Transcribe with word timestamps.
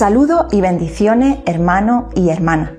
Saludos 0.00 0.46
y 0.50 0.62
bendiciones 0.62 1.40
hermanos 1.44 2.04
y 2.14 2.30
hermanas. 2.30 2.70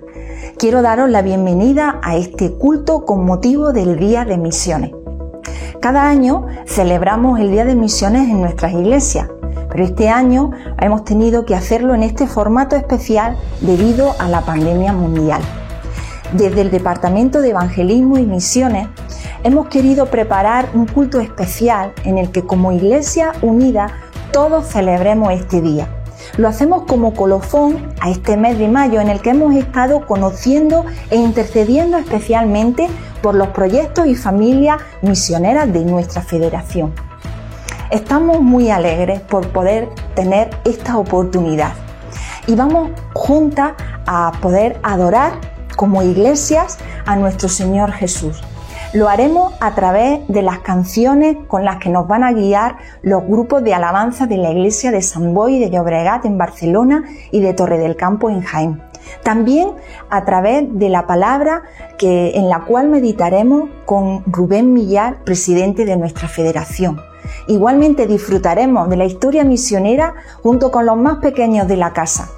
Quiero 0.58 0.82
daros 0.82 1.08
la 1.08 1.22
bienvenida 1.22 2.00
a 2.02 2.16
este 2.16 2.52
culto 2.54 3.06
con 3.06 3.28
motivo 3.28 3.74
del 3.74 4.00
Día 4.00 4.26
de 4.26 4.40
Misiones. 4.40 4.90
Cada 5.80 6.10
año 6.10 6.48
celebramos 6.66 7.40
el 7.40 7.52
Día 7.52 7.64
de 7.64 7.76
Misiones 7.76 8.28
en 8.28 8.42
nuestras 8.42 8.74
iglesias, 8.74 9.28
pero 9.70 9.84
este 9.84 10.10
año 10.10 10.50
hemos 10.80 11.06
tenido 11.06 11.46
que 11.46 11.54
hacerlo 11.54 11.94
en 11.94 12.02
este 12.02 12.26
formato 12.26 12.76
especial 12.76 13.38
debido 13.60 14.16
a 14.18 14.28
la 14.28 14.42
pandemia 14.42 14.92
mundial. 14.92 15.44
Desde 16.34 16.62
el 16.62 16.72
Departamento 16.72 17.42
de 17.42 17.52
Evangelismo 17.52 18.18
y 18.18 18.26
Misiones 18.26 18.88
hemos 19.44 19.68
querido 19.68 20.08
preparar 20.08 20.70
un 20.74 20.88
culto 20.88 21.20
especial 21.20 21.94
en 22.04 22.18
el 22.18 22.32
que 22.32 22.42
como 22.42 22.72
Iglesia 22.72 23.34
Unida 23.44 23.92
todos 24.32 24.66
celebremos 24.66 25.32
este 25.34 25.62
día 25.62 26.01
lo 26.38 26.48
hacemos 26.48 26.84
como 26.84 27.14
colofón 27.14 27.94
a 28.00 28.10
este 28.10 28.38
mes 28.38 28.58
de 28.58 28.68
mayo 28.68 29.02
en 29.02 29.10
el 29.10 29.22
que 29.22 29.32
hemos 29.32 29.54
estado 29.56 30.06
conociendo 30.06 30.86
e 31.10 31.18
intercediendo 31.18 31.98
especialmente 31.98 32.88
por 33.22 33.36
los 33.36 33.50
proyectos 33.50 34.08
y 34.08 34.16
familias 34.16 34.82
misioneras 35.02 35.72
de 35.72 35.84
nuestra 35.86 36.22
federación. 36.22 36.94
Estamos 37.92 38.42
muy 38.42 38.70
alegres 38.70 39.20
por 39.20 39.48
poder 39.50 39.90
tener 40.16 40.50
esta 40.64 40.98
oportunidad 40.98 41.74
y 42.48 42.56
vamos 42.56 42.92
juntas 43.14 43.74
a 44.08 44.32
poder 44.42 44.80
adorar 44.84 45.34
como 45.76 46.02
iglesias 46.02 46.78
a 47.06 47.16
nuestro 47.16 47.50
Señor 47.50 47.92
Jesús 47.92 48.42
lo 48.94 49.08
haremos 49.08 49.54
a 49.62 49.74
través 49.74 50.28
de 50.28 50.42
las 50.42 50.60
canciones 50.60 51.38
con 51.48 51.64
las 51.64 51.78
que 51.78 51.90
nos 51.90 52.08
van 52.08 52.24
a 52.24 52.34
guiar 52.34 52.78
los 53.02 53.26
grupos 53.26 53.64
de 53.64 53.74
alabanza 53.74 54.28
de 54.28 54.38
la 54.38 54.52
iglesia 54.52 54.92
de 54.92 55.02
San 55.02 55.34
Boy 55.34 55.60
de 55.60 55.70
Llobregat 55.70 56.26
en 56.26 56.38
Barcelona 56.38 57.06
y 57.32 57.40
de 57.40 57.54
Torre 57.54 57.78
del 57.78 57.96
Campo 57.96 58.30
en 58.30 58.42
Jaén. 58.42 58.82
También 59.24 59.70
a 60.10 60.26
través 60.26 60.66
de 60.78 60.90
la 60.90 61.08
palabra 61.08 61.64
que, 61.98 62.32
en 62.36 62.50
la 62.50 62.66
cual 62.66 62.90
meditaremos 62.90 63.70
con 63.86 64.24
Rubén 64.26 64.74
Millar, 64.74 65.24
presidente 65.24 65.86
de 65.86 65.96
nuestra 65.96 66.28
federación. 66.28 67.00
Igualmente 67.48 68.08
disfrutaremos 68.08 68.90
de 68.90 68.98
la 68.98 69.06
historia 69.06 69.46
misionera 69.46 70.16
junto 70.44 70.70
con 70.70 70.86
los 70.86 70.98
más 70.98 71.18
pequeños 71.20 71.68
de 71.68 71.78
la 71.78 71.94
casa. 71.94 72.30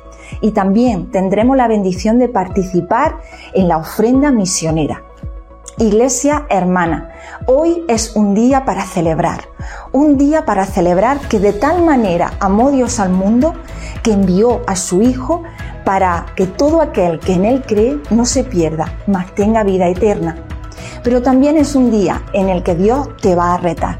Y 0.41 0.51
también 0.51 1.11
tendremos 1.11 1.57
la 1.57 1.67
bendición 1.67 2.19
de 2.19 2.29
participar 2.29 3.17
en 3.53 3.67
la 3.67 3.77
ofrenda 3.77 4.31
misionera. 4.31 5.03
Iglesia 5.79 6.45
hermana, 6.51 7.09
hoy 7.47 7.83
es 7.87 8.15
un 8.15 8.35
día 8.35 8.63
para 8.63 8.85
celebrar, 8.85 9.41
un 9.91 10.19
día 10.19 10.45
para 10.45 10.67
celebrar 10.67 11.19
que 11.21 11.39
de 11.39 11.51
tal 11.51 11.83
manera 11.83 12.33
amó 12.39 12.69
Dios 12.69 12.99
al 12.99 13.09
mundo 13.09 13.55
que 14.03 14.13
envió 14.13 14.61
a 14.67 14.75
su 14.75 15.01
Hijo 15.01 15.41
para 15.83 16.27
que 16.35 16.45
todo 16.45 16.79
aquel 16.79 17.19
que 17.19 17.33
en 17.33 17.45
Él 17.45 17.63
cree 17.65 17.99
no 18.11 18.25
se 18.25 18.43
pierda, 18.43 18.93
mas 19.07 19.33
tenga 19.33 19.63
vida 19.63 19.87
eterna. 19.87 20.37
Pero 21.03 21.23
también 21.23 21.57
es 21.57 21.73
un 21.73 21.89
día 21.89 22.21
en 22.33 22.49
el 22.49 22.61
que 22.61 22.75
Dios 22.75 23.09
te 23.19 23.33
va 23.33 23.55
a 23.55 23.57
retar. 23.57 23.97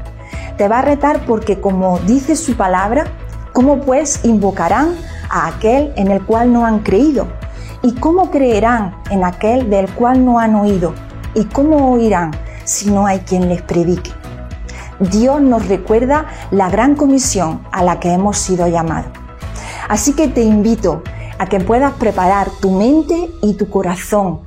Te 0.56 0.68
va 0.68 0.78
a 0.78 0.82
retar 0.82 1.26
porque 1.26 1.60
como 1.60 1.98
dice 1.98 2.36
su 2.36 2.56
palabra, 2.56 3.06
¿cómo 3.52 3.80
pues 3.80 4.24
invocarán 4.24 4.94
a 5.28 5.48
aquel 5.48 5.92
en 5.96 6.12
el 6.12 6.24
cual 6.24 6.52
no 6.52 6.66
han 6.66 6.78
creído? 6.78 7.26
¿Y 7.82 7.94
cómo 7.94 8.30
creerán 8.30 8.94
en 9.10 9.24
aquel 9.24 9.68
del 9.70 9.92
cual 9.92 10.24
no 10.24 10.38
han 10.38 10.54
oído? 10.54 10.94
¿Y 11.34 11.44
cómo 11.46 11.92
oirán 11.92 12.30
si 12.64 12.90
no 12.90 13.06
hay 13.06 13.20
quien 13.20 13.48
les 13.48 13.62
predique? 13.62 14.10
Dios 15.00 15.40
nos 15.40 15.66
recuerda 15.66 16.26
la 16.50 16.70
gran 16.70 16.94
comisión 16.94 17.62
a 17.72 17.82
la 17.82 17.98
que 17.98 18.12
hemos 18.12 18.38
sido 18.38 18.68
llamados. 18.68 19.10
Así 19.88 20.14
que 20.14 20.28
te 20.28 20.42
invito 20.42 21.02
a 21.38 21.46
que 21.46 21.60
puedas 21.60 21.92
preparar 21.94 22.48
tu 22.60 22.70
mente 22.70 23.30
y 23.42 23.54
tu 23.54 23.68
corazón 23.68 24.42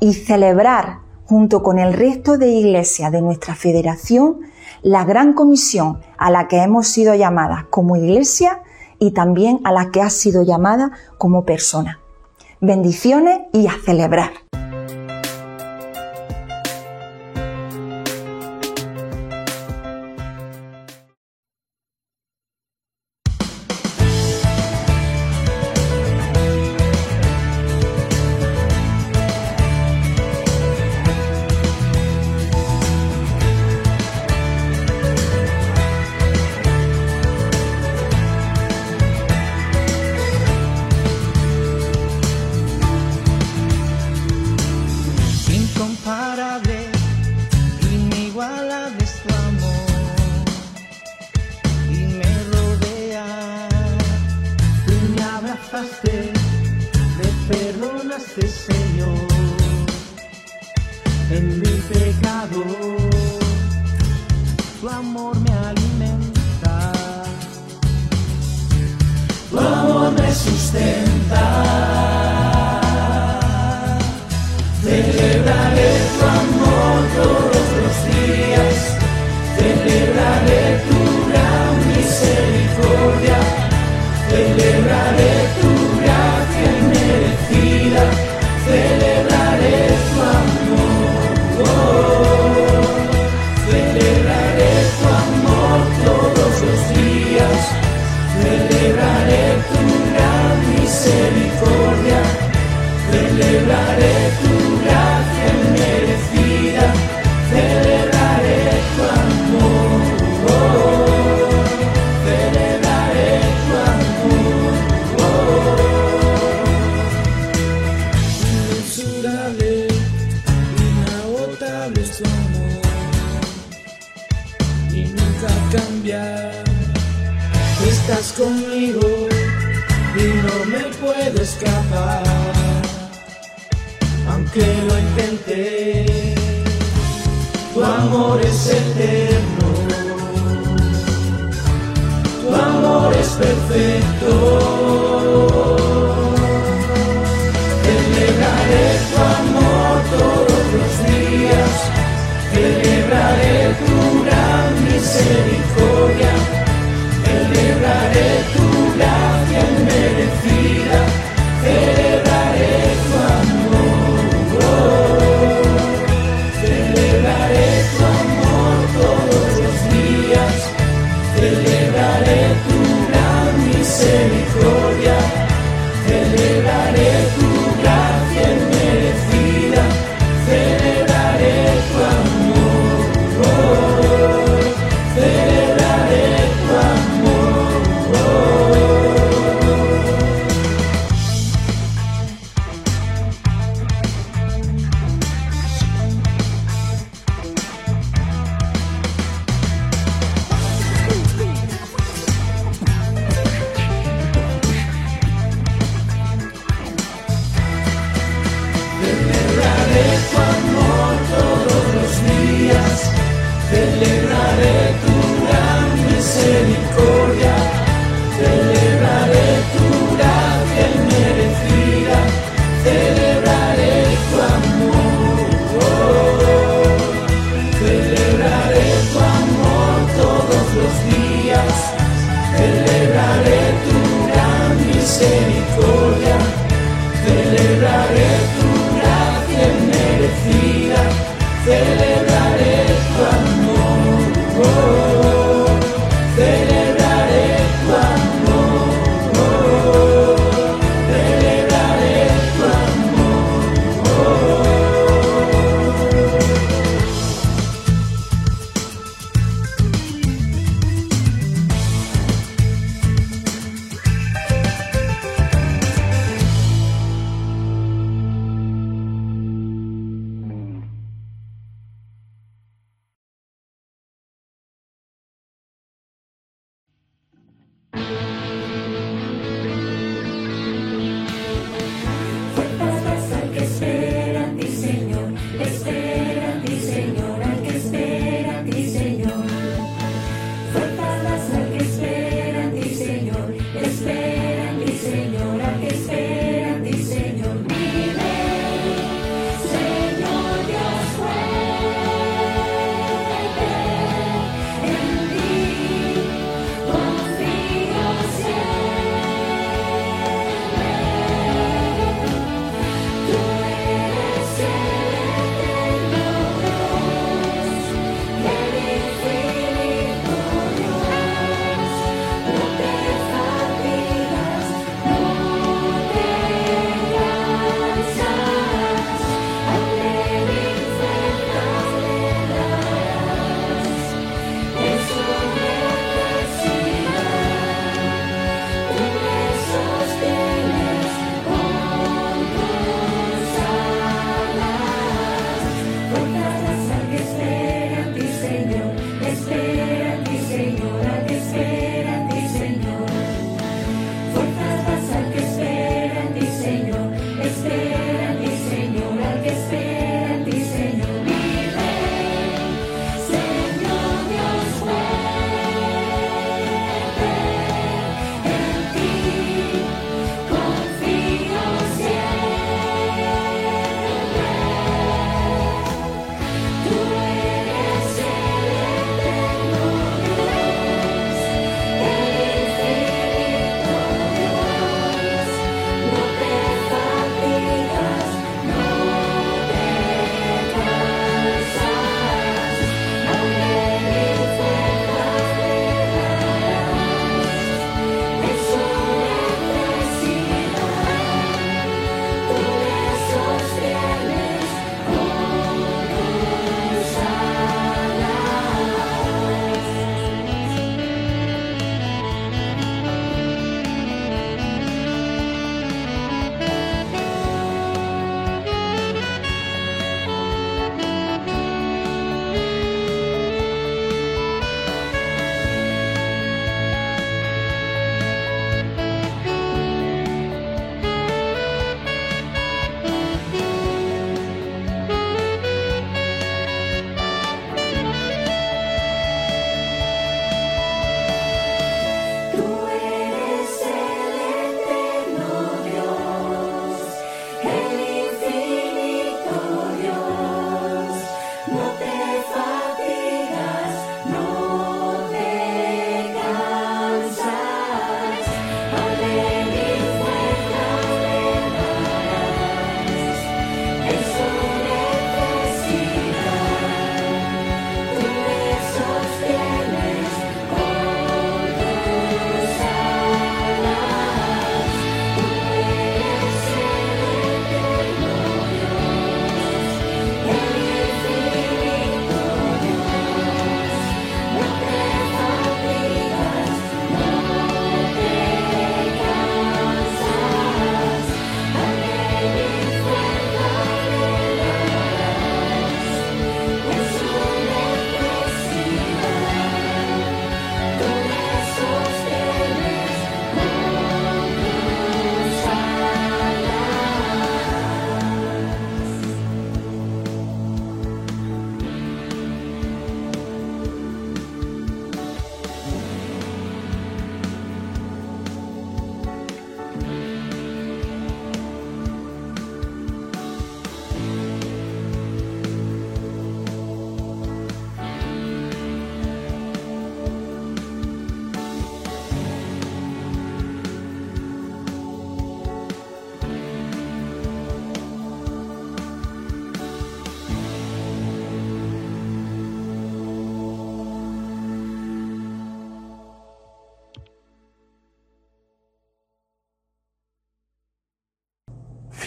y 0.00 0.14
celebrar 0.14 1.00
junto 1.26 1.62
con 1.62 1.78
el 1.78 1.92
resto 1.92 2.38
de 2.38 2.48
iglesias 2.48 3.12
de 3.12 3.22
nuestra 3.22 3.54
federación 3.54 4.40
la 4.82 5.04
gran 5.04 5.34
comisión 5.34 6.00
a 6.16 6.30
la 6.30 6.48
que 6.48 6.62
hemos 6.62 6.88
sido 6.88 7.14
llamadas 7.14 7.64
como 7.68 7.96
iglesia 7.96 8.62
y 8.98 9.12
también 9.12 9.60
a 9.64 9.72
la 9.72 9.90
que 9.90 10.00
has 10.00 10.14
sido 10.14 10.42
llamada 10.42 10.92
como 11.18 11.44
persona. 11.44 12.00
Bendiciones 12.60 13.40
y 13.52 13.66
a 13.66 13.74
celebrar. 13.84 14.49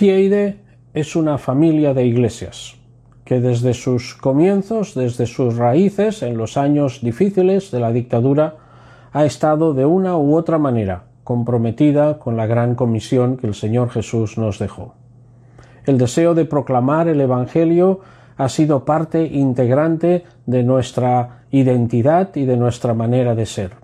FIEIDE 0.03 0.57
es 0.93 1.15
una 1.15 1.37
familia 1.37 1.93
de 1.93 2.05
iglesias 2.05 2.75
que 3.23 3.39
desde 3.39 3.73
sus 3.73 4.15
comienzos, 4.15 4.95
desde 4.95 5.25
sus 5.25 5.55
raíces, 5.55 6.23
en 6.23 6.35
los 6.35 6.57
años 6.57 6.99
difíciles 7.01 7.71
de 7.71 7.79
la 7.79 7.93
dictadura, 7.93 8.57
ha 9.13 9.23
estado 9.23 9.73
de 9.73 9.85
una 9.85 10.17
u 10.17 10.35
otra 10.35 10.57
manera 10.57 11.05
comprometida 11.23 12.19
con 12.19 12.35
la 12.35 12.47
gran 12.47 12.75
comisión 12.75 13.37
que 13.37 13.47
el 13.47 13.53
Señor 13.53 13.91
Jesús 13.91 14.37
nos 14.37 14.59
dejó. 14.59 14.95
El 15.85 15.97
deseo 15.97 16.33
de 16.33 16.43
proclamar 16.43 17.07
el 17.07 17.21
Evangelio 17.21 18.01
ha 18.35 18.49
sido 18.49 18.83
parte 18.83 19.23
integrante 19.23 20.25
de 20.45 20.63
nuestra 20.63 21.45
identidad 21.49 22.35
y 22.35 22.43
de 22.43 22.57
nuestra 22.57 22.93
manera 22.93 23.35
de 23.35 23.45
ser. 23.45 23.82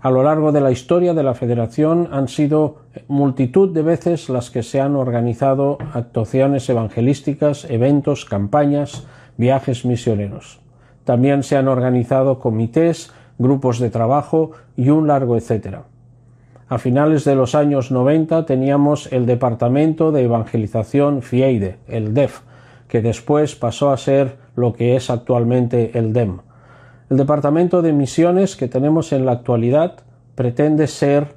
A 0.00 0.10
lo 0.10 0.22
largo 0.22 0.52
de 0.52 0.60
la 0.60 0.70
historia 0.70 1.14
de 1.14 1.22
la 1.22 1.34
Federación 1.34 2.08
han 2.12 2.28
sido 2.28 2.76
multitud 3.08 3.72
de 3.72 3.82
veces 3.82 4.28
las 4.28 4.50
que 4.50 4.62
se 4.62 4.80
han 4.80 4.94
organizado 4.94 5.78
actuaciones 5.94 6.68
evangelísticas, 6.68 7.64
eventos, 7.70 8.24
campañas, 8.24 9.06
viajes 9.36 9.84
misioneros. 9.84 10.60
También 11.04 11.42
se 11.42 11.56
han 11.56 11.68
organizado 11.68 12.38
comités, 12.38 13.10
grupos 13.38 13.78
de 13.78 13.90
trabajo 13.90 14.52
y 14.76 14.90
un 14.90 15.06
largo 15.06 15.36
etcétera. 15.36 15.84
A 16.68 16.78
finales 16.78 17.24
de 17.24 17.36
los 17.36 17.54
años 17.54 17.90
90 17.90 18.44
teníamos 18.44 19.10
el 19.12 19.24
Departamento 19.24 20.10
de 20.10 20.24
Evangelización 20.24 21.22
FIEIDE, 21.22 21.78
el 21.86 22.12
DEF, 22.12 22.40
que 22.88 23.02
después 23.02 23.54
pasó 23.54 23.90
a 23.90 23.96
ser 23.96 24.36
lo 24.56 24.72
que 24.72 24.96
es 24.96 25.08
actualmente 25.08 25.96
el 25.96 26.12
DEM. 26.12 26.38
El 27.08 27.18
Departamento 27.18 27.82
de 27.82 27.92
Misiones 27.92 28.56
que 28.56 28.66
tenemos 28.66 29.12
en 29.12 29.26
la 29.26 29.32
actualidad 29.32 29.98
pretende 30.34 30.88
ser 30.88 31.36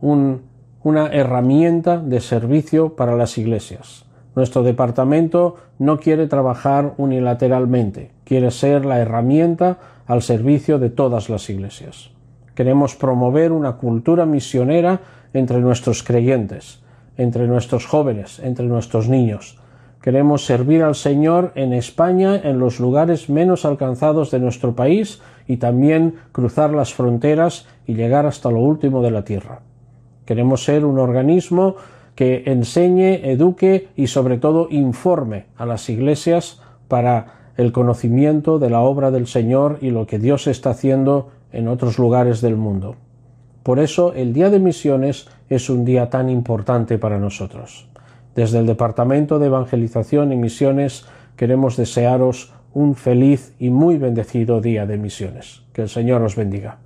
una 0.00 1.06
herramienta 1.08 1.98
de 1.98 2.18
servicio 2.20 2.96
para 2.96 3.14
las 3.14 3.36
iglesias. 3.36 4.06
Nuestro 4.34 4.62
departamento 4.62 5.56
no 5.78 5.98
quiere 5.98 6.28
trabajar 6.28 6.94
unilateralmente, 6.96 8.10
quiere 8.24 8.50
ser 8.50 8.86
la 8.86 9.00
herramienta 9.00 9.78
al 10.06 10.22
servicio 10.22 10.78
de 10.78 10.88
todas 10.88 11.28
las 11.28 11.50
iglesias. 11.50 12.10
Queremos 12.54 12.96
promover 12.96 13.52
una 13.52 13.72
cultura 13.72 14.24
misionera 14.24 15.00
entre 15.34 15.60
nuestros 15.60 16.02
creyentes, 16.02 16.82
entre 17.18 17.46
nuestros 17.46 17.84
jóvenes, 17.84 18.38
entre 18.38 18.64
nuestros 18.64 19.10
niños. 19.10 19.58
Queremos 20.02 20.44
servir 20.44 20.82
al 20.82 20.96
Señor 20.96 21.52
en 21.54 21.72
España, 21.72 22.34
en 22.34 22.58
los 22.58 22.80
lugares 22.80 23.30
menos 23.30 23.64
alcanzados 23.64 24.32
de 24.32 24.40
nuestro 24.40 24.74
país 24.74 25.22
y 25.46 25.58
también 25.58 26.16
cruzar 26.32 26.74
las 26.74 26.92
fronteras 26.92 27.68
y 27.86 27.94
llegar 27.94 28.26
hasta 28.26 28.50
lo 28.50 28.58
último 28.58 29.00
de 29.00 29.12
la 29.12 29.22
tierra. 29.22 29.60
Queremos 30.26 30.64
ser 30.64 30.84
un 30.84 30.98
organismo 30.98 31.76
que 32.16 32.42
enseñe, 32.46 33.30
eduque 33.30 33.88
y 33.94 34.08
sobre 34.08 34.38
todo 34.38 34.66
informe 34.70 35.46
a 35.56 35.66
las 35.66 35.88
iglesias 35.88 36.60
para 36.88 37.52
el 37.56 37.70
conocimiento 37.70 38.58
de 38.58 38.70
la 38.70 38.80
obra 38.80 39.12
del 39.12 39.28
Señor 39.28 39.78
y 39.80 39.90
lo 39.90 40.08
que 40.08 40.18
Dios 40.18 40.48
está 40.48 40.70
haciendo 40.70 41.30
en 41.52 41.68
otros 41.68 42.00
lugares 42.00 42.40
del 42.40 42.56
mundo. 42.56 42.96
Por 43.62 43.78
eso 43.78 44.12
el 44.14 44.32
Día 44.32 44.50
de 44.50 44.58
Misiones 44.58 45.28
es 45.48 45.70
un 45.70 45.84
día 45.84 46.10
tan 46.10 46.28
importante 46.28 46.98
para 46.98 47.20
nosotros. 47.20 47.91
Desde 48.34 48.58
el 48.58 48.66
Departamento 48.66 49.38
de 49.38 49.46
Evangelización 49.46 50.32
y 50.32 50.36
Misiones 50.36 51.06
queremos 51.36 51.76
desearos 51.76 52.52
un 52.74 52.94
feliz 52.94 53.54
y 53.58 53.70
muy 53.70 53.98
bendecido 53.98 54.60
Día 54.60 54.86
de 54.86 54.96
Misiones. 54.96 55.62
Que 55.72 55.82
el 55.82 55.88
Señor 55.88 56.22
os 56.22 56.36
bendiga. 56.36 56.81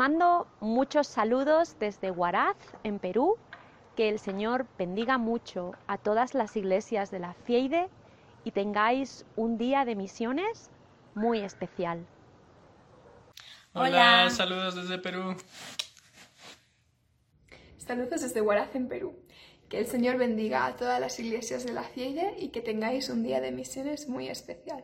Mando 0.00 0.46
muchos 0.60 1.06
saludos 1.08 1.76
desde 1.78 2.10
Huaraz, 2.10 2.56
en 2.84 2.98
Perú. 2.98 3.36
Que 3.96 4.08
el 4.08 4.18
Señor 4.18 4.66
bendiga 4.78 5.18
mucho 5.18 5.72
a 5.86 5.98
todas 5.98 6.32
las 6.32 6.56
iglesias 6.56 7.10
de 7.10 7.18
la 7.18 7.34
FIEIDE 7.34 7.90
y 8.42 8.52
tengáis 8.52 9.26
un 9.36 9.58
día 9.58 9.84
de 9.84 9.96
misiones 9.96 10.70
muy 11.14 11.40
especial. 11.40 12.06
Hola, 13.74 14.30
saludos 14.30 14.74
desde 14.74 14.96
Perú. 14.96 15.36
Saludos 17.76 18.22
desde 18.22 18.40
Huaraz, 18.40 18.74
en 18.74 18.88
Perú. 18.88 19.22
Que 19.68 19.80
el 19.80 19.86
Señor 19.86 20.16
bendiga 20.16 20.64
a 20.64 20.76
todas 20.76 20.98
las 20.98 21.20
iglesias 21.20 21.66
de 21.66 21.74
la 21.74 21.82
FIEIDE 21.82 22.36
y 22.38 22.48
que 22.48 22.62
tengáis 22.62 23.10
un 23.10 23.22
día 23.22 23.42
de 23.42 23.52
misiones 23.52 24.08
muy 24.08 24.30
especial. 24.30 24.82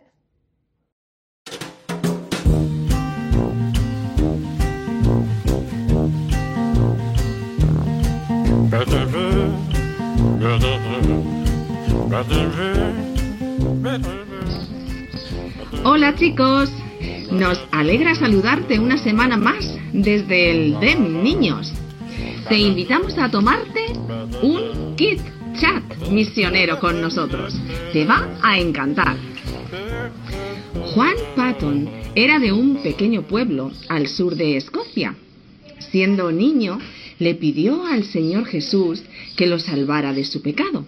Hola 15.85 16.15
chicos, 16.17 16.71
nos 17.31 17.61
alegra 17.71 18.17
saludarte 18.17 18.81
una 18.81 18.99
semana 18.99 19.37
más 19.37 19.73
desde 19.93 20.51
el 20.51 20.81
DEM 20.81 21.23
Niños. 21.23 21.73
Te 22.49 22.59
invitamos 22.59 23.17
a 23.19 23.31
tomarte 23.31 23.93
un 24.43 24.97
Kit 24.97 25.21
Chat 25.61 26.09
misionero 26.11 26.81
con 26.81 27.01
nosotros. 27.01 27.55
Te 27.93 28.05
va 28.05 28.29
a 28.43 28.59
encantar. 28.59 29.17
Juan 30.93 31.15
Patton 31.37 31.89
era 32.17 32.41
de 32.41 32.53
un 32.53 32.83
pequeño 32.83 33.23
pueblo 33.23 33.71
al 33.89 34.09
sur 34.09 34.35
de 34.35 34.57
Escocia. 34.57 35.15
Siendo 35.79 36.33
niño, 36.33 36.79
le 37.19 37.35
pidió 37.35 37.87
al 37.87 38.05
Señor 38.05 38.47
Jesús 38.47 39.03
que 39.37 39.47
lo 39.47 39.59
salvara 39.59 40.13
de 40.13 40.25
su 40.25 40.43
pecado. 40.43 40.85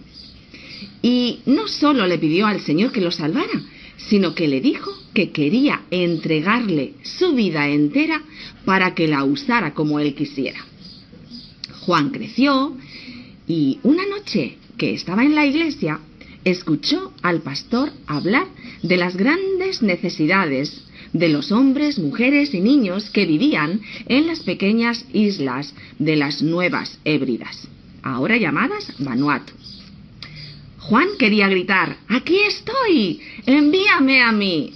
Y 1.01 1.39
no 1.45 1.67
solo 1.67 2.07
le 2.07 2.17
pidió 2.17 2.45
al 2.47 2.61
Señor 2.61 2.91
que 2.91 3.01
lo 3.01 3.11
salvara, 3.11 3.61
sino 3.97 4.33
que 4.33 4.47
le 4.47 4.61
dijo 4.61 4.91
que 5.13 5.31
quería 5.31 5.83
entregarle 5.91 6.93
su 7.03 7.33
vida 7.33 7.67
entera 7.67 8.23
para 8.65 8.95
que 8.95 9.07
la 9.07 9.23
usara 9.23 9.73
como 9.73 9.99
él 9.99 10.15
quisiera. 10.15 10.65
Juan 11.81 12.09
creció 12.09 12.75
y 13.47 13.79
una 13.83 14.05
noche 14.05 14.57
que 14.77 14.93
estaba 14.93 15.23
en 15.23 15.35
la 15.35 15.45
iglesia, 15.45 15.99
escuchó 16.45 17.13
al 17.21 17.41
pastor 17.41 17.91
hablar 18.07 18.47
de 18.81 18.97
las 18.97 19.17
grandes 19.17 19.81
necesidades 19.81 20.83
de 21.13 21.29
los 21.29 21.51
hombres, 21.51 21.99
mujeres 21.99 22.53
y 22.53 22.61
niños 22.61 23.09
que 23.09 23.25
vivían 23.25 23.81
en 24.07 24.27
las 24.27 24.41
pequeñas 24.41 25.05
islas 25.13 25.73
de 25.97 26.15
las 26.15 26.41
Nuevas 26.41 26.99
Hébridas, 27.03 27.67
ahora 28.03 28.37
llamadas 28.37 28.93
Vanuatu. 28.99 29.53
Juan 30.79 31.07
quería 31.17 31.47
gritar, 31.47 31.97
aquí 32.07 32.39
estoy, 32.39 33.19
envíame 33.45 34.21
a 34.21 34.31
mí. 34.31 34.73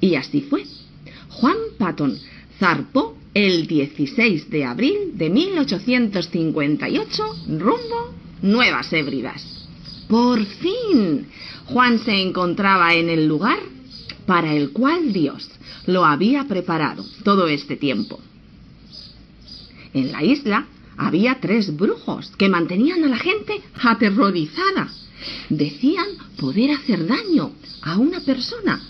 Y 0.00 0.14
así 0.16 0.40
fue. 0.42 0.64
Juan 1.28 1.56
Patton 1.78 2.18
zarpó 2.58 3.16
el 3.34 3.66
16 3.66 4.48
de 4.50 4.64
abril 4.64 5.12
de 5.14 5.28
1858 5.30 7.24
rumbo 7.58 8.14
Nuevas 8.42 8.92
Hébridas. 8.92 9.68
Por 10.08 10.44
fin, 10.44 11.26
Juan 11.66 11.98
se 11.98 12.22
encontraba 12.22 12.94
en 12.94 13.10
el 13.10 13.26
lugar 13.26 13.58
para 14.26 14.52
el 14.54 14.70
cual 14.70 15.12
Dios 15.12 15.48
lo 15.86 16.04
había 16.04 16.44
preparado 16.44 17.04
todo 17.22 17.46
este 17.46 17.76
tiempo. 17.76 18.20
En 19.94 20.12
la 20.12 20.22
isla 20.22 20.66
había 20.96 21.38
tres 21.40 21.74
brujos 21.76 22.32
que 22.36 22.48
mantenían 22.48 23.04
a 23.04 23.08
la 23.08 23.18
gente 23.18 23.60
aterrorizada. 23.82 24.88
Decían 25.48 26.06
poder 26.38 26.72
hacer 26.72 27.06
daño 27.06 27.52
a 27.82 27.98
una 27.98 28.20
persona 28.20 28.80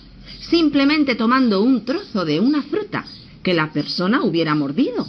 simplemente 0.40 1.14
tomando 1.14 1.62
un 1.62 1.84
trozo 1.84 2.24
de 2.24 2.40
una 2.40 2.62
fruta 2.62 3.04
que 3.42 3.54
la 3.54 3.72
persona 3.72 4.22
hubiera 4.22 4.54
mordido 4.54 5.06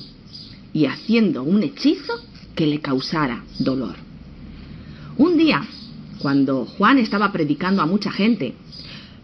y 0.74 0.86
haciendo 0.86 1.44
un 1.44 1.64
hechizo 1.64 2.14
que 2.56 2.68
le 2.68 2.80
causara 2.80 3.44
dolor. 3.60 3.96
Un 5.18 5.38
día, 5.38 5.66
cuando 6.20 6.66
Juan 6.66 6.98
estaba 6.98 7.32
predicando 7.32 7.82
a 7.82 7.88
mucha 7.88 8.12
gente 8.12 8.56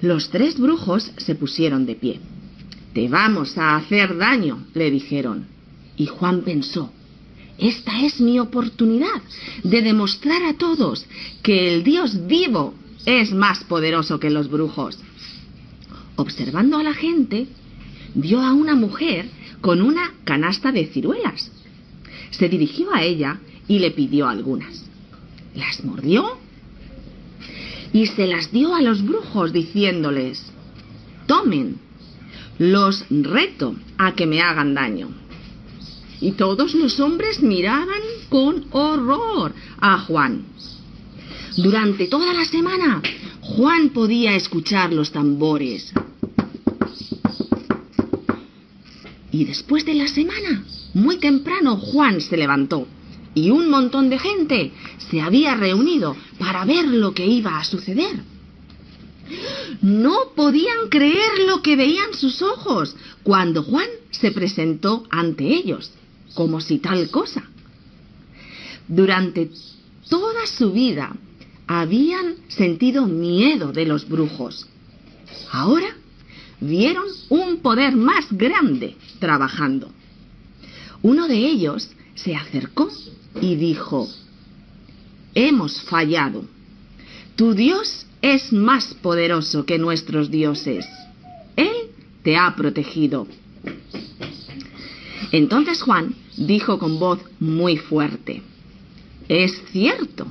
los 0.04 0.30
tres 0.30 0.60
brujos 0.60 1.14
se 1.16 1.34
pusieron 1.34 1.86
de 1.86 1.96
pie. 1.96 2.20
Te 2.94 3.08
vamos 3.08 3.58
a 3.58 3.78
hacer 3.78 4.18
daño, 4.18 4.66
le 4.74 4.92
dijeron. 4.92 5.46
Y 5.96 6.08
Juan 6.08 6.42
pensó, 6.42 6.92
esta 7.58 8.06
es 8.06 8.20
mi 8.20 8.38
oportunidad 8.38 9.22
de 9.64 9.82
demostrar 9.82 10.44
a 10.44 10.56
todos 10.56 11.06
que 11.42 11.74
el 11.74 11.86
Dios 11.86 12.28
vivo 12.28 12.74
es 13.06 13.32
más 13.32 13.64
poderoso 13.64 14.20
que 14.20 14.30
los 14.30 14.50
brujos. 14.50 15.00
Observando 16.18 16.80
a 16.80 16.84
la 16.84 16.94
gente, 16.94 17.48
vio 18.14 18.42
a 18.42 18.52
una 18.52 18.76
mujer 18.76 19.30
con 19.62 19.82
una 19.82 20.16
canasta 20.26 20.74
de 20.74 20.88
ciruelas. 20.88 21.50
Se 22.32 22.50
dirigió 22.50 22.94
a 22.94 23.04
ella 23.04 23.40
y 23.70 23.80
le 23.80 23.92
pidió 23.92 24.28
algunas. 24.28 24.84
Las 25.56 25.82
mordió 25.86 26.43
y 27.94 28.08
se 28.08 28.26
las 28.28 28.52
dio 28.52 28.76
a 28.76 28.82
los 28.82 29.06
brujos 29.06 29.54
diciéndoles, 29.54 30.44
tomen, 31.28 31.78
los 32.58 33.06
reto 33.10 33.76
a 33.98 34.14
que 34.16 34.26
me 34.26 34.42
hagan 34.42 34.74
daño. 34.74 35.10
Y 36.20 36.32
todos 36.32 36.74
los 36.74 37.00
hombres 37.00 37.42
miraban 37.42 38.02
con 38.30 38.66
horror 38.72 39.54
a 39.80 40.00
Juan. 40.00 40.46
Durante 41.56 42.08
toda 42.08 42.34
la 42.34 42.46
semana, 42.46 43.02
Juan 43.42 43.90
podía 43.90 44.36
escuchar 44.36 44.92
los 44.92 45.12
tambores. 45.12 45.94
Y 49.32 49.46
después 49.46 49.86
de 49.86 49.94
la 49.96 50.08
semana, 50.08 50.64
muy 50.94 51.18
temprano, 51.18 51.78
Juan 51.78 52.22
se 52.22 52.38
levantó 52.38 52.88
y 53.36 53.50
un 53.50 53.70
montón 53.70 54.10
de 54.10 54.20
gente 54.20 54.72
se 55.14 55.22
había 55.22 55.54
reunido 55.54 56.18
para 56.40 56.66
ver 56.66 56.86
lo 56.86 57.14
que 57.14 57.24
iba 57.24 57.60
a 57.60 57.64
suceder. 57.64 58.16
No 59.84 60.34
podían 60.36 60.90
creer 60.90 61.46
lo 61.46 61.62
que 61.62 61.76
veían 61.76 62.16
sus 62.16 62.42
ojos 62.42 62.96
cuando 63.22 63.62
Juan 63.62 63.86
se 64.10 64.32
presentó 64.32 65.04
ante 65.12 65.46
ellos, 65.46 65.92
como 66.34 66.62
si 66.62 66.80
tal 66.80 67.12
cosa. 67.12 67.44
Durante 68.88 69.52
toda 70.10 70.48
su 70.48 70.72
vida 70.72 71.16
habían 71.68 72.38
sentido 72.48 73.06
miedo 73.06 73.72
de 73.72 73.86
los 73.86 74.10
brujos. 74.10 74.66
Ahora 75.52 75.96
vieron 76.60 77.06
un 77.30 77.58
poder 77.58 77.96
más 77.96 78.26
grande 78.32 78.96
trabajando. 79.20 79.92
Uno 81.04 81.28
de 81.28 81.38
ellos 81.38 81.88
se 82.16 82.36
acercó 82.36 82.90
y 83.40 83.56
dijo, 83.58 84.10
hemos 85.36 85.82
fallado. 85.84 86.46
Tu 87.36 87.54
Dios 87.54 88.06
es 88.22 88.54
más 88.54 88.94
poderoso 88.96 89.66
que 89.66 89.78
nuestros 89.78 90.30
dioses. 90.30 90.86
Él 91.56 91.92
te 92.24 92.38
ha 92.38 92.56
protegido. 92.56 93.28
Entonces 95.32 95.82
Juan 95.82 96.16
dijo 96.38 96.78
con 96.78 97.00
voz 97.00 97.20
muy 97.40 97.78
fuerte, 97.78 98.42
es 99.28 99.62
cierto, 99.72 100.28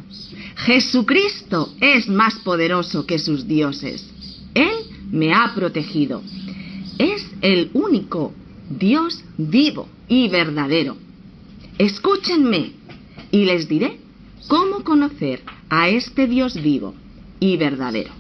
Jesucristo 0.57 1.73
es 1.81 2.09
más 2.09 2.35
poderoso 2.41 3.07
que 3.07 3.19
sus 3.19 3.49
dioses. 3.49 4.07
Él 4.55 4.75
me 5.11 5.33
ha 5.33 5.55
protegido. 5.55 6.23
Es 6.99 7.27
el 7.41 7.71
único 7.73 8.33
Dios 8.69 9.23
vivo 9.39 9.89
y 10.09 10.29
verdadero. 10.29 10.97
Escúchenme 11.79 12.73
y 13.31 13.45
les 13.45 13.67
diré 13.67 13.99
cómo 14.49 14.85
conocer 14.85 15.43
a 15.69 15.89
este 15.89 16.27
Dios 16.27 16.61
vivo 16.61 16.95
y 17.41 17.57
verdadero. 17.57 18.13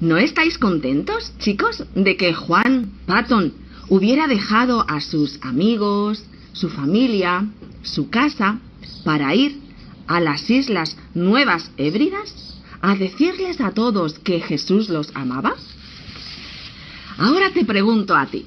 ¿No 0.00 0.18
estáis 0.18 0.58
contentos, 0.58 1.32
chicos, 1.38 1.84
de 1.94 2.16
que 2.16 2.34
Juan 2.34 2.92
Patton 3.06 3.54
hubiera 3.88 4.26
dejado 4.26 4.84
a 4.88 5.00
sus 5.00 5.38
amigos, 5.42 6.22
su 6.52 6.68
familia, 6.68 7.46
su 7.82 8.10
casa, 8.10 8.58
para 9.04 9.34
ir 9.34 9.58
a 10.06 10.20
las 10.20 10.50
Islas 10.50 10.96
Nuevas 11.14 11.70
Hébridas 11.76 12.60
a 12.82 12.94
decirles 12.94 13.60
a 13.60 13.72
todos 13.72 14.18
que 14.18 14.40
Jesús 14.40 14.90
los 14.90 15.10
amaba? 15.14 15.54
Ahora 17.18 17.50
te 17.52 17.64
pregunto 17.64 18.14
a 18.14 18.26
ti, 18.26 18.46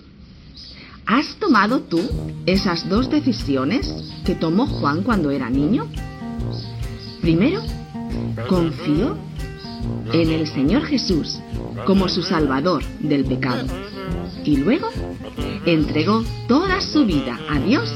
¿Has 1.09 1.35
tomado 1.39 1.79
tú 1.79 1.99
esas 2.45 2.87
dos 2.87 3.09
decisiones 3.09 3.91
que 4.23 4.35
tomó 4.35 4.67
Juan 4.67 5.01
cuando 5.01 5.31
era 5.31 5.49
niño? 5.49 5.87
Primero, 7.19 7.63
confió 8.47 9.17
en 10.13 10.29
el 10.29 10.45
Señor 10.45 10.83
Jesús 10.83 11.39
como 11.87 12.09
su 12.09 12.21
Salvador 12.21 12.83
del 12.99 13.25
pecado. 13.25 13.65
Y 14.45 14.57
luego 14.57 14.89
entregó 15.65 16.23
toda 16.47 16.79
su 16.79 17.07
vida 17.07 17.39
a 17.49 17.57
Dios 17.57 17.91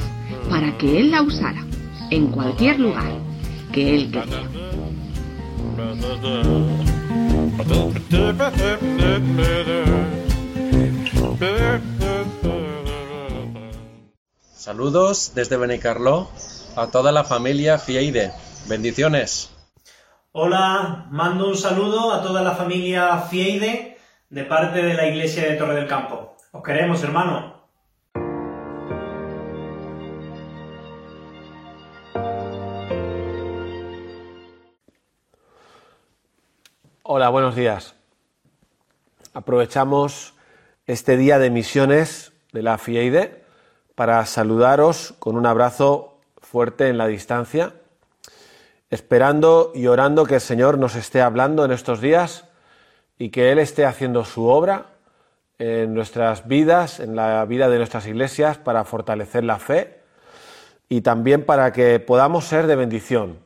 para 0.49 0.75
que 0.79 0.99
Él 0.99 1.11
la 1.11 1.21
usara 1.21 1.63
en 2.09 2.29
cualquier 2.31 2.79
lugar 2.79 3.13
que 3.71 3.93
Él 3.93 4.09
quería. 4.09 4.49
Saludos 14.63 15.33
desde 15.35 15.57
Benicarló 15.57 16.29
a 16.77 16.87
toda 16.87 17.11
la 17.11 17.25
familia 17.25 17.77
Fieide. 17.77 18.31
Bendiciones. 18.69 19.53
Hola, 20.31 21.05
mando 21.11 21.49
un 21.49 21.57
saludo 21.57 22.13
a 22.13 22.23
toda 22.23 22.41
la 22.41 22.55
familia 22.55 23.17
Fieide 23.29 23.97
de 24.29 24.43
parte 24.45 24.81
de 24.81 24.93
la 24.93 25.05
iglesia 25.05 25.43
de 25.43 25.57
Torre 25.57 25.75
del 25.75 25.89
Campo. 25.89 26.37
Os 26.53 26.63
queremos, 26.63 27.03
hermano. 27.03 27.67
Hola, 37.03 37.27
buenos 37.27 37.57
días. 37.57 37.95
Aprovechamos 39.33 40.35
este 40.87 41.17
día 41.17 41.37
de 41.37 41.49
misiones 41.49 42.31
de 42.53 42.63
la 42.63 42.77
FIEIDE 42.77 43.42
para 43.95 44.25
saludaros 44.25 45.13
con 45.19 45.37
un 45.37 45.45
abrazo 45.45 46.19
fuerte 46.41 46.87
en 46.87 46.97
la 46.97 47.07
distancia, 47.07 47.73
esperando 48.89 49.71
y 49.73 49.87
orando 49.87 50.25
que 50.25 50.35
el 50.35 50.41
Señor 50.41 50.77
nos 50.77 50.95
esté 50.95 51.21
hablando 51.21 51.65
en 51.65 51.71
estos 51.71 52.01
días 52.01 52.45
y 53.17 53.29
que 53.29 53.51
Él 53.51 53.59
esté 53.59 53.85
haciendo 53.85 54.25
su 54.25 54.47
obra 54.47 54.87
en 55.59 55.93
nuestras 55.93 56.47
vidas, 56.47 56.99
en 56.99 57.15
la 57.15 57.45
vida 57.45 57.69
de 57.69 57.77
nuestras 57.77 58.07
iglesias, 58.07 58.57
para 58.57 58.83
fortalecer 58.83 59.43
la 59.43 59.59
fe 59.59 60.01
y 60.89 61.01
también 61.01 61.45
para 61.45 61.71
que 61.71 61.99
podamos 61.99 62.45
ser 62.45 62.67
de 62.67 62.75
bendición 62.75 63.39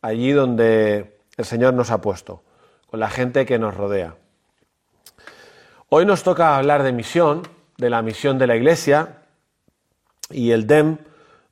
allí 0.00 0.32
donde 0.32 1.18
el 1.36 1.44
Señor 1.44 1.74
nos 1.74 1.90
ha 1.90 2.00
puesto, 2.00 2.42
con 2.90 3.00
la 3.00 3.08
gente 3.08 3.46
que 3.46 3.58
nos 3.58 3.74
rodea. 3.74 4.16
Hoy 5.88 6.04
nos 6.06 6.22
toca 6.22 6.56
hablar 6.56 6.82
de 6.82 6.92
misión, 6.92 7.42
de 7.76 7.90
la 7.90 8.02
misión 8.02 8.38
de 8.38 8.46
la 8.46 8.56
iglesia, 8.56 9.21
y 10.32 10.52
el 10.52 10.66
DEM, 10.66 10.98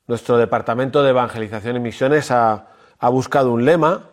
nuestro 0.07 0.37
Departamento 0.37 1.03
de 1.03 1.11
Evangelización 1.11 1.75
y 1.75 1.79
Misiones, 1.79 2.31
ha, 2.31 2.67
buscado 3.11 3.51
un 3.51 3.65
lema 3.65 4.09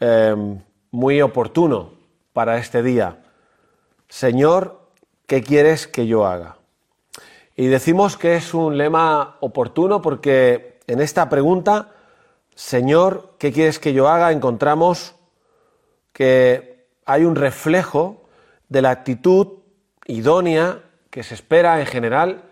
em, 0.00 0.60
muy 0.90 1.22
oportuno 1.22 1.92
para 2.32 2.58
este 2.58 2.82
día. 2.82 3.22
Señor, 4.08 4.80
¿qué 5.26 5.42
quieres 5.42 5.86
que 5.86 6.06
yo 6.06 6.26
haga? 6.26 6.56
Y 7.56 7.66
decimos 7.66 8.16
que 8.16 8.36
es 8.36 8.52
un 8.52 8.76
lema 8.76 9.36
oportuno 9.40 10.02
porque 10.02 10.80
en 10.86 11.00
esta 11.00 11.28
pregunta, 11.28 11.92
Señor, 12.54 13.34
¿qué 13.38 13.52
quieres 13.52 13.78
que 13.78 13.92
yo 13.92 14.08
haga? 14.08 14.32
encontramos 14.32 15.14
que 16.12 16.86
hay 17.04 17.24
un 17.24 17.36
reflejo 17.36 18.24
de 18.68 18.82
la 18.82 18.90
actitud 18.90 19.58
idónea 20.06 20.80
que 21.10 21.22
se 21.22 21.34
espera 21.34 21.80
en 21.80 21.86
general 21.86 22.42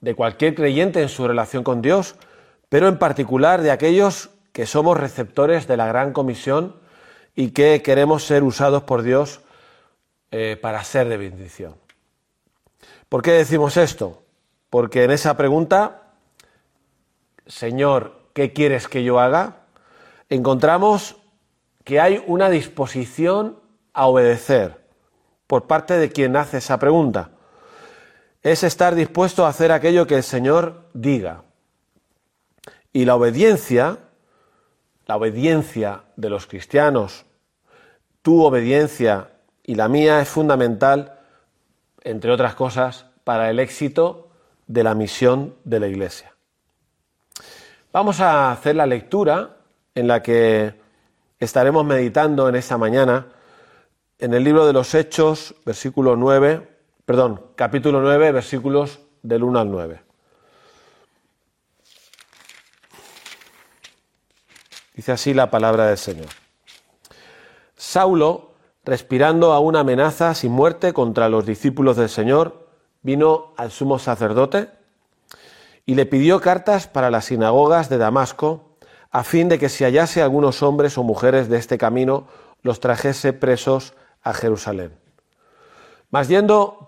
de 0.00 0.14
cualquier 0.14 0.54
creyente 0.54 1.02
en 1.02 1.08
su 1.08 1.26
relación 1.26 1.64
con 1.64 1.82
Dios, 1.82 2.16
pero 2.68 2.88
en 2.88 2.98
particular 2.98 3.62
de 3.62 3.70
aquellos 3.70 4.30
que 4.52 4.66
somos 4.66 4.96
receptores 4.96 5.66
de 5.66 5.76
la 5.76 5.86
gran 5.86 6.12
comisión 6.12 6.76
y 7.34 7.50
que 7.50 7.82
queremos 7.82 8.24
ser 8.24 8.42
usados 8.42 8.82
por 8.82 9.02
Dios 9.02 9.40
eh, 10.30 10.58
para 10.60 10.84
ser 10.84 11.08
de 11.08 11.16
bendición. 11.16 11.74
¿Por 13.08 13.22
qué 13.22 13.32
decimos 13.32 13.76
esto? 13.76 14.22
Porque 14.70 15.04
en 15.04 15.10
esa 15.10 15.36
pregunta, 15.36 16.02
Señor, 17.46 18.18
¿qué 18.34 18.52
quieres 18.52 18.88
que 18.88 19.02
yo 19.02 19.18
haga? 19.20 19.62
Encontramos 20.28 21.16
que 21.84 22.00
hay 22.00 22.22
una 22.26 22.50
disposición 22.50 23.58
a 23.94 24.06
obedecer 24.06 24.84
por 25.46 25.66
parte 25.66 25.96
de 25.96 26.10
quien 26.10 26.36
hace 26.36 26.58
esa 26.58 26.78
pregunta 26.78 27.30
es 28.42 28.62
estar 28.62 28.94
dispuesto 28.94 29.44
a 29.44 29.48
hacer 29.48 29.72
aquello 29.72 30.06
que 30.06 30.16
el 30.16 30.22
Señor 30.22 30.88
diga. 30.94 31.42
Y 32.92 33.04
la 33.04 33.16
obediencia, 33.16 33.98
la 35.06 35.16
obediencia 35.16 36.04
de 36.16 36.30
los 36.30 36.46
cristianos, 36.46 37.24
tu 38.22 38.42
obediencia 38.42 39.30
y 39.64 39.74
la 39.74 39.88
mía 39.88 40.20
es 40.20 40.28
fundamental, 40.28 41.18
entre 42.02 42.30
otras 42.32 42.54
cosas, 42.54 43.06
para 43.24 43.50
el 43.50 43.58
éxito 43.58 44.28
de 44.66 44.84
la 44.84 44.94
misión 44.94 45.54
de 45.64 45.80
la 45.80 45.88
Iglesia. 45.88 46.34
Vamos 47.92 48.20
a 48.20 48.52
hacer 48.52 48.76
la 48.76 48.86
lectura 48.86 49.56
en 49.94 50.08
la 50.08 50.22
que 50.22 50.74
estaremos 51.38 51.84
meditando 51.84 52.48
en 52.48 52.54
esta 52.54 52.78
mañana 52.78 53.26
en 54.18 54.34
el 54.34 54.44
libro 54.44 54.66
de 54.66 54.72
los 54.72 54.94
Hechos, 54.94 55.54
versículo 55.64 56.16
9 56.16 56.77
perdón, 57.08 57.40
capítulo 57.56 58.02
9, 58.02 58.32
versículos 58.32 59.00
del 59.22 59.42
1 59.42 59.60
al 59.60 59.70
9. 59.70 60.02
Dice 64.94 65.12
así 65.12 65.32
la 65.32 65.50
palabra 65.50 65.86
del 65.86 65.96
Señor. 65.96 66.28
Saulo, 67.74 68.50
respirando 68.84 69.54
aún 69.54 69.74
amenazas 69.76 70.44
y 70.44 70.50
muerte 70.50 70.92
contra 70.92 71.30
los 71.30 71.46
discípulos 71.46 71.96
del 71.96 72.10
Señor, 72.10 72.68
vino 73.00 73.54
al 73.56 73.70
sumo 73.70 73.98
sacerdote 73.98 74.68
y 75.86 75.94
le 75.94 76.04
pidió 76.04 76.42
cartas 76.42 76.88
para 76.88 77.10
las 77.10 77.24
sinagogas 77.24 77.88
de 77.88 77.96
Damasco, 77.96 78.76
a 79.10 79.24
fin 79.24 79.48
de 79.48 79.58
que 79.58 79.70
si 79.70 79.84
hallase 79.84 80.20
algunos 80.20 80.62
hombres 80.62 80.98
o 80.98 81.04
mujeres 81.04 81.48
de 81.48 81.56
este 81.56 81.78
camino, 81.78 82.28
los 82.60 82.80
trajese 82.80 83.32
presos 83.32 83.94
a 84.22 84.34
Jerusalén. 84.34 84.92
Mas 86.10 86.28
yendo 86.28 86.87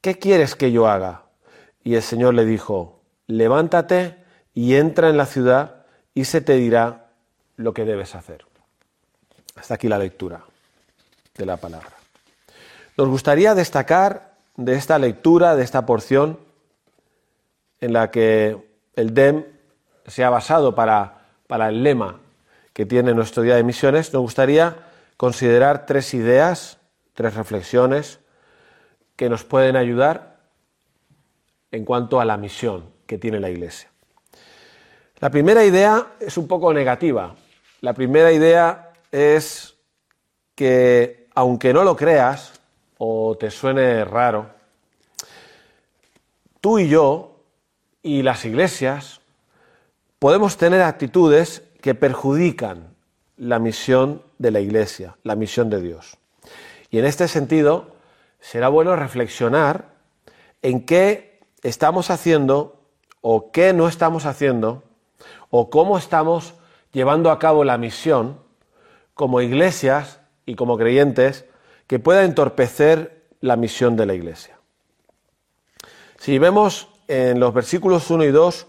¿qué 0.00 0.18
quieres 0.18 0.54
que 0.54 0.72
yo 0.72 0.88
haga? 0.88 1.22
Y 1.82 1.94
el 1.94 2.02
Señor 2.02 2.34
le 2.34 2.44
dijo, 2.44 3.00
levántate 3.26 4.16
y 4.54 4.74
entra 4.74 5.08
en 5.08 5.16
la 5.16 5.26
ciudad 5.26 5.86
y 6.14 6.24
se 6.24 6.40
te 6.40 6.54
dirá 6.54 7.10
lo 7.56 7.72
que 7.72 7.84
debes 7.84 8.14
hacer. 8.14 8.44
Hasta 9.56 9.74
aquí 9.74 9.88
la 9.88 9.98
lectura 9.98 10.44
de 11.36 11.46
la 11.46 11.56
palabra. 11.56 11.92
Nos 12.96 13.08
gustaría 13.08 13.54
destacar 13.54 14.34
de 14.56 14.74
esta 14.74 14.98
lectura, 14.98 15.56
de 15.56 15.64
esta 15.64 15.86
porción, 15.86 16.38
en 17.80 17.92
la 17.92 18.10
que 18.10 18.56
el 18.96 19.14
DEM 19.14 19.44
se 20.06 20.24
ha 20.24 20.30
basado 20.30 20.74
para, 20.74 21.28
para 21.46 21.68
el 21.68 21.82
lema 21.82 22.20
que 22.72 22.86
tiene 22.86 23.14
nuestro 23.14 23.42
Día 23.42 23.56
de 23.56 23.62
Misiones, 23.62 24.12
nos 24.12 24.22
gustaría 24.22 24.76
considerar 25.16 25.86
tres 25.86 26.14
ideas, 26.14 26.78
tres 27.14 27.34
reflexiones 27.34 28.20
que 29.18 29.28
nos 29.28 29.42
pueden 29.42 29.74
ayudar 29.74 30.36
en 31.72 31.84
cuanto 31.84 32.20
a 32.20 32.24
la 32.24 32.36
misión 32.36 32.84
que 33.04 33.18
tiene 33.18 33.40
la 33.40 33.50
Iglesia. 33.50 33.90
La 35.18 35.28
primera 35.28 35.64
idea 35.64 36.12
es 36.20 36.38
un 36.38 36.46
poco 36.46 36.72
negativa. 36.72 37.34
La 37.80 37.94
primera 37.94 38.30
idea 38.30 38.92
es 39.10 39.74
que, 40.54 41.26
aunque 41.34 41.72
no 41.72 41.82
lo 41.82 41.96
creas 41.96 42.52
o 42.98 43.36
te 43.36 43.50
suene 43.50 44.04
raro, 44.04 44.50
tú 46.60 46.78
y 46.78 46.88
yo 46.88 47.40
y 48.04 48.22
las 48.22 48.44
iglesias 48.44 49.20
podemos 50.20 50.56
tener 50.56 50.80
actitudes 50.82 51.64
que 51.80 51.96
perjudican 51.96 52.94
la 53.36 53.58
misión 53.58 54.22
de 54.38 54.52
la 54.52 54.60
Iglesia, 54.60 55.16
la 55.24 55.34
misión 55.34 55.70
de 55.70 55.82
Dios. 55.82 56.16
Y 56.90 57.00
en 57.00 57.04
este 57.04 57.26
sentido, 57.26 57.97
será 58.40 58.68
bueno 58.68 58.96
reflexionar 58.96 59.94
en 60.62 60.84
qué 60.84 61.40
estamos 61.62 62.10
haciendo 62.10 62.80
o 63.20 63.50
qué 63.50 63.72
no 63.72 63.88
estamos 63.88 64.26
haciendo 64.26 64.82
o 65.50 65.70
cómo 65.70 65.98
estamos 65.98 66.54
llevando 66.92 67.30
a 67.30 67.38
cabo 67.38 67.64
la 67.64 67.78
misión 67.78 68.38
como 69.14 69.40
iglesias 69.40 70.20
y 70.46 70.54
como 70.54 70.78
creyentes 70.78 71.44
que 71.86 71.98
pueda 71.98 72.24
entorpecer 72.24 73.26
la 73.40 73.56
misión 73.56 73.96
de 73.96 74.06
la 74.06 74.14
iglesia. 74.14 74.58
Si 76.18 76.38
vemos 76.38 76.88
en 77.06 77.40
los 77.40 77.54
versículos 77.54 78.10
1 78.10 78.24
y 78.24 78.30
2, 78.30 78.66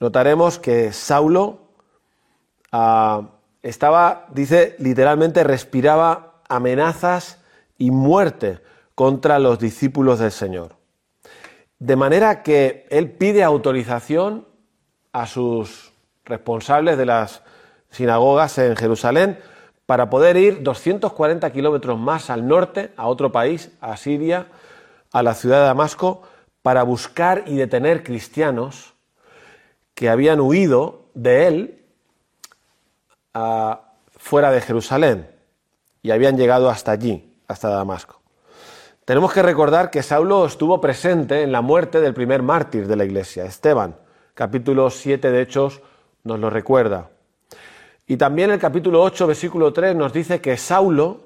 notaremos 0.00 0.58
que 0.58 0.92
Saulo 0.92 1.68
ah, 2.72 3.30
estaba, 3.62 4.26
dice, 4.32 4.74
literalmente 4.78 5.44
respiraba 5.44 6.42
amenazas 6.48 7.38
y 7.78 7.90
muerte 7.90 8.60
contra 9.02 9.40
los 9.40 9.58
discípulos 9.58 10.20
del 10.20 10.30
Señor. 10.30 10.76
De 11.80 11.96
manera 11.96 12.44
que 12.44 12.86
él 12.88 13.10
pide 13.10 13.42
autorización 13.42 14.46
a 15.10 15.26
sus 15.26 15.92
responsables 16.24 16.96
de 16.96 17.06
las 17.06 17.42
sinagogas 17.90 18.58
en 18.58 18.76
Jerusalén 18.76 19.40
para 19.86 20.08
poder 20.08 20.36
ir 20.36 20.62
240 20.62 21.50
kilómetros 21.50 21.98
más 21.98 22.30
al 22.30 22.46
norte, 22.46 22.92
a 22.96 23.08
otro 23.08 23.32
país, 23.32 23.72
a 23.80 23.96
Siria, 23.96 24.46
a 25.10 25.24
la 25.24 25.34
ciudad 25.34 25.58
de 25.58 25.66
Damasco, 25.66 26.22
para 26.62 26.84
buscar 26.84 27.42
y 27.46 27.56
detener 27.56 28.04
cristianos 28.04 28.94
que 29.96 30.10
habían 30.10 30.38
huido 30.38 31.06
de 31.14 31.48
él 31.48 31.84
fuera 34.16 34.52
de 34.52 34.60
Jerusalén 34.60 35.28
y 36.02 36.12
habían 36.12 36.36
llegado 36.36 36.70
hasta 36.70 36.92
allí, 36.92 37.34
hasta 37.48 37.68
Damasco. 37.68 38.21
Tenemos 39.04 39.32
que 39.32 39.42
recordar 39.42 39.90
que 39.90 40.00
Saulo 40.00 40.46
estuvo 40.46 40.80
presente 40.80 41.42
en 41.42 41.50
la 41.50 41.60
muerte 41.60 42.00
del 42.00 42.14
primer 42.14 42.40
mártir 42.40 42.86
de 42.86 42.94
la 42.94 43.04
iglesia, 43.04 43.44
Esteban. 43.44 43.96
Capítulo 44.32 44.90
7 44.90 45.32
de 45.32 45.42
Hechos 45.42 45.80
nos 46.22 46.38
lo 46.38 46.50
recuerda. 46.50 47.10
Y 48.06 48.16
también 48.16 48.52
el 48.52 48.60
capítulo 48.60 49.02
8, 49.02 49.26
versículo 49.26 49.72
3 49.72 49.96
nos 49.96 50.12
dice 50.12 50.40
que 50.40 50.56
Saulo 50.56 51.22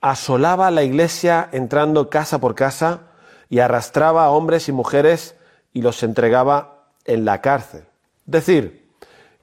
asolaba 0.00 0.70
la 0.70 0.84
iglesia 0.84 1.48
entrando 1.50 2.08
casa 2.10 2.38
por 2.38 2.54
casa 2.54 3.08
y 3.50 3.58
arrastraba 3.58 4.26
a 4.26 4.30
hombres 4.30 4.68
y 4.68 4.72
mujeres 4.72 5.36
y 5.72 5.82
los 5.82 6.00
entregaba 6.04 6.84
en 7.06 7.24
la 7.24 7.40
cárcel. 7.40 7.86
Es 8.26 8.32
decir, 8.32 8.88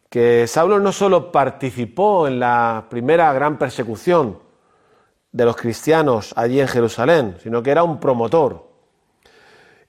que 0.10 0.48
Saulo 0.48 0.80
no 0.80 0.94
solo 0.94 1.34
participó 1.34 2.30
en 2.30 2.40
la 2.40 2.86
primera 2.90 3.34
gran 3.34 3.58
persecución 3.58 4.40
de 5.32 5.46
los 5.46 5.56
cristianos 5.56 6.34
allí 6.36 6.60
en 6.60 6.68
Jerusalén, 6.68 7.38
sino 7.42 7.64
que 7.64 7.72
era 7.72 7.84
un 7.84 8.00
promotor. 8.00 8.70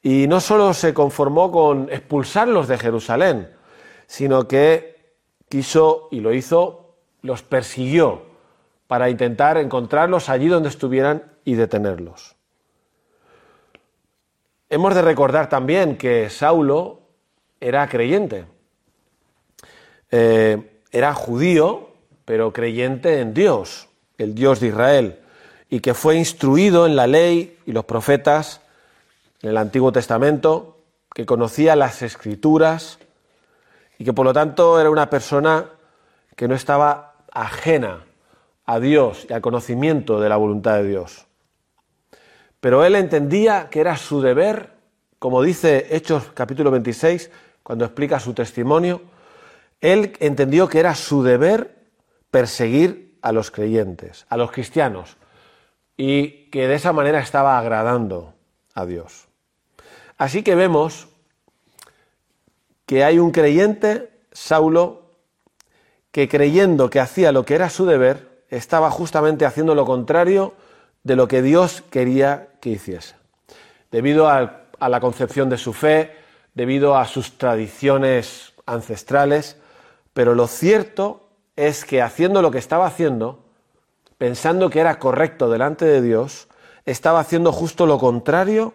Y 0.03 0.27
no 0.27 0.41
solo 0.41 0.75
se 0.75 0.95
conformó 0.95 1.51
con 1.51 1.89
expulsarlos 1.91 2.69
de 2.69 2.79
Jerusalén, 2.79 3.49
sino 4.07 4.47
que 4.49 5.15
quiso 5.49 6.09
y 6.11 6.21
lo 6.21 6.33
hizo, 6.33 6.97
los 7.23 7.43
persiguió 7.43 8.23
para 8.87 9.09
intentar 9.09 9.57
encontrarlos 9.59 10.29
allí 10.29 10.49
donde 10.49 10.69
estuvieran 10.69 11.33
y 11.45 11.55
detenerlos. 11.55 12.37
Hemos 14.69 14.95
de 14.95 15.03
recordar 15.03 15.49
también 15.49 15.97
que 15.97 16.31
Saulo 16.31 17.01
era 17.61 17.89
creyente, 17.89 18.45
eh, 20.11 20.81
era 20.91 21.15
judío, 21.15 21.91
pero 22.25 22.53
creyente 22.53 23.21
en 23.21 23.35
Dios, 23.35 23.89
el 24.19 24.35
Dios 24.35 24.61
de 24.61 24.69
Israel, 24.69 25.22
y 25.73 25.81
que 25.81 25.95
fue 25.95 26.17
instruido 26.17 26.85
en 26.85 26.97
la 26.97 27.07
ley 27.07 27.59
y 27.65 27.73
los 27.73 27.87
profetas 27.87 28.61
en 29.41 29.49
el 29.49 29.57
Antiguo 29.57 29.91
Testamento, 29.91 30.77
que 31.15 31.25
conocía 31.25 31.77
las 31.77 32.03
escrituras, 32.03 32.99
y 33.97 34.05
que 34.05 34.13
por 34.13 34.27
lo 34.27 34.35
tanto 34.35 34.79
era 34.79 34.91
una 34.91 35.09
persona 35.09 35.71
que 36.37 36.47
no 36.47 36.55
estaba 36.55 37.15
ajena 37.33 38.05
a 38.67 38.81
Dios 38.81 39.25
y 39.31 39.33
al 39.33 39.41
conocimiento 39.41 40.21
de 40.21 40.29
la 40.29 40.37
voluntad 40.37 40.75
de 40.75 40.89
Dios. 40.89 41.25
Pero 42.61 42.85
él 42.85 42.95
entendía 42.95 43.71
que 43.71 43.81
era 43.81 43.97
su 43.97 44.21
deber, 44.21 44.75
como 45.19 45.41
dice 45.41 45.87
Hechos 45.97 46.25
capítulo 46.35 46.71
26, 46.71 47.31
cuando 47.63 47.87
explica 47.87 48.21
su 48.21 48.35
testimonio, 48.35 49.01
él 49.81 50.13
entendió 50.21 50.69
que 50.69 50.81
era 50.81 50.95
su 50.95 51.23
deber 51.23 51.77
perseguir 52.31 53.17
a 53.23 53.33
los 53.33 53.51
creyentes, 53.51 54.27
a 54.29 54.37
los 54.37 54.53
cristianos, 54.53 55.17
y 56.05 56.49
que 56.51 56.67
de 56.67 56.75
esa 56.75 56.93
manera 56.93 57.21
estaba 57.21 57.57
agradando 57.57 58.35
a 58.75 58.87
Dios. 58.87 59.29
Así 60.19 60.43
que 60.43 60.57
vemos 60.57 61.07
que 62.87 63.05
hay 63.05 63.21
un 63.21 63.31
creyente, 63.31 64.11
Saulo, 64.33 65.03
que 66.11 66.29
creyendo 66.29 66.91
que 66.91 66.99
hacía 66.99 67.31
lo 67.31 67.45
que 67.45 67.55
era 67.55 67.71
su 67.71 67.87
deber, 67.87 68.43
estaba 68.49 68.91
justamente 68.91 69.47
haciendo 69.47 69.77
lo 69.77 69.85
contrario 69.85 70.55
de 71.05 71.15
lo 71.15 71.29
que 71.29 71.41
Dios 71.41 71.85
quería 71.88 72.49
que 72.61 72.71
hiciese. 72.71 73.15
Debido 73.93 74.29
a, 74.29 74.62
a 74.81 74.88
la 74.88 74.99
concepción 74.99 75.51
de 75.51 75.57
su 75.57 75.73
fe, 75.73 76.17
debido 76.53 76.97
a 76.97 77.07
sus 77.07 77.38
tradiciones 77.38 78.55
ancestrales, 78.67 79.57
pero 80.15 80.35
lo 80.35 80.49
cierto 80.49 81.29
es 81.55 81.85
que 81.85 82.03
haciendo 82.03 82.43
lo 82.43 82.51
que 82.51 82.59
estaba 82.59 82.87
haciendo, 82.87 83.42
pensando 84.23 84.71
que 84.71 84.79
era 84.79 85.01
correcto 85.01 85.51
delante 85.51 85.85
de 85.85 86.01
Dios, 86.01 86.47
estaba 86.85 87.19
haciendo 87.19 87.51
justo 87.51 87.87
lo 87.87 87.99
contrario 87.99 88.73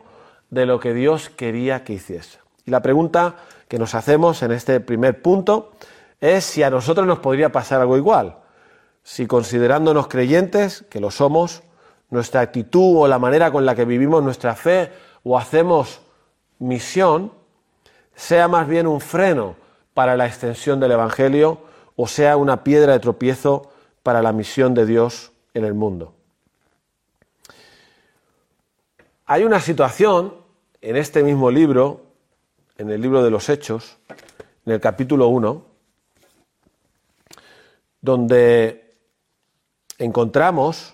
de 0.50 0.66
lo 0.66 0.82
que 0.82 0.94
Dios 0.94 1.30
quería 1.30 1.86
que 1.86 1.94
hiciese. 1.94 2.40
Y 2.66 2.72
la 2.72 2.82
pregunta 2.82 3.36
que 3.70 3.80
nos 3.80 3.96
hacemos 3.96 4.44
en 4.44 4.52
este 4.52 4.82
primer 4.82 5.22
punto 5.22 5.72
es 6.20 6.44
si 6.44 6.64
a 6.64 6.70
nosotros 6.70 7.08
nos 7.08 7.20
podría 7.20 7.50
pasar 7.50 7.80
algo 7.80 7.96
igual. 7.96 8.40
Si 9.04 9.26
considerándonos 9.26 10.10
creyentes, 10.10 10.84
que 10.90 11.00
lo 11.00 11.12
somos, 11.12 11.64
nuestra 12.10 12.42
actitud 12.42 12.98
o 12.98 13.08
la 13.08 13.18
manera 13.18 13.50
con 13.50 13.66
la 13.66 13.74
que 13.74 13.86
vivimos 13.86 14.22
nuestra 14.22 14.54
fe 14.54 14.92
o 15.24 15.38
hacemos 15.38 16.02
misión, 16.60 17.32
sea 18.16 18.50
más 18.50 18.68
bien 18.68 18.86
un 18.86 19.00
freno 19.00 19.56
para 19.94 20.18
la 20.18 20.26
extensión 20.26 20.82
del 20.82 20.92
Evangelio 20.92 21.62
o 21.96 22.06
sea 22.06 22.36
una 22.36 22.66
piedra 22.66 22.92
de 22.92 23.00
tropiezo 23.00 23.72
para 24.04 24.22
la 24.22 24.34
misión 24.34 24.74
de 24.74 24.86
Dios 24.86 25.32
en 25.58 25.65
el 25.65 25.74
mundo. 25.74 26.13
Hay 29.26 29.43
una 29.43 29.60
situación 29.60 30.36
en 30.82 30.96
este 30.96 31.24
mismo 31.24 31.50
libro, 31.50 32.06
en 32.78 32.91
el 32.91 33.02
libro 33.02 33.24
de 33.24 33.32
los 33.32 33.50
Hechos, 33.50 33.98
en 34.65 34.74
el 34.74 34.80
capítulo 34.80 35.28
1, 35.28 35.65
donde 38.02 38.96
encontramos 39.98 40.93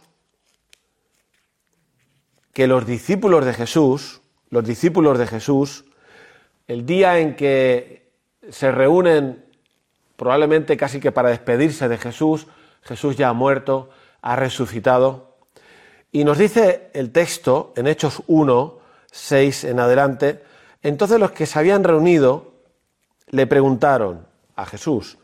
que 2.53 2.65
los 2.67 2.85
discípulos 2.85 3.45
de 3.45 3.53
Jesús, 3.53 4.21
los 4.49 4.63
discípulos 4.63 5.19
de 5.19 5.27
Jesús, 5.27 5.85
el 6.67 6.85
día 6.85 7.19
en 7.19 7.35
que 7.35 8.13
se 8.49 8.71
reúnen 8.71 9.43
probablemente 10.15 10.77
casi 10.77 11.01
que 11.01 11.11
para 11.11 11.29
despedirse 11.29 11.89
de 11.89 11.97
Jesús, 11.97 12.47
Jesús 12.81 13.17
ya 13.17 13.29
ha 13.29 13.33
muerto, 13.33 13.89
ha 14.23 14.35
resucitado, 14.35 15.35
y 16.11 16.23
nos 16.23 16.37
dice 16.37 16.89
el 16.93 17.11
texto 17.11 17.73
en 17.75 17.87
Hechos 17.87 18.23
1, 18.27 18.79
6 19.11 19.63
en 19.65 19.79
adelante, 19.79 20.43
entonces 20.81 21.19
los 21.19 21.31
que 21.31 21.45
se 21.45 21.59
habían 21.59 21.83
reunido 21.83 22.53
le 23.27 23.45
preguntaron 23.47 24.25
a 24.55 24.65
Jesús, 24.65 25.17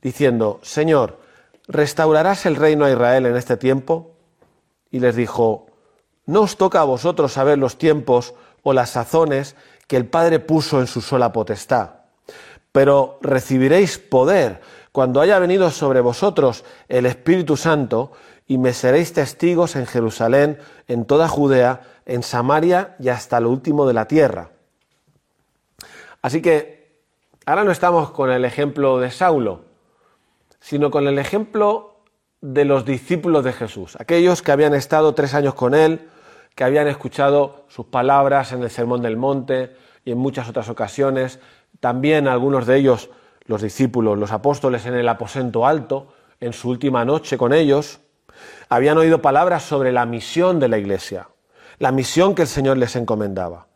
diciendo, 0.00 0.58
Señor, 0.62 1.20
¿restaurarás 1.68 2.46
el 2.46 2.56
reino 2.56 2.84
a 2.84 2.90
Israel 2.90 3.26
en 3.26 3.36
este 3.36 3.56
tiempo? 3.56 4.12
Y 4.90 5.00
les 5.00 5.16
dijo, 5.16 5.66
no 6.24 6.42
os 6.42 6.56
toca 6.56 6.80
a 6.80 6.84
vosotros 6.84 7.32
saber 7.32 7.58
los 7.58 7.76
tiempos 7.76 8.34
o 8.62 8.72
las 8.72 8.90
sazones 8.90 9.54
que 9.86 9.96
el 9.96 10.06
Padre 10.06 10.38
puso 10.40 10.80
en 10.80 10.86
su 10.86 11.02
sola 11.02 11.32
potestad, 11.32 11.90
pero 12.72 13.18
recibiréis 13.20 13.98
poder 13.98 14.60
cuando 14.92 15.20
haya 15.20 15.38
venido 15.38 15.70
sobre 15.70 16.00
vosotros 16.00 16.64
el 16.88 17.04
Espíritu 17.04 17.56
Santo 17.56 18.12
y 18.46 18.58
me 18.58 18.72
seréis 18.72 19.12
testigos 19.12 19.76
en 19.76 19.86
Jerusalén, 19.86 20.58
en 20.86 21.04
toda 21.04 21.28
Judea, 21.28 21.80
en 22.06 22.22
Samaria 22.22 22.96
y 23.00 23.08
hasta 23.08 23.40
lo 23.40 23.50
último 23.50 23.86
de 23.86 23.94
la 23.94 24.06
tierra. 24.06 24.50
Así 26.22 26.42
que 26.42 27.02
ahora 27.44 27.64
no 27.64 27.72
estamos 27.72 28.10
con 28.10 28.30
el 28.30 28.44
ejemplo 28.44 28.98
de 28.98 29.10
Saulo, 29.10 29.64
sino 30.60 30.90
con 30.90 31.06
el 31.08 31.18
ejemplo 31.18 32.00
de 32.40 32.64
los 32.64 32.84
discípulos 32.84 33.44
de 33.44 33.52
Jesús, 33.52 33.96
aquellos 33.98 34.42
que 34.42 34.52
habían 34.52 34.74
estado 34.74 35.14
tres 35.14 35.34
años 35.34 35.54
con 35.54 35.74
él, 35.74 36.08
que 36.54 36.64
habían 36.64 36.86
escuchado 36.86 37.64
sus 37.68 37.86
palabras 37.86 38.52
en 38.52 38.62
el 38.62 38.70
Sermón 38.70 39.02
del 39.02 39.16
Monte 39.16 39.76
y 40.04 40.12
en 40.12 40.18
muchas 40.18 40.48
otras 40.48 40.68
ocasiones, 40.68 41.40
también 41.80 42.28
algunos 42.28 42.66
de 42.66 42.76
ellos, 42.76 43.10
los 43.46 43.62
discípulos, 43.62 44.18
los 44.18 44.32
apóstoles 44.32 44.86
en 44.86 44.94
el 44.94 45.08
aposento 45.08 45.66
alto, 45.66 46.08
en 46.40 46.52
su 46.52 46.70
última 46.70 47.04
noche 47.04 47.36
con 47.36 47.52
ellos, 47.52 48.00
habían 48.68 48.98
oído 48.98 49.22
palabras 49.22 49.62
sobre 49.62 49.92
la 49.92 50.06
misión 50.06 50.58
de 50.58 50.68
la 50.68 50.78
iglesia, 50.78 51.28
la 51.78 51.92
misión 51.92 52.34
que 52.34 52.42
el 52.42 52.48
Señor 52.48 52.76
les 52.76 52.96
encomendaba. 52.96 53.66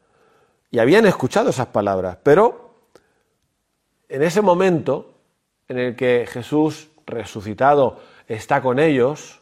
Y 0.70 0.78
habían 0.78 1.06
escuchado 1.06 1.50
esas 1.50 1.66
palabras, 1.66 2.18
pero 2.22 2.74
en 4.08 4.22
ese 4.22 4.40
momento 4.40 5.14
en 5.68 5.78
el 5.78 5.96
que 5.96 6.26
Jesús 6.30 6.88
resucitado 7.06 8.00
está 8.26 8.60
con 8.62 8.78
ellos, 8.78 9.40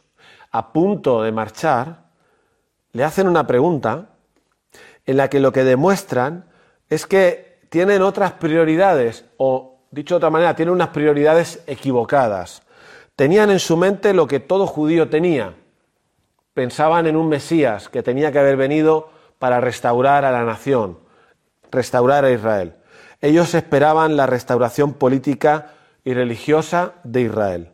a 0.51 0.73
punto 0.73 1.21
de 1.21 1.31
marchar, 1.31 2.09
le 2.91 3.03
hacen 3.03 3.27
una 3.27 3.45
pregunta 3.45 4.09
en 5.05 5.17
la 5.17 5.29
que 5.29 5.39
lo 5.39 5.51
que 5.51 5.63
demuestran 5.63 6.45
es 6.89 7.05
que 7.05 7.59
tienen 7.69 8.01
otras 8.01 8.33
prioridades, 8.33 9.25
o 9.37 9.79
dicho 9.91 10.15
de 10.15 10.17
otra 10.17 10.29
manera, 10.29 10.55
tienen 10.55 10.73
unas 10.73 10.89
prioridades 10.89 11.61
equivocadas. 11.67 12.63
Tenían 13.19 13.49
en 13.49 13.59
su 13.59 13.75
mente 13.75 14.13
lo 14.13 14.27
que 14.27 14.39
todo 14.39 14.65
judío 14.65 15.09
tenía. 15.09 15.53
Pensaban 16.53 17.05
en 17.05 17.17
un 17.17 17.27
Mesías 17.27 17.89
que 17.89 18.01
tenía 18.01 18.31
que 18.31 18.39
haber 18.39 18.55
venido 18.55 19.09
para 19.39 19.59
restaurar 19.59 20.23
a 20.23 20.31
la 20.31 20.45
nación, 20.45 20.99
restaurar 21.69 22.23
a 22.23 22.31
Israel. 22.31 22.75
Ellos 23.19 23.53
esperaban 23.55 24.15
la 24.15 24.25
restauración 24.25 24.93
política 24.93 25.73
y 26.05 26.13
religiosa 26.13 26.93
de 27.03 27.23
Israel. 27.23 27.71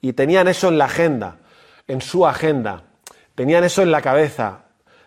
Y 0.00 0.14
tenían 0.14 0.48
eso 0.48 0.66
en 0.66 0.78
la 0.78 0.86
agenda, 0.86 1.36
en 1.86 2.00
su 2.00 2.26
agenda. 2.26 2.82
Tenían 3.36 3.62
eso 3.62 3.82
en 3.82 3.92
la 3.92 4.02
cabeza 4.02 4.64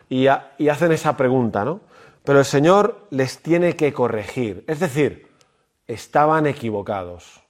y, 0.08 0.28
hacen 0.28 0.94
esa 0.94 1.18
pregunta, 1.18 1.66
¿no? 1.66 1.82
Pero 2.24 2.40
el 2.40 2.46
Señor 2.46 3.06
les 3.10 3.40
tiene 3.40 3.76
que 3.76 3.92
corregir. 3.92 4.64
Es 4.66 4.80
decir, 4.80 5.28
estaban 5.88 6.48
equivocados 6.48 7.43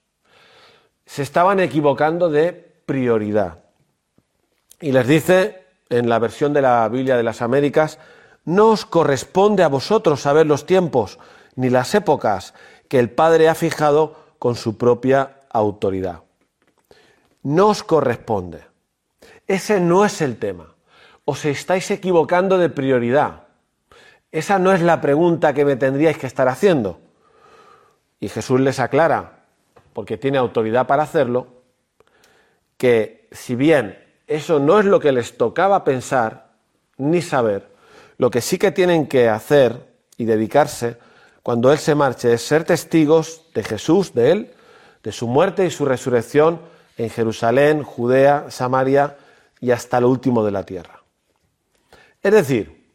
se 1.06 1.22
estaban 1.22 1.60
equivocando 1.60 2.30
de 2.30 2.54
prioridad. 2.86 3.60
Y 4.80 4.92
les 4.92 5.08
dice, 5.08 5.66
en 5.90 6.10
la 6.10 6.20
versión 6.20 6.54
de 6.54 6.62
la 6.62 6.88
Biblia 6.90 7.18
de 7.18 7.24
las 7.24 7.42
Américas, 7.42 8.00
no 8.46 8.70
os 8.70 8.86
corresponde 8.86 9.64
a 9.64 9.70
vosotros 9.70 10.22
saber 10.22 10.46
los 10.46 10.66
tiempos 10.66 11.20
ni 11.56 11.70
las 11.70 11.96
épocas 11.96 12.54
que 12.88 13.00
el 13.00 13.10
Padre 13.10 13.48
ha 13.48 13.56
fijado 13.56 14.16
con 14.40 14.56
su 14.56 14.78
propia 14.78 15.40
autoridad. 15.50 16.24
No 17.44 17.68
os 17.70 17.84
corresponde. 17.84 18.66
Ese 19.48 19.80
no 19.80 20.06
es 20.06 20.22
el 20.22 20.38
tema. 20.38 20.76
Os 21.26 21.46
estáis 21.46 21.90
equivocando 21.92 22.58
de 22.58 22.70
prioridad. 22.70 23.44
Esa 24.32 24.60
no 24.60 24.74
es 24.74 24.82
la 24.82 25.00
pregunta 25.00 25.54
que 25.54 25.64
me 25.64 25.76
tendríais 25.76 26.18
que 26.18 26.28
estar 26.28 26.48
haciendo. 26.48 27.00
Y 28.20 28.30
Jesús 28.30 28.60
les 28.60 28.80
aclara, 28.80 29.43
porque 29.94 30.18
tiene 30.18 30.38
autoridad 30.38 30.88
para 30.88 31.04
hacerlo, 31.04 31.48
que 32.78 33.28
si 33.32 33.56
bien 33.56 33.98
eso 34.28 34.60
no 34.60 34.80
es 34.80 34.86
lo 34.86 35.00
que 35.00 35.12
les 35.12 35.38
tocaba 35.38 35.84
pensar 35.84 36.52
ni 36.98 37.22
saber, 37.22 37.70
lo 38.18 38.30
que 38.30 38.42
sí 38.42 38.58
que 38.58 38.72
tienen 38.72 39.08
que 39.08 39.30
hacer 39.30 39.94
y 40.18 40.26
dedicarse 40.26 40.98
cuando 41.42 41.72
Él 41.72 41.78
se 41.78 41.96
marche 41.96 42.34
es 42.34 42.42
ser 42.42 42.64
testigos 42.64 43.44
de 43.54 43.64
Jesús, 43.64 44.14
de 44.14 44.32
Él, 44.32 44.54
de 45.04 45.12
su 45.12 45.28
muerte 45.28 45.66
y 45.66 45.72
su 45.72 45.86
resurrección 45.86 46.62
en 46.98 47.10
Jerusalén, 47.10 47.84
Judea, 47.84 48.50
Samaria 48.50 49.18
y 49.60 49.72
hasta 49.72 50.00
lo 50.00 50.10
último 50.10 50.46
de 50.46 50.52
la 50.52 50.66
tierra. 50.66 51.04
Es 52.22 52.32
decir, 52.32 52.90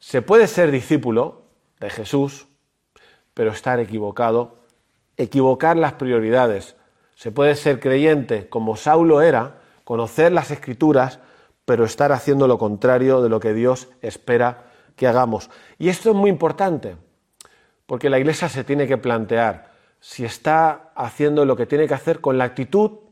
se 0.00 0.22
puede 0.22 0.48
ser 0.48 0.70
discípulo 0.70 1.42
de 1.78 1.90
Jesús, 1.90 2.46
pero 3.32 3.52
estar 3.52 3.78
equivocado 3.78 4.63
equivocar 5.16 5.76
las 5.76 5.94
prioridades. 5.94 6.76
Se 7.14 7.30
puede 7.30 7.54
ser 7.54 7.80
creyente 7.80 8.48
como 8.48 8.76
Saulo 8.76 9.22
era, 9.22 9.60
conocer 9.84 10.32
las 10.32 10.50
escrituras, 10.50 11.20
pero 11.64 11.84
estar 11.84 12.12
haciendo 12.12 12.48
lo 12.48 12.58
contrario 12.58 13.22
de 13.22 13.28
lo 13.28 13.40
que 13.40 13.54
Dios 13.54 13.88
espera 14.02 14.64
que 14.96 15.06
hagamos. 15.06 15.50
Y 15.78 15.88
esto 15.88 16.10
es 16.10 16.16
muy 16.16 16.30
importante, 16.30 16.96
porque 17.86 18.10
la 18.10 18.18
Iglesia 18.18 18.48
se 18.48 18.64
tiene 18.64 18.86
que 18.86 18.98
plantear 18.98 19.72
si 20.00 20.24
está 20.24 20.92
haciendo 20.94 21.44
lo 21.44 21.56
que 21.56 21.66
tiene 21.66 21.88
que 21.88 21.94
hacer 21.94 22.20
con 22.20 22.36
la 22.36 22.44
actitud 22.44 23.04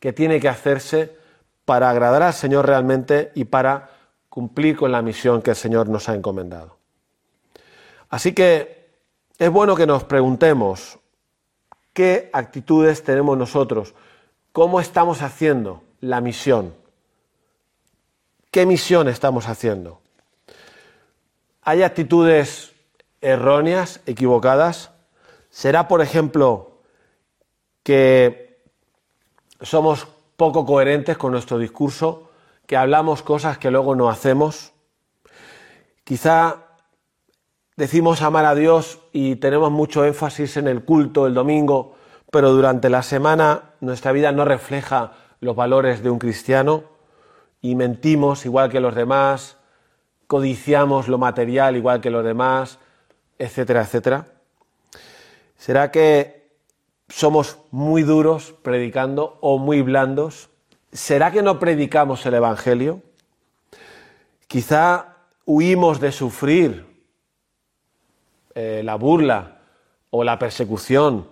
que 0.00 0.12
tiene 0.12 0.40
que 0.40 0.48
hacerse 0.48 1.16
para 1.64 1.90
agradar 1.90 2.22
al 2.22 2.32
Señor 2.32 2.66
realmente 2.66 3.30
y 3.34 3.44
para 3.44 3.90
cumplir 4.28 4.76
con 4.76 4.90
la 4.90 5.02
misión 5.02 5.42
que 5.42 5.50
el 5.50 5.56
Señor 5.56 5.88
nos 5.88 6.08
ha 6.08 6.14
encomendado. 6.14 6.78
Así 8.08 8.32
que 8.32 8.79
es 9.40 9.50
bueno 9.50 9.74
que 9.74 9.86
nos 9.86 10.04
preguntemos 10.04 10.98
qué 11.94 12.28
actitudes 12.34 13.02
tenemos 13.02 13.38
nosotros, 13.38 13.94
cómo 14.52 14.80
estamos 14.80 15.22
haciendo 15.22 15.82
la 16.00 16.20
misión, 16.20 16.74
qué 18.50 18.66
misión 18.66 19.08
estamos 19.08 19.48
haciendo. 19.48 20.02
¿Hay 21.62 21.82
actitudes 21.82 22.74
erróneas, 23.22 24.02
equivocadas? 24.04 24.90
¿Será, 25.48 25.88
por 25.88 26.02
ejemplo, 26.02 26.82
que 27.82 28.62
somos 29.62 30.06
poco 30.36 30.66
coherentes 30.66 31.16
con 31.16 31.32
nuestro 31.32 31.56
discurso, 31.56 32.30
que 32.66 32.76
hablamos 32.76 33.22
cosas 33.22 33.56
que 33.56 33.70
luego 33.70 33.94
no 33.96 34.10
hacemos? 34.10 34.74
Quizá 36.04 36.66
decimos 37.76 38.22
amar 38.22 38.44
a 38.44 38.54
Dios 38.54 39.00
y 39.12 39.36
tenemos 39.36 39.70
mucho 39.70 40.04
énfasis 40.04 40.56
en 40.56 40.68
el 40.68 40.84
culto 40.84 41.26
el 41.26 41.34
domingo, 41.34 41.96
pero 42.30 42.52
durante 42.52 42.90
la 42.90 43.02
semana 43.02 43.72
nuestra 43.80 44.12
vida 44.12 44.32
no 44.32 44.44
refleja 44.44 45.12
los 45.40 45.56
valores 45.56 46.02
de 46.02 46.10
un 46.10 46.18
cristiano 46.18 46.84
y 47.62 47.74
mentimos 47.74 48.44
igual 48.46 48.70
que 48.70 48.80
los 48.80 48.94
demás 48.94 49.56
codiciamos 50.26 51.08
lo 51.08 51.18
material 51.18 51.76
igual 51.76 52.00
que 52.00 52.08
los 52.08 52.24
demás, 52.24 52.78
etcétera, 53.36 53.82
etcétera? 53.82 54.26
¿Será 55.56 55.90
que 55.90 56.48
somos 57.08 57.58
muy 57.72 58.02
duros 58.02 58.54
predicando 58.62 59.38
o 59.40 59.58
muy 59.58 59.82
blandos? 59.82 60.48
¿Será 60.92 61.32
que 61.32 61.42
no 61.42 61.58
predicamos 61.58 62.24
el 62.26 62.34
Evangelio? 62.34 63.02
Quizá 64.46 65.16
huimos 65.46 65.98
de 65.98 66.12
sufrir 66.12 66.86
eh, 68.54 68.82
la 68.84 68.96
burla 68.96 69.58
o 70.10 70.24
la 70.24 70.38
persecución 70.38 71.26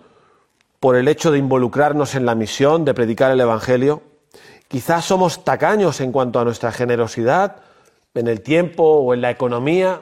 por 0.79 0.95
el 0.95 1.07
hecho 1.07 1.31
de 1.31 1.37
involucrarnos 1.37 2.15
en 2.15 2.25
la 2.25 2.35
misión 2.35 2.85
de 2.85 2.93
predicar 2.93 3.31
el 3.31 3.41
Evangelio. 3.41 4.01
Quizás 4.67 5.05
somos 5.05 5.43
tacaños 5.43 5.99
en 5.99 6.11
cuanto 6.11 6.39
a 6.39 6.45
nuestra 6.45 6.71
generosidad 6.71 7.57
en 8.13 8.27
el 8.27 8.41
tiempo 8.41 8.83
o 8.83 9.13
en 9.13 9.21
la 9.21 9.31
economía 9.31 10.01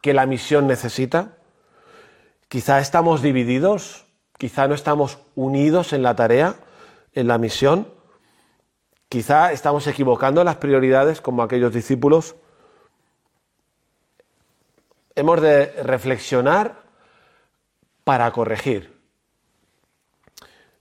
que 0.00 0.14
la 0.14 0.26
misión 0.26 0.66
necesita. 0.66 1.36
Quizá 2.48 2.80
estamos 2.80 3.22
divididos, 3.22 4.06
quizá 4.38 4.68
no 4.68 4.74
estamos 4.74 5.18
unidos 5.34 5.92
en 5.92 6.02
la 6.02 6.14
tarea, 6.14 6.56
en 7.12 7.26
la 7.26 7.38
misión. 7.38 7.88
Quizá 9.08 9.52
estamos 9.52 9.86
equivocando 9.86 10.44
las 10.44 10.56
prioridades 10.56 11.20
como 11.20 11.42
aquellos 11.42 11.72
discípulos. 11.72 12.36
Hemos 15.16 15.40
de 15.40 15.66
reflexionar 15.82 16.82
para 18.04 18.30
corregir. 18.32 18.92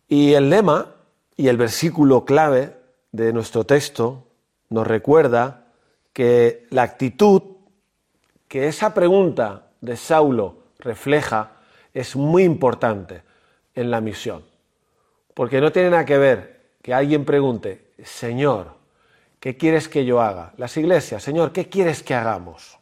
Y 0.08 0.34
el 0.34 0.50
lema 0.50 0.96
y 1.36 1.48
el 1.48 1.58
versículo 1.58 2.26
clave 2.26 2.76
de 3.12 3.32
nuestro 3.34 3.65
texto 3.65 4.28
nos 4.69 4.88
recuerda 4.88 5.67
que 6.13 6.67
la 6.69 6.84
actitud 6.84 7.41
que 8.48 8.67
esa 8.67 8.93
pregunta 8.93 9.72
de 9.82 9.98
Saulo 9.98 10.58
refleja 10.78 11.54
es 11.93 12.15
muy 12.15 12.43
importante 12.43 13.24
en 13.74 13.89
la 13.89 14.02
misión. 14.02 14.43
Porque 15.34 15.60
no 15.60 15.72
tiene 15.72 15.89
nada 15.89 16.06
que 16.06 16.17
ver 16.17 16.62
que 16.82 16.93
alguien 16.93 17.26
pregunte, 17.26 17.93
Señor, 18.04 18.76
¿qué 19.39 19.58
quieres 19.58 19.88
que 19.88 20.06
yo 20.06 20.22
haga? 20.22 20.54
Las 20.58 20.78
iglesias, 20.78 21.24
Señor, 21.24 21.52
¿qué 21.52 21.69
quieres 21.69 22.04
que 22.04 22.13
hagamos? 22.13 22.78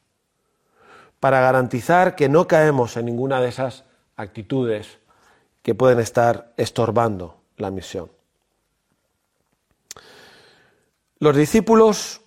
Para 1.21 1.39
garantizar 1.39 2.15
que 2.15 2.27
no 2.27 2.47
caemos 2.47 2.97
en 2.97 3.05
ninguna 3.05 3.39
de 3.39 3.47
esas 3.47 3.85
actitudes 4.17 4.97
que 5.61 5.75
pueden 5.75 5.99
estar 5.99 6.51
estorbando 6.57 7.37
la 7.57 7.69
misión. 7.69 8.11
Los 11.19 11.35
discípulos 11.35 12.21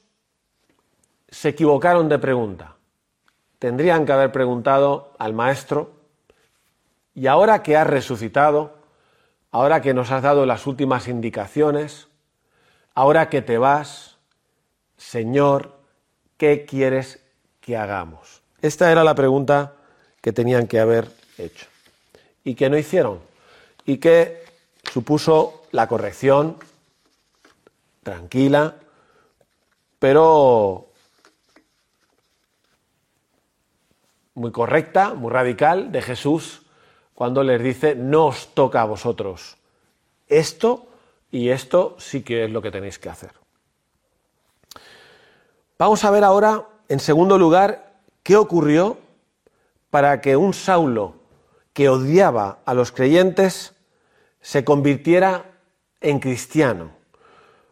se 1.28 1.48
equivocaron 1.48 2.08
de 2.08 2.20
pregunta. 2.20 2.76
Tendrían 3.58 4.06
que 4.06 4.12
haber 4.12 4.30
preguntado 4.30 5.12
al 5.18 5.32
Maestro, 5.32 5.90
y 7.14 7.26
ahora 7.26 7.64
que 7.64 7.76
has 7.76 7.88
resucitado, 7.88 8.78
ahora 9.50 9.80
que 9.80 9.94
nos 9.94 10.12
has 10.12 10.22
dado 10.22 10.46
las 10.46 10.68
últimas 10.68 11.08
indicaciones, 11.08 12.06
ahora 12.94 13.28
que 13.28 13.42
te 13.42 13.58
vas, 13.58 14.18
Señor, 14.96 15.80
¿qué 16.36 16.64
quieres 16.64 17.24
que 17.60 17.76
hagamos? 17.76 18.43
Esta 18.64 18.90
era 18.90 19.04
la 19.04 19.14
pregunta 19.14 19.74
que 20.22 20.32
tenían 20.32 20.66
que 20.66 20.80
haber 20.80 21.10
hecho. 21.36 21.66
Y 22.44 22.54
que 22.54 22.70
no 22.70 22.78
hicieron 22.78 23.20
y 23.84 23.98
que 23.98 24.42
supuso 24.90 25.64
la 25.70 25.86
corrección 25.86 26.56
tranquila, 28.02 28.76
pero 29.98 30.86
muy 34.32 34.50
correcta, 34.50 35.12
muy 35.12 35.30
radical 35.30 35.92
de 35.92 36.00
Jesús 36.00 36.62
cuando 37.12 37.42
les 37.42 37.62
dice, 37.62 37.94
no 37.94 38.28
os 38.28 38.54
toca 38.54 38.80
a 38.80 38.86
vosotros 38.86 39.58
esto 40.26 40.86
y 41.30 41.50
esto 41.50 41.96
sí 41.98 42.22
que 42.22 42.46
es 42.46 42.50
lo 42.50 42.62
que 42.62 42.70
tenéis 42.70 42.98
que 42.98 43.10
hacer. 43.10 43.32
Vamos 45.78 46.02
a 46.02 46.10
ver 46.10 46.24
ahora, 46.24 46.66
en 46.88 46.98
segundo 46.98 47.36
lugar, 47.36 47.92
qué 48.24 48.36
ocurrió 48.36 48.98
para 49.90 50.20
que 50.20 50.36
un 50.36 50.52
Saulo 50.52 51.14
que 51.72 51.88
odiaba 51.88 52.58
a 52.64 52.74
los 52.74 52.90
creyentes 52.90 53.74
se 54.40 54.64
convirtiera 54.64 55.52
en 56.00 56.18
cristiano. 56.18 56.90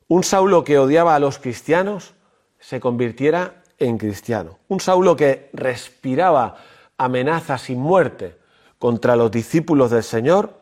Un 0.07 0.23
Saulo 0.23 0.62
que 0.62 0.79
odiaba 0.79 1.17
a 1.17 1.19
los 1.19 1.38
cristianos 1.38 2.15
se 2.61 2.79
convirtiera 2.79 3.63
en 3.79 3.98
cristiano. 3.98 4.59
Un 4.69 4.79
Saulo 4.79 5.17
que 5.17 5.50
respiraba 5.53 6.57
amenazas 6.96 7.71
y 7.71 7.75
muerte 7.75 8.38
contra 8.79 9.17
los 9.17 9.31
discípulos 9.31 9.90
del 9.90 10.03
Señor 10.03 10.61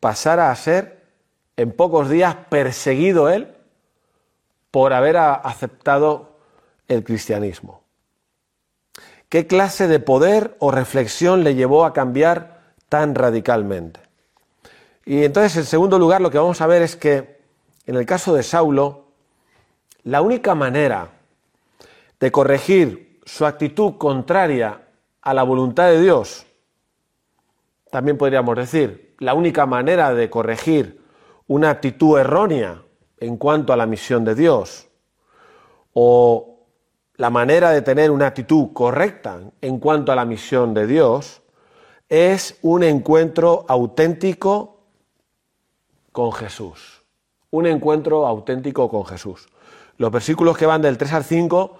pasara 0.00 0.50
a 0.50 0.56
ser 0.56 1.04
en 1.56 1.72
pocos 1.72 2.08
días 2.08 2.36
perseguido 2.48 3.28
él 3.28 3.54
por 4.70 4.92
haber 4.92 5.16
aceptado 5.16 6.38
el 6.88 7.04
cristianismo. 7.04 7.85
¿Qué 9.28 9.46
clase 9.46 9.88
de 9.88 9.98
poder 9.98 10.56
o 10.60 10.70
reflexión 10.70 11.42
le 11.42 11.54
llevó 11.54 11.84
a 11.84 11.92
cambiar 11.92 12.60
tan 12.88 13.14
radicalmente? 13.14 14.00
Y 15.04 15.24
entonces, 15.24 15.56
en 15.56 15.64
segundo 15.64 15.98
lugar, 15.98 16.20
lo 16.20 16.30
que 16.30 16.38
vamos 16.38 16.60
a 16.60 16.66
ver 16.66 16.82
es 16.82 16.96
que 16.96 17.40
en 17.86 17.96
el 17.96 18.06
caso 18.06 18.34
de 18.34 18.42
Saulo, 18.42 19.06
la 20.04 20.20
única 20.20 20.54
manera 20.54 21.10
de 22.20 22.32
corregir 22.32 23.20
su 23.24 23.46
actitud 23.46 23.96
contraria 23.98 24.82
a 25.22 25.34
la 25.34 25.42
voluntad 25.42 25.88
de 25.88 26.00
Dios, 26.00 26.46
también 27.90 28.16
podríamos 28.16 28.56
decir, 28.56 29.14
la 29.18 29.34
única 29.34 29.66
manera 29.66 30.14
de 30.14 30.28
corregir 30.30 31.00
una 31.48 31.70
actitud 31.70 32.18
errónea 32.18 32.82
en 33.18 33.36
cuanto 33.36 33.72
a 33.72 33.76
la 33.76 33.86
misión 33.86 34.24
de 34.24 34.34
Dios, 34.34 34.88
o 35.92 36.55
la 37.16 37.30
manera 37.30 37.70
de 37.70 37.82
tener 37.82 38.10
una 38.10 38.26
actitud 38.26 38.72
correcta 38.72 39.40
en 39.60 39.78
cuanto 39.78 40.12
a 40.12 40.16
la 40.16 40.24
misión 40.24 40.74
de 40.74 40.86
Dios 40.86 41.42
es 42.08 42.58
un 42.62 42.82
encuentro 42.82 43.64
auténtico 43.68 44.80
con 46.12 46.32
Jesús. 46.32 47.02
Un 47.50 47.66
encuentro 47.66 48.26
auténtico 48.26 48.88
con 48.88 49.06
Jesús. 49.06 49.48
Los 49.98 50.10
versículos 50.10 50.58
que 50.58 50.66
van 50.66 50.82
del 50.82 50.98
3 50.98 51.12
al 51.14 51.24
5 51.24 51.78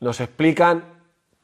nos 0.00 0.20
explican 0.20 0.84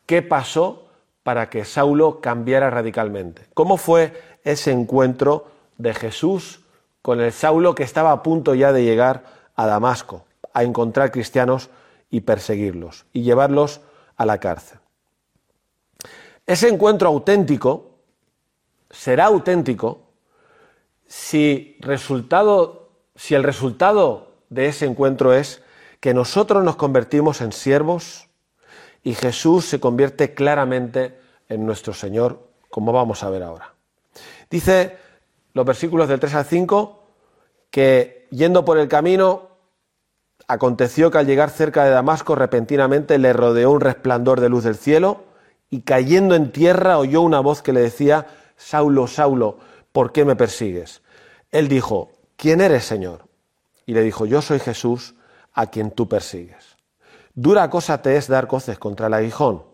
qué 0.07 0.22
pasó 0.22 0.85
para 1.24 1.51
que 1.51 1.64
Saulo 1.64 2.20
cambiara 2.20 2.70
radicalmente. 2.70 3.47
¿Cómo 3.55 3.76
fue 3.78 4.12
ese 4.45 4.70
encuentro 4.70 5.47
de 5.78 5.93
Jesús 5.93 6.61
con 7.03 7.20
el 7.20 7.32
Saulo 7.32 7.74
que 7.74 7.82
estaba 7.82 8.12
a 8.12 8.22
punto 8.22 8.55
ya 8.55 8.72
de 8.72 8.85
llegar 8.85 9.24
a 9.57 9.66
Damasco, 9.66 10.24
a 10.53 10.62
encontrar 10.62 11.11
cristianos 11.11 11.70
y 12.11 12.21
perseguirlos 12.21 13.07
y 13.13 13.23
llevarlos 13.23 13.81
a 14.17 14.27
la 14.27 14.39
cárcel. 14.39 14.79
Ese 16.47 16.69
encuentro 16.69 17.09
auténtico 17.09 17.99
será 18.91 19.27
auténtico 19.27 20.03
si, 21.07 21.77
resultado, 21.81 22.91
si 23.15 23.35
el 23.35 23.43
resultado 23.43 24.35
de 24.51 24.67
ese 24.67 24.87
encuentro 24.87 25.33
es 25.33 25.63
que 26.01 26.15
nosotros 26.15 26.63
nos 26.63 26.77
convertimos 26.77 27.41
en 27.41 27.53
siervos 27.53 28.29
y 29.03 29.15
Jesús 29.15 29.65
se 29.65 29.81
convierte 29.81 30.35
claramente 30.35 31.19
en 31.49 31.67
nuestro 31.67 31.95
Señor, 31.95 32.49
como 32.71 32.93
vamos 32.93 33.23
a 33.23 33.31
ver 33.31 33.43
ahora. 33.43 33.75
Dice 34.51 34.99
los 35.53 35.65
versículos 35.65 36.09
del 36.09 36.21
3 36.21 36.35
al 36.35 36.45
5 36.45 37.03
que 37.71 38.27
yendo 38.31 38.65
por 38.65 38.79
el 38.79 38.89
camino 38.89 39.49
Aconteció 40.47 41.11
que 41.11 41.19
al 41.19 41.27
llegar 41.27 41.51
cerca 41.51 41.85
de 41.85 41.91
Damasco 41.91 42.35
repentinamente 42.35 43.19
le 43.19 43.33
rodeó 43.33 43.71
un 43.71 43.81
resplandor 43.81 44.41
de 44.41 44.49
luz 44.49 44.65
del 44.65 44.77
cielo 44.77 45.25
y 45.71 45.81
cayendo 45.81 46.35
en 46.35 46.53
tierra 46.53 46.99
oyó 46.99 47.23
una 47.23 47.41
voz 47.41 47.63
que 47.63 47.73
le 47.73 47.81
decía, 47.81 48.27
Saulo, 48.57 49.07
Saulo, 49.07 49.59
¿por 49.93 50.13
qué 50.13 50.25
me 50.25 50.37
persigues? 50.37 51.03
Él 51.51 51.69
dijo, 51.69 52.13
¿quién 52.37 52.61
eres, 52.61 52.85
Señor? 52.85 53.27
Y 53.87 53.95
le 53.95 54.03
dijo, 54.03 54.27
yo 54.27 54.43
soy 54.43 54.59
Jesús 54.59 55.15
a 55.55 55.67
quien 55.67 55.91
tú 55.91 56.09
persigues. 56.09 56.77
Dura 57.35 57.71
cosa 57.71 58.03
te 58.03 58.17
es 58.17 58.29
dar 58.29 58.47
coces 58.47 58.79
contra 58.79 59.07
el 59.07 59.15
aguijón. 59.15 59.65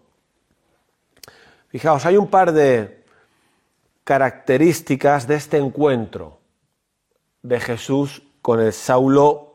Fijaos, 1.68 2.06
hay 2.06 2.16
un 2.16 2.28
par 2.28 2.52
de 2.52 3.04
características 4.04 5.26
de 5.26 5.36
este 5.36 5.58
encuentro 5.58 6.38
de 7.42 7.60
Jesús 7.60 8.22
con 8.42 8.60
el 8.60 8.72
Saulo 8.72 9.49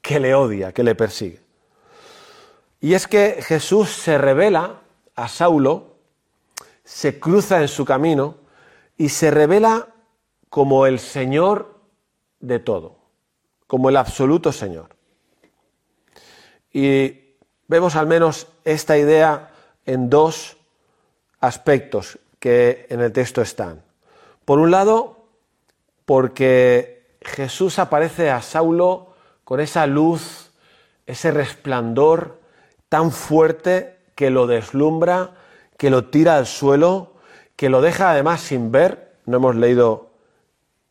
que 0.00 0.20
le 0.20 0.34
odia, 0.34 0.72
que 0.72 0.82
le 0.82 0.94
persigue. 0.94 1.40
Y 2.80 2.94
es 2.94 3.06
que 3.06 3.42
Jesús 3.42 3.90
se 3.90 4.18
revela 4.18 4.80
a 5.14 5.28
Saulo, 5.28 5.96
se 6.84 7.18
cruza 7.18 7.60
en 7.60 7.68
su 7.68 7.84
camino 7.84 8.36
y 8.96 9.08
se 9.08 9.30
revela 9.30 9.88
como 10.48 10.86
el 10.86 10.98
Señor 11.00 11.74
de 12.40 12.58
todo, 12.58 12.96
como 13.66 13.88
el 13.88 13.96
absoluto 13.96 14.52
Señor. 14.52 14.96
Y 16.72 17.34
vemos 17.66 17.96
al 17.96 18.06
menos 18.06 18.46
esta 18.64 18.96
idea 18.96 19.50
en 19.84 20.08
dos 20.08 20.56
aspectos 21.40 22.18
que 22.38 22.86
en 22.88 23.00
el 23.00 23.12
texto 23.12 23.42
están. 23.42 23.82
Por 24.44 24.58
un 24.58 24.70
lado, 24.70 25.26
porque 26.04 27.16
Jesús 27.20 27.78
aparece 27.78 28.30
a 28.30 28.40
Saulo 28.40 29.07
con 29.48 29.60
esa 29.60 29.86
luz, 29.86 30.50
ese 31.06 31.30
resplandor 31.30 32.38
tan 32.90 33.10
fuerte 33.10 33.96
que 34.14 34.28
lo 34.28 34.46
deslumbra, 34.46 35.36
que 35.78 35.88
lo 35.88 36.04
tira 36.10 36.36
al 36.36 36.46
suelo, 36.46 37.14
que 37.56 37.70
lo 37.70 37.80
deja 37.80 38.10
además 38.10 38.42
sin 38.42 38.70
ver. 38.70 39.14
No 39.24 39.38
hemos 39.38 39.56
leído 39.56 40.10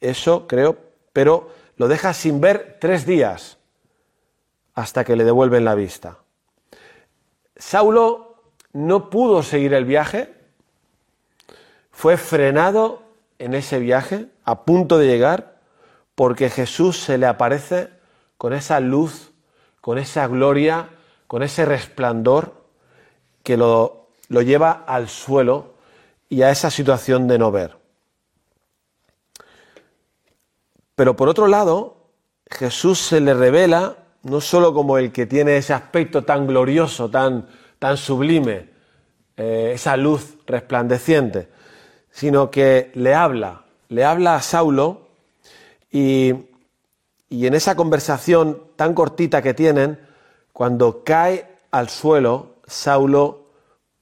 eso, 0.01 0.47
creo, 0.47 0.75
pero 1.13 1.51
lo 1.75 1.87
deja 1.87 2.15
sin 2.15 2.41
ver 2.41 2.79
tres 2.81 3.05
días 3.05 3.59
hasta 4.73 5.03
que 5.03 5.15
le 5.15 5.23
devuelven 5.23 5.63
la 5.63 5.75
vista. 5.75 6.17
Saulo 7.57 8.41
no 8.73 9.11
pudo 9.11 9.43
seguir 9.43 9.75
el 9.75 9.85
viaje, 9.85 10.33
fue 11.91 12.17
frenado 12.17 13.03
en 13.37 13.53
ese 13.53 13.77
viaje, 13.77 14.29
a 14.45 14.63
punto 14.63 14.97
de 14.97 15.05
llegar, 15.05 15.59
porque 16.15 16.49
Jesús 16.49 16.97
se 16.99 17.19
le 17.19 17.27
aparece 17.27 17.95
con 18.37 18.53
esa 18.53 18.79
luz, 18.79 19.31
con 19.81 19.97
esa 19.97 20.27
gloria, 20.27 20.89
con 21.27 21.43
ese 21.43 21.65
resplandor 21.65 22.53
que 23.43 23.57
lo, 23.57 24.09
lo 24.29 24.41
lleva 24.41 24.83
al 24.87 25.09
suelo 25.09 25.73
y 26.29 26.41
a 26.41 26.51
esa 26.51 26.69
situación 26.69 27.27
de 27.27 27.37
no 27.37 27.51
ver. 27.51 27.77
Pero 30.95 31.15
por 31.15 31.29
otro 31.29 31.47
lado, 31.47 31.97
Jesús 32.49 32.99
se 32.99 33.21
le 33.21 33.33
revela 33.33 33.97
no 34.23 34.41
solo 34.41 34.73
como 34.73 34.97
el 34.97 35.11
que 35.11 35.25
tiene 35.25 35.57
ese 35.57 35.73
aspecto 35.73 36.23
tan 36.23 36.47
glorioso, 36.47 37.09
tan, 37.09 37.47
tan 37.79 37.97
sublime, 37.97 38.69
eh, 39.37 39.71
esa 39.73 39.95
luz 39.95 40.37
resplandeciente, 40.45 41.49
sino 42.11 42.49
que 42.49 42.91
le 42.95 43.13
habla, 43.13 43.63
le 43.89 44.03
habla 44.03 44.35
a 44.35 44.41
Saulo 44.41 45.07
y, 45.91 46.33
y 47.29 47.47
en 47.47 47.53
esa 47.53 47.75
conversación 47.75 48.63
tan 48.75 48.93
cortita 48.93 49.41
que 49.41 49.53
tienen, 49.53 49.99
cuando 50.53 51.03
cae 51.03 51.47
al 51.71 51.89
suelo, 51.89 52.55
Saulo 52.65 53.47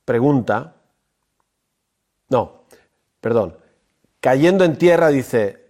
pregunta, 0.06 0.76
no, 2.30 2.64
perdón, 3.20 3.58
cayendo 4.20 4.64
en 4.64 4.78
tierra 4.78 5.10
dice, 5.10 5.66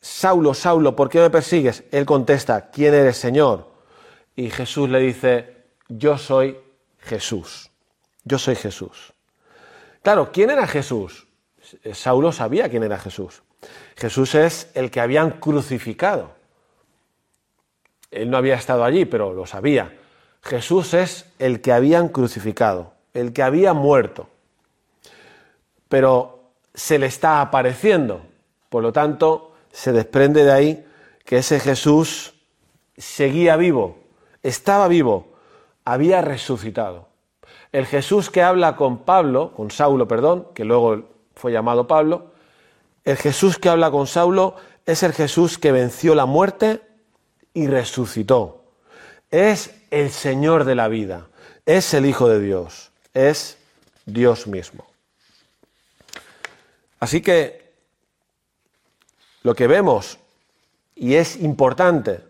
Saulo, 0.00 0.54
Saulo, 0.54 0.96
¿por 0.96 1.08
qué 1.08 1.20
me 1.20 1.30
persigues? 1.30 1.84
Él 1.90 2.04
contesta, 2.06 2.70
¿quién 2.70 2.94
eres, 2.94 3.16
Señor? 3.16 3.70
Y 4.36 4.50
Jesús 4.50 4.88
le 4.88 5.00
dice, 5.00 5.64
yo 5.88 6.18
soy 6.18 6.58
Jesús, 6.98 7.70
yo 8.24 8.38
soy 8.38 8.56
Jesús. 8.56 9.12
Claro, 10.02 10.30
¿quién 10.32 10.50
era 10.50 10.66
Jesús? 10.66 11.26
Saulo 11.92 12.32
sabía 12.32 12.68
quién 12.68 12.82
era 12.82 12.98
Jesús. 12.98 13.42
Jesús 13.96 14.34
es 14.34 14.70
el 14.74 14.90
que 14.90 15.00
habían 15.00 15.30
crucificado. 15.32 16.34
Él 18.14 18.30
no 18.30 18.36
había 18.36 18.54
estado 18.54 18.84
allí, 18.84 19.04
pero 19.04 19.32
lo 19.32 19.44
sabía. 19.44 19.92
Jesús 20.40 20.94
es 20.94 21.26
el 21.38 21.60
que 21.60 21.72
habían 21.72 22.08
crucificado, 22.08 22.92
el 23.12 23.32
que 23.32 23.42
había 23.42 23.72
muerto. 23.72 24.28
Pero 25.88 26.52
se 26.72 26.98
le 26.98 27.06
está 27.06 27.40
apareciendo. 27.40 28.22
Por 28.68 28.82
lo 28.82 28.92
tanto, 28.92 29.52
se 29.72 29.92
desprende 29.92 30.44
de 30.44 30.52
ahí 30.52 30.86
que 31.24 31.38
ese 31.38 31.58
Jesús 31.58 32.34
seguía 32.96 33.56
vivo, 33.56 33.98
estaba 34.42 34.86
vivo, 34.86 35.32
había 35.84 36.22
resucitado. 36.22 37.08
El 37.72 37.86
Jesús 37.86 38.30
que 38.30 38.42
habla 38.42 38.76
con 38.76 38.98
Pablo, 38.98 39.52
con 39.56 39.72
Saulo, 39.72 40.06
perdón, 40.06 40.46
que 40.54 40.64
luego 40.64 41.02
fue 41.34 41.50
llamado 41.50 41.88
Pablo, 41.88 42.30
el 43.04 43.16
Jesús 43.16 43.58
que 43.58 43.68
habla 43.68 43.90
con 43.90 44.06
Saulo 44.06 44.54
es 44.86 45.02
el 45.02 45.12
Jesús 45.12 45.58
que 45.58 45.72
venció 45.72 46.14
la 46.14 46.26
muerte 46.26 46.80
y 47.54 47.68
resucitó. 47.68 48.64
Es 49.30 49.74
el 49.90 50.10
Señor 50.10 50.64
de 50.64 50.74
la 50.74 50.88
vida, 50.88 51.28
es 51.64 51.94
el 51.94 52.04
Hijo 52.04 52.28
de 52.28 52.40
Dios, 52.40 52.92
es 53.14 53.56
Dios 54.04 54.46
mismo. 54.46 54.86
Así 57.00 57.22
que 57.22 57.72
lo 59.42 59.54
que 59.54 59.66
vemos, 59.66 60.18
y 60.94 61.14
es 61.14 61.36
importante, 61.36 62.20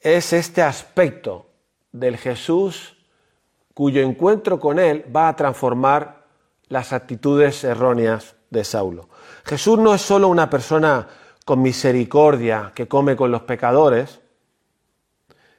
es 0.00 0.32
este 0.32 0.62
aspecto 0.62 1.46
del 1.92 2.16
Jesús 2.16 2.96
cuyo 3.74 4.02
encuentro 4.02 4.58
con 4.58 4.78
Él 4.78 5.04
va 5.14 5.28
a 5.28 5.36
transformar 5.36 6.24
las 6.68 6.92
actitudes 6.92 7.62
erróneas 7.64 8.34
de 8.50 8.64
Saulo. 8.64 9.08
Jesús 9.44 9.78
no 9.78 9.94
es 9.94 10.02
solo 10.02 10.28
una 10.28 10.50
persona 10.50 11.06
con 11.48 11.62
misericordia 11.62 12.72
que 12.74 12.88
come 12.88 13.16
con 13.16 13.30
los 13.30 13.40
pecadores, 13.40 14.20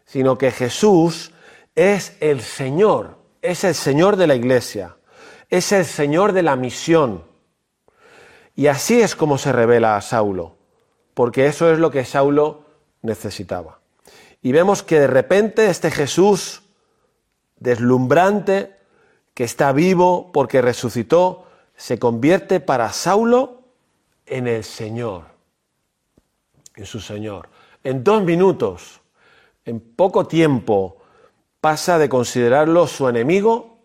sino 0.06 0.38
que 0.38 0.52
Jesús 0.52 1.32
es 1.74 2.16
el 2.20 2.42
Señor, 2.42 3.18
es 3.42 3.64
el 3.64 3.74
Señor 3.74 4.16
de 4.16 4.28
la 4.28 4.36
iglesia, 4.36 4.98
es 5.50 5.72
el 5.72 5.86
Señor 5.86 6.34
de 6.34 6.44
la 6.44 6.56
misión. 6.56 7.24
Y 8.56 8.68
así 8.68 9.02
es 9.02 9.16
como 9.16 9.40
se 9.40 9.52
revela 9.52 9.96
a 9.96 10.02
Saulo, 10.02 10.58
porque 11.16 11.48
eso 11.48 11.74
es 11.74 11.80
lo 11.80 11.90
que 11.90 12.06
Saulo 12.06 12.66
necesitaba. 13.02 13.80
Y 14.44 14.52
vemos 14.52 14.84
que 14.84 15.00
de 15.00 15.08
repente 15.08 15.72
este 15.72 15.90
Jesús 15.90 16.62
deslumbrante, 17.58 18.76
que 19.34 19.44
está 19.44 19.72
vivo 19.72 20.32
porque 20.34 20.62
resucitó, 20.62 21.48
se 21.76 21.98
convierte 21.98 22.60
para 22.60 22.94
Saulo 22.94 23.64
en 24.28 24.48
el 24.48 24.64
Señor, 24.64 25.39
en 26.80 26.86
su 26.86 27.00
Señor. 27.00 27.50
En 27.84 28.04
dos 28.04 28.24
minutos, 28.24 29.02
en 29.66 29.80
poco 29.80 30.26
tiempo, 30.26 30.98
pasa 31.62 31.98
de 31.98 32.10
considerarlo 32.10 32.88
su 32.88 33.08
enemigo 33.08 33.78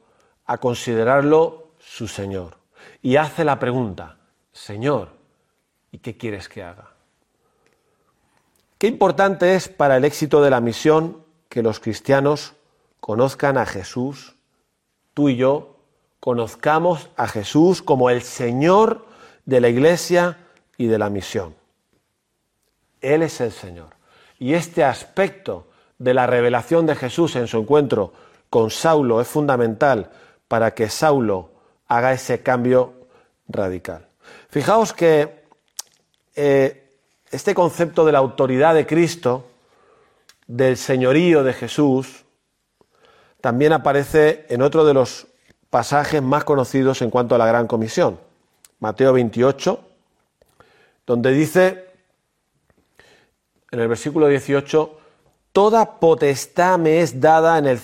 a 0.46 0.58
considerarlo 0.58 1.72
su 1.78 2.08
Señor. 2.08 2.58
Y 3.02 3.16
hace 3.16 3.44
la 3.44 3.58
pregunta, 3.58 4.18
Señor, 4.52 5.10
¿y 5.90 5.98
qué 5.98 6.16
quieres 6.16 6.48
que 6.48 6.62
haga? 6.62 6.90
Qué 8.78 8.86
importante 8.86 9.54
es 9.54 9.68
para 9.68 9.96
el 9.96 10.04
éxito 10.04 10.42
de 10.42 10.50
la 10.50 10.60
misión 10.60 11.24
que 11.48 11.62
los 11.62 11.80
cristianos 11.80 12.54
conozcan 13.00 13.58
a 13.58 13.66
Jesús, 13.66 14.36
tú 15.14 15.28
y 15.28 15.36
yo, 15.36 15.76
conozcamos 16.20 17.10
a 17.16 17.28
Jesús 17.28 17.82
como 17.82 18.08
el 18.10 18.22
Señor 18.22 19.06
de 19.44 19.60
la 19.60 19.68
iglesia 19.68 20.38
y 20.78 20.86
de 20.86 20.98
la 20.98 21.10
misión. 21.10 21.54
Él 23.04 23.22
es 23.22 23.40
el 23.40 23.52
Señor. 23.52 23.88
Y 24.38 24.54
este 24.54 24.84
aspecto 24.84 25.68
de 25.98 26.14
la 26.14 26.26
revelación 26.26 26.86
de 26.86 26.96
Jesús 26.96 27.36
en 27.36 27.46
su 27.46 27.58
encuentro 27.58 28.12
con 28.50 28.70
Saulo 28.70 29.20
es 29.20 29.28
fundamental 29.28 30.10
para 30.48 30.74
que 30.74 30.88
Saulo 30.88 31.50
haga 31.86 32.12
ese 32.12 32.42
cambio 32.42 32.94
radical. 33.48 34.08
Fijaos 34.48 34.92
que 34.92 35.44
eh, 36.34 36.84
este 37.30 37.54
concepto 37.54 38.04
de 38.04 38.12
la 38.12 38.18
autoridad 38.18 38.74
de 38.74 38.86
Cristo, 38.86 39.46
del 40.46 40.76
señorío 40.76 41.42
de 41.42 41.52
Jesús, 41.52 42.24
también 43.40 43.72
aparece 43.72 44.46
en 44.48 44.62
otro 44.62 44.84
de 44.84 44.94
los 44.94 45.26
pasajes 45.70 46.22
más 46.22 46.44
conocidos 46.44 47.02
en 47.02 47.10
cuanto 47.10 47.34
a 47.34 47.38
la 47.38 47.46
Gran 47.46 47.66
Comisión, 47.66 48.18
Mateo 48.78 49.12
28, 49.12 49.80
donde 51.06 51.32
dice, 51.32 51.93
en 53.74 53.80
el 53.80 53.88
versículo 53.88 54.28
18, 54.28 54.98
Toda 55.52 56.00
potestad 56.00 56.78
me 56.78 57.00
es 57.00 57.20
dada 57.20 57.58
en 57.58 57.66
el, 57.66 57.80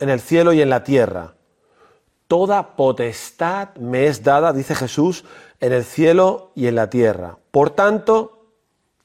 en 0.00 0.08
el 0.08 0.20
cielo 0.20 0.52
y 0.52 0.62
en 0.62 0.70
la 0.70 0.84
tierra. 0.84 1.34
Toda 2.28 2.76
potestad 2.76 3.74
me 3.76 4.06
es 4.06 4.22
dada, 4.22 4.52
dice 4.52 4.74
Jesús, 4.74 5.24
en 5.60 5.72
el 5.74 5.84
cielo 5.84 6.52
y 6.54 6.66
en 6.66 6.76
la 6.76 6.88
tierra. 6.88 7.36
Por 7.50 7.70
tanto, 7.70 8.46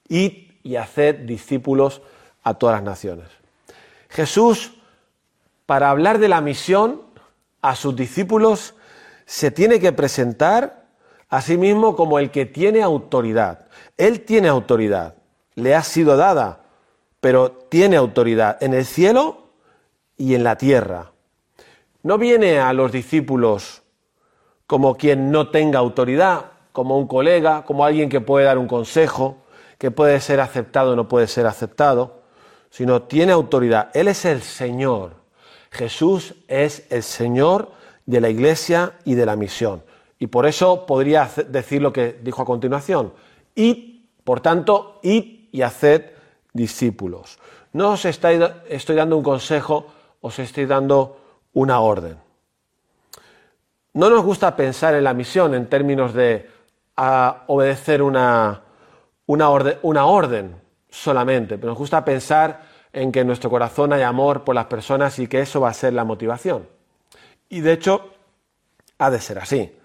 id 0.07 0.51
y 0.63 0.77
haced 0.77 1.25
discípulos 1.25 2.01
a 2.43 2.53
todas 2.53 2.77
las 2.77 2.83
naciones. 2.83 3.27
Jesús 4.07 4.79
para 5.69 5.91
hablar 5.91 6.17
de 6.17 6.29
la 6.29 6.41
misión 6.41 7.03
a 7.61 7.75
sus 7.75 7.95
discípulos, 7.95 8.73
se 9.27 9.51
tiene 9.51 9.79
que 9.79 9.91
presentar 9.91 10.87
a 11.29 11.41
sí 11.41 11.57
mismo 11.57 11.95
como 11.95 12.17
el 12.17 12.31
que 12.31 12.47
tiene 12.47 12.81
autoridad. 12.81 13.67
Él 13.95 14.21
tiene 14.21 14.47
autoridad, 14.47 15.13
le 15.59 15.75
ha 15.75 15.83
sido 15.83 16.17
dada, 16.17 16.63
pero 17.19 17.51
tiene 17.51 17.95
autoridad 17.97 18.57
en 18.61 18.73
el 18.73 18.85
cielo 18.85 19.49
y 20.17 20.35
en 20.35 20.43
la 20.43 20.57
tierra. 20.57 21.11
No 22.03 22.17
viene 22.17 22.59
a 22.59 22.73
los 22.73 22.91
discípulos 22.91 23.81
como 24.67 24.95
quien 24.95 25.31
no 25.31 25.49
tenga 25.49 25.79
autoridad, 25.79 26.45
como 26.71 26.97
un 26.97 27.07
colega, 27.07 27.63
como 27.65 27.83
alguien 27.85 28.09
que 28.09 28.21
puede 28.21 28.45
dar 28.45 28.57
un 28.57 28.67
consejo, 28.67 29.37
que 29.77 29.91
puede 29.91 30.19
ser 30.21 30.39
aceptado 30.39 30.93
o 30.93 30.95
no 30.95 31.07
puede 31.07 31.27
ser 31.27 31.45
aceptado, 31.45 32.21
sino 32.69 33.03
tiene 33.03 33.31
autoridad. 33.31 33.89
Él 33.93 34.07
es 34.07 34.25
el 34.25 34.41
Señor 34.41 35.19
Jesús 35.71 36.35
es 36.47 36.85
el 36.89 37.03
Señor 37.03 37.71
de 38.05 38.21
la 38.21 38.29
iglesia 38.29 38.93
y 39.05 39.15
de 39.15 39.25
la 39.25 39.35
misión. 39.35 39.83
Y 40.17 40.27
por 40.27 40.45
eso 40.45 40.85
podría 40.85 41.29
decir 41.47 41.81
lo 41.81 41.93
que 41.93 42.19
dijo 42.21 42.41
a 42.41 42.45
continuación. 42.45 43.13
Id, 43.55 44.01
por 44.23 44.41
tanto, 44.41 44.99
id 45.03 45.38
y 45.51 45.61
haced 45.61 46.11
discípulos. 46.53 47.39
No 47.73 47.91
os 47.91 48.05
estoy, 48.05 48.39
estoy 48.67 48.95
dando 48.95 49.17
un 49.17 49.23
consejo, 49.23 49.87
os 50.21 50.39
estoy 50.39 50.65
dando 50.65 51.17
una 51.53 51.79
orden. 51.79 52.17
No 53.93 54.09
nos 54.09 54.23
gusta 54.23 54.55
pensar 54.55 54.93
en 54.95 55.03
la 55.03 55.13
misión 55.13 55.53
en 55.53 55.67
términos 55.67 56.13
de 56.13 56.49
obedecer 57.47 58.01
una, 58.01 58.61
una, 59.25 59.49
una 59.81 60.05
orden 60.05 60.55
solamente, 60.89 61.57
pero 61.57 61.69
nos 61.69 61.77
gusta 61.77 62.03
pensar 62.03 62.61
en 62.91 63.11
que 63.11 63.21
en 63.21 63.27
nuestro 63.27 63.49
corazón 63.49 63.93
hay 63.93 64.01
amor 64.01 64.43
por 64.43 64.55
las 64.55 64.65
personas 64.65 65.17
y 65.19 65.27
que 65.27 65.41
eso 65.41 65.61
va 65.61 65.69
a 65.69 65.73
ser 65.73 65.93
la 65.93 66.03
motivación. 66.03 66.67
Y 67.47 67.61
de 67.61 67.73
hecho, 67.73 68.13
ha 68.97 69.09
de 69.09 69.19
ser 69.19 69.39
así. 69.39 69.78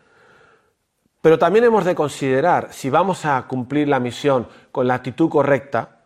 Pero 1.25 1.39
también 1.39 1.65
hemos 1.65 1.87
de 1.87 1.95
considerar, 1.95 2.69
si 2.75 2.91
vamos 2.91 3.25
a 3.25 3.47
cumplir 3.49 3.89
la 3.89 3.99
misión 3.99 4.47
con 4.71 4.87
la 4.87 4.97
actitud 4.97 5.31
correcta, 5.31 6.03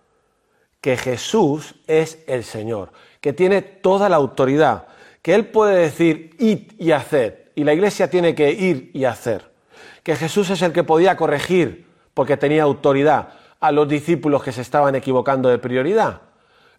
que 0.81 0.97
Jesús 0.97 1.75
es 1.89 2.23
el 2.29 2.45
Señor, 2.45 2.93
que 3.21 3.33
tiene 3.33 3.61
toda 3.63 4.09
la 4.09 4.15
autoridad, 4.15 4.87
que 5.21 5.35
Él 5.35 5.47
puede 5.47 5.75
decir 5.75 6.37
id 6.39 6.71
y 6.79 6.93
haced, 6.93 7.35
y 7.57 7.65
la 7.65 7.75
iglesia 7.75 8.09
tiene 8.09 8.37
que 8.37 8.53
ir 8.53 8.93
y 8.95 9.07
hacer, 9.07 9.51
que 10.05 10.15
Jesús 10.15 10.51
es 10.51 10.63
el 10.63 10.73
que 10.73 10.85
podía 10.85 11.17
corregir, 11.17 11.89
porque 12.15 12.37
tenía 12.37 12.63
autoridad, 12.63 13.31
a 13.59 13.73
los 13.73 13.89
discípulos 13.89 14.45
que 14.45 14.53
se 14.53 14.63
estaban 14.63 14.95
equivocando 14.95 15.49
de 15.49 15.59
prioridad, 15.59 16.21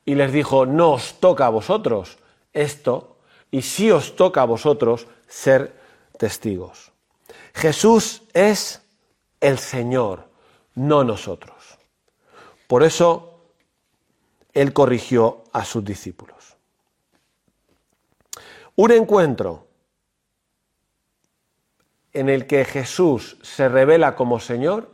y 0.06 0.16
les 0.16 0.32
dijo, 0.32 0.66
no 0.66 0.92
os 0.92 1.20
toca 1.20 1.48
a 1.48 1.50
vosotros 1.50 2.20
esto, 2.54 3.18
y 3.52 3.64
sí 3.64 3.92
os 3.92 4.16
toca 4.16 4.44
a 4.44 4.46
vosotros 4.46 5.08
ser 5.28 5.76
testigos. 6.18 6.94
Jesús 7.54 8.24
es 8.34 8.82
el 9.39 9.58
Señor, 9.58 10.30
no 10.76 11.04
nosotros. 11.04 11.78
Por 12.68 12.84
eso 12.84 13.54
Él 14.54 14.74
corrigió 14.74 15.43
a 15.54 15.66
sus 15.66 15.84
discípulos. 15.84 16.56
Un 18.76 18.91
encuentro 18.91 19.68
en 22.14 22.30
el 22.30 22.47
que 22.47 22.66
Jesús 22.66 23.38
se 23.41 23.70
revela 23.70 24.16
como 24.16 24.39
Señor, 24.39 24.91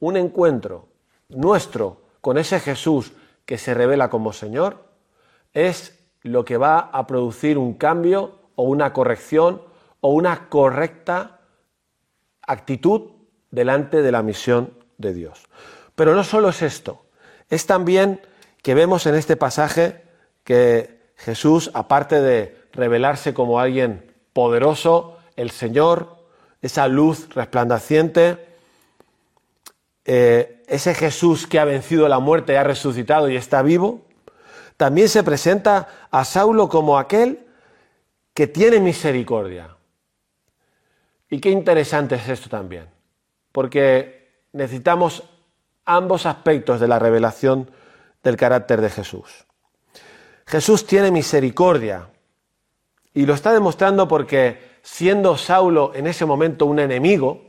un 0.00 0.16
encuentro 0.16 0.88
nuestro 1.28 2.02
con 2.20 2.38
ese 2.38 2.60
Jesús 2.60 3.12
que 3.44 3.58
se 3.58 3.74
revela 3.74 4.08
como 4.10 4.32
Señor, 4.32 4.84
es 5.52 5.98
lo 6.22 6.44
que 6.44 6.56
va 6.56 6.78
a 6.78 7.06
producir 7.06 7.58
un 7.58 7.74
cambio 7.74 8.38
o 8.54 8.64
una 8.64 8.92
corrección 8.92 9.62
o 10.00 10.10
una 10.10 10.48
correcta 10.48 11.40
actitud 12.52 13.10
delante 13.50 14.02
de 14.02 14.12
la 14.12 14.22
misión 14.22 14.72
de 14.98 15.12
Dios. 15.12 15.42
Pero 15.94 16.14
no 16.14 16.24
solo 16.24 16.50
es 16.50 16.62
esto, 16.62 17.04
es 17.50 17.66
también 17.66 18.20
que 18.62 18.74
vemos 18.74 19.06
en 19.06 19.14
este 19.14 19.36
pasaje 19.36 20.02
que 20.44 21.00
Jesús, 21.16 21.70
aparte 21.74 22.20
de 22.20 22.56
revelarse 22.72 23.34
como 23.34 23.60
alguien 23.60 24.12
poderoso, 24.32 25.18
el 25.36 25.50
Señor, 25.50 26.16
esa 26.62 26.88
luz 26.88 27.28
resplandeciente, 27.34 28.38
eh, 30.04 30.62
ese 30.66 30.94
Jesús 30.94 31.46
que 31.46 31.58
ha 31.58 31.64
vencido 31.64 32.08
la 32.08 32.18
muerte, 32.18 32.56
ha 32.56 32.64
resucitado 32.64 33.28
y 33.28 33.36
está 33.36 33.62
vivo, 33.62 34.02
también 34.76 35.08
se 35.08 35.22
presenta 35.22 36.08
a 36.10 36.24
Saulo 36.24 36.68
como 36.68 36.98
aquel 36.98 37.46
que 38.34 38.46
tiene 38.46 38.80
misericordia. 38.80 39.76
Y 41.32 41.40
qué 41.40 41.48
interesante 41.48 42.16
es 42.16 42.28
esto 42.28 42.50
también, 42.50 42.84
porque 43.52 44.44
necesitamos 44.52 45.22
ambos 45.86 46.26
aspectos 46.26 46.78
de 46.78 46.86
la 46.86 46.98
revelación 46.98 47.70
del 48.22 48.36
carácter 48.36 48.82
de 48.82 48.90
Jesús. 48.90 49.46
Jesús 50.44 50.86
tiene 50.86 51.10
misericordia 51.10 52.10
y 53.14 53.24
lo 53.24 53.32
está 53.32 53.54
demostrando 53.54 54.06
porque 54.06 54.76
siendo 54.82 55.38
Saulo 55.38 55.92
en 55.94 56.06
ese 56.06 56.26
momento 56.26 56.66
un 56.66 56.80
enemigo, 56.80 57.40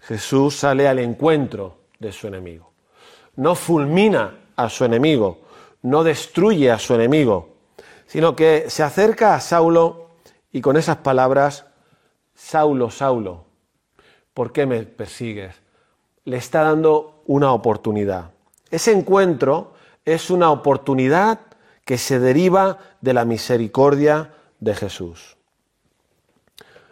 Jesús 0.00 0.56
sale 0.56 0.88
al 0.88 0.98
encuentro 0.98 1.80
de 1.98 2.12
su 2.12 2.28
enemigo. 2.28 2.72
No 3.34 3.56
fulmina 3.56 4.38
a 4.56 4.70
su 4.70 4.86
enemigo, 4.86 5.42
no 5.82 6.02
destruye 6.02 6.70
a 6.70 6.78
su 6.78 6.94
enemigo, 6.94 7.56
sino 8.06 8.34
que 8.34 8.70
se 8.70 8.82
acerca 8.82 9.34
a 9.34 9.40
Saulo 9.40 10.12
y 10.50 10.62
con 10.62 10.78
esas 10.78 10.96
palabras 10.96 11.65
Saulo, 12.36 12.90
Saulo, 12.90 13.44
¿por 14.34 14.52
qué 14.52 14.66
me 14.66 14.82
persigues? 14.82 15.54
Le 16.24 16.36
está 16.36 16.62
dando 16.62 17.22
una 17.26 17.52
oportunidad. 17.52 18.30
Ese 18.70 18.92
encuentro 18.92 19.72
es 20.04 20.30
una 20.30 20.50
oportunidad 20.50 21.40
que 21.86 21.96
se 21.96 22.20
deriva 22.20 22.78
de 23.00 23.14
la 23.14 23.24
misericordia 23.24 24.34
de 24.60 24.74
Jesús. 24.74 25.36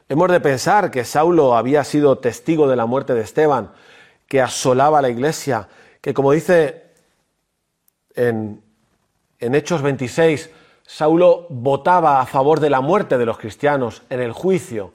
Hemos 0.08 0.30
de 0.30 0.40
pensar 0.40 0.90
que 0.90 1.04
Saulo 1.04 1.56
había 1.56 1.84
sido 1.84 2.18
testigo 2.18 2.66
de 2.66 2.76
la 2.76 2.86
muerte 2.86 3.12
de 3.12 3.22
Esteban, 3.22 3.72
que 4.26 4.40
asolaba 4.40 5.02
la 5.02 5.10
iglesia, 5.10 5.68
que 6.00 6.14
como 6.14 6.32
dice 6.32 6.84
en, 8.14 8.62
en 9.38 9.54
Hechos 9.54 9.82
26, 9.82 10.50
Saulo 10.86 11.46
votaba 11.50 12.20
a 12.20 12.26
favor 12.26 12.60
de 12.60 12.70
la 12.70 12.80
muerte 12.80 13.18
de 13.18 13.26
los 13.26 13.38
cristianos 13.38 14.02
en 14.10 14.20
el 14.20 14.32
juicio, 14.32 14.92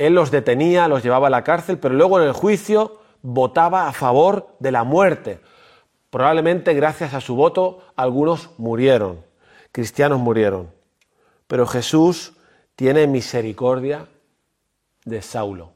él 0.00 0.14
los 0.14 0.30
detenía, 0.30 0.88
los 0.88 1.02
llevaba 1.02 1.26
a 1.26 1.30
la 1.30 1.44
cárcel, 1.44 1.78
pero 1.78 1.94
luego 1.94 2.18
en 2.18 2.26
el 2.26 2.32
juicio 2.32 3.02
votaba 3.20 3.86
a 3.86 3.92
favor 3.92 4.48
de 4.58 4.72
la 4.72 4.82
muerte. 4.82 5.40
Probablemente 6.08 6.72
gracias 6.72 7.12
a 7.12 7.20
su 7.20 7.36
voto 7.36 7.82
algunos 7.96 8.48
murieron, 8.56 9.22
cristianos 9.72 10.18
murieron. 10.18 10.70
Pero 11.46 11.66
Jesús 11.66 12.32
tiene 12.76 13.06
misericordia 13.06 14.06
de 15.04 15.20
Saulo. 15.20 15.72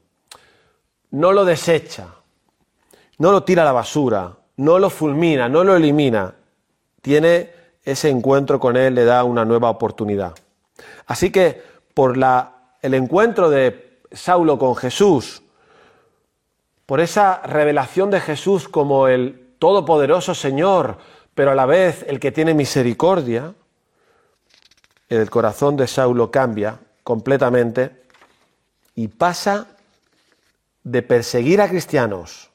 No 1.11 1.33
lo 1.33 1.45
desecha, 1.45 2.07
no 3.18 3.31
lo 3.31 3.43
tira 3.43 3.61
a 3.61 3.66
la 3.66 3.72
basura, 3.72 4.39
no 4.57 4.79
lo 4.79 4.89
fulmina, 4.89 5.51
no 5.51 5.64
lo 5.64 5.77
elimina. 5.77 6.35
Tiene 7.03 7.51
ese 7.83 8.09
encuentro 8.09 8.59
con 8.59 8.79
él, 8.79 8.95
le 8.95 9.05
da 9.05 9.22
una 9.22 9.45
nueva 9.45 9.68
oportunidad. 9.68 10.33
Así 11.05 11.31
que 11.31 11.62
por 11.93 12.16
el 12.16 12.95
encuentro 12.95 13.51
de 13.51 13.85
Saulo 14.15 14.59
con 14.59 14.77
Jesús, 14.77 15.43
por 16.87 17.01
esa 17.01 17.43
revelación 17.43 18.11
de 18.11 18.21
Jesús 18.21 18.69
como 18.69 19.09
el 19.09 19.55
todopoderoso 19.59 20.35
Señor, 20.35 20.99
pero 21.35 21.51
a 21.51 21.55
la 21.55 21.67
vez 21.67 22.05
el 22.09 22.21
que 22.21 22.33
tiene 22.33 22.55
misericordia, 22.55 23.55
el 25.09 25.31
corazón 25.31 25.77
de 25.77 25.87
Saulo 25.87 26.31
cambia 26.31 26.79
completamente 27.03 28.05
y 28.95 29.09
pasa 29.09 29.67
de 30.83 31.03
perseguir 31.03 31.61
a 31.61 31.69
cristianos, 31.69 32.51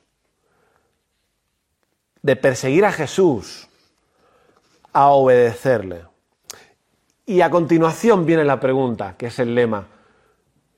de 2.22 2.36
perseguir 2.36 2.86
a 2.86 2.92
Jesús, 2.92 3.68
a 4.94 5.10
obedecerle. 5.10 6.04
Y 7.26 7.42
a 7.42 7.50
continuación 7.50 8.26
viene 8.26 8.44
la 8.44 8.60
pregunta, 8.60 9.16
que 9.18 9.28
es 9.28 9.40
el 9.40 9.54
lema 9.54 9.86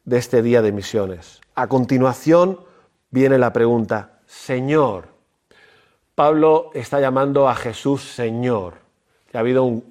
de 0.05 0.17
este 0.17 0.41
día 0.41 0.61
de 0.61 0.71
misiones. 0.71 1.41
A 1.55 1.67
continuación 1.67 2.59
viene 3.09 3.37
la 3.37 3.53
pregunta, 3.53 4.19
Señor. 4.25 5.09
Pablo 6.15 6.71
está 6.73 6.99
llamando 6.99 7.47
a 7.47 7.55
Jesús 7.55 8.03
Señor. 8.03 8.75
Ha 9.33 9.39
habido 9.39 9.81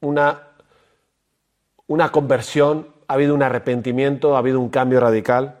una, 0.00 0.42
una 1.86 2.12
conversión, 2.12 2.88
ha 3.06 3.14
habido 3.14 3.34
un 3.34 3.42
arrepentimiento, 3.42 4.36
ha 4.36 4.38
habido 4.38 4.60
un 4.60 4.68
cambio 4.68 5.00
radical. 5.00 5.58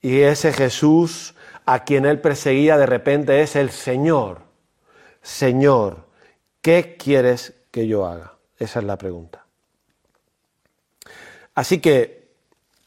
Y 0.00 0.20
ese 0.20 0.52
Jesús 0.52 1.34
a 1.64 1.84
quien 1.84 2.06
él 2.06 2.20
perseguía 2.20 2.76
de 2.76 2.86
repente 2.86 3.42
es 3.42 3.56
el 3.56 3.70
Señor. 3.70 4.40
Señor, 5.22 6.06
¿qué 6.60 6.96
quieres 6.96 7.54
que 7.70 7.86
yo 7.86 8.06
haga? 8.06 8.34
Esa 8.58 8.80
es 8.80 8.84
la 8.84 8.98
pregunta. 8.98 9.44
Así 11.54 11.80
que 11.80 12.21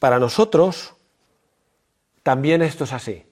para 0.06 0.20
nosotros, 0.20 0.94
también 2.22 2.62
esto 2.62 2.84
es 2.84 2.94
así. 2.94 3.26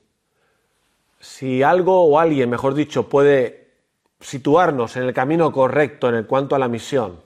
Si 1.19 1.61
algo 1.61 2.03
o 2.05 2.17
alguien, 2.17 2.49
mejor 2.49 2.74
dicho, 2.74 3.09
puede 3.09 3.74
situarnos 4.19 4.95
en 4.95 5.03
el 5.03 5.13
camino 5.13 5.51
correcto 5.51 6.09
en 6.09 6.24
cuanto 6.24 6.55
a 6.55 6.57
la 6.57 6.67
misión, 6.67 7.19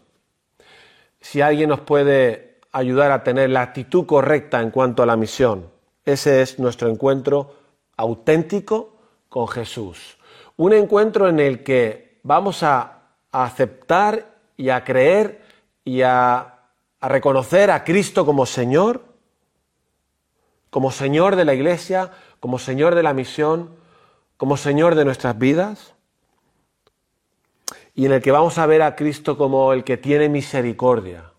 si 1.21 1.39
alguien 1.39 1.69
nos 1.69 1.79
puede 1.79 2.59
ayudar 2.73 3.09
a 3.11 3.23
tener 3.23 3.49
la 3.49 3.61
actitud 3.61 4.05
correcta 4.05 4.59
en 4.59 4.69
cuanto 4.69 5.01
a 5.01 5.05
la 5.05 5.15
misión, 5.15 5.71
ese 6.03 6.41
es 6.41 6.59
nuestro 6.59 6.89
encuentro 6.89 7.55
auténtico 7.95 8.97
con 9.29 9.47
Jesús. 9.47 10.17
Un 10.57 10.73
encuentro 10.73 11.29
en 11.29 11.39
el 11.39 11.63
que 11.63 12.19
vamos 12.21 12.63
a, 12.63 12.95
aceptar 13.31 14.25
y 14.57 14.67
a 14.67 14.83
creer 14.83 15.41
y 15.85 16.01
a 16.01 16.57
a 16.99 17.07
reconocer 17.09 17.69
a 17.69 17.83
Cristo 17.83 18.25
como 18.25 18.45
Señor, 18.45 19.03
como 20.69 20.91
Señor 20.91 21.35
de 21.35 21.45
la 21.45 21.53
Iglesia, 21.53 22.11
como 22.39 22.59
Señor 22.59 22.95
de 22.95 23.03
la 23.03 23.13
misión, 23.13 23.71
como 24.37 24.57
Señor 24.57 24.95
de 24.95 25.05
nuestras 25.05 25.37
vidas, 25.37 25.93
y 27.95 28.05
en 28.05 28.11
el 28.11 28.21
que 28.21 28.31
vamos 28.31 28.59
a 28.59 28.65
ver 28.67 28.83
a 28.83 28.95
Cristo 28.95 29.37
como 29.37 29.73
el 29.73 29.83
que 29.83 29.97
tiene 29.97 30.29
misericordia, 30.29 31.31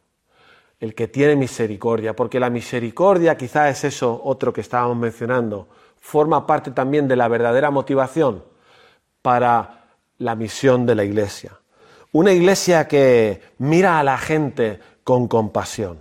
el 0.81 0.95
que 0.95 1.07
tiene 1.07 1.37
misericordia, 1.37 2.17
porque 2.17 2.41
la 2.41 2.51
misericordia, 2.51 3.37
quizá 3.37 3.69
es 3.69 3.85
eso 3.85 4.21
otro 4.25 4.53
que 4.53 4.61
estábamos 4.61 4.97
mencionando, 4.97 5.69
forma 6.01 6.47
parte 6.47 6.73
también 6.73 7.07
de 7.07 7.17
la 7.17 7.29
verdadera 7.29 7.71
motivación 7.71 8.43
para 9.23 9.85
la 10.19 10.35
misión 10.35 10.85
de 10.85 10.95
la 10.97 11.05
iglesia. 11.05 11.53
Una 12.11 12.33
iglesia 12.33 12.89
que 12.89 13.41
mira 13.59 14.01
a 14.01 14.03
la 14.03 14.19
gente 14.19 14.81
con 15.05 15.29
compasión, 15.29 16.01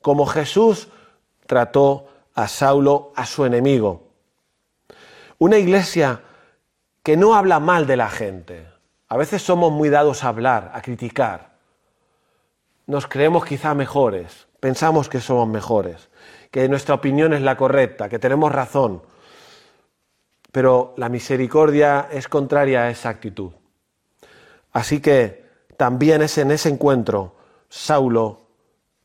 como 0.00 0.24
Jesús 0.26 0.88
trató 1.46 2.06
a 2.38 2.46
Saulo, 2.46 3.12
a 3.16 3.26
su 3.26 3.44
enemigo. 3.44 4.12
Una 5.38 5.58
iglesia 5.58 6.22
que 7.02 7.16
no 7.16 7.34
habla 7.34 7.58
mal 7.58 7.88
de 7.88 7.96
la 7.96 8.08
gente. 8.08 8.64
A 9.08 9.16
veces 9.16 9.42
somos 9.42 9.72
muy 9.72 9.88
dados 9.88 10.22
a 10.22 10.28
hablar, 10.28 10.70
a 10.72 10.80
criticar. 10.80 11.56
Nos 12.86 13.08
creemos 13.08 13.44
quizá 13.44 13.74
mejores, 13.74 14.46
pensamos 14.60 15.08
que 15.08 15.20
somos 15.20 15.48
mejores, 15.48 16.10
que 16.52 16.68
nuestra 16.68 16.94
opinión 16.94 17.32
es 17.32 17.42
la 17.42 17.56
correcta, 17.56 18.08
que 18.08 18.20
tenemos 18.20 18.52
razón. 18.52 19.02
Pero 20.52 20.94
la 20.96 21.08
misericordia 21.08 22.06
es 22.08 22.28
contraria 22.28 22.82
a 22.82 22.90
esa 22.90 23.08
actitud. 23.08 23.50
Así 24.70 25.00
que 25.00 25.44
también 25.76 26.22
es 26.22 26.38
en 26.38 26.52
ese 26.52 26.68
encuentro 26.68 27.34
Saulo 27.68 28.42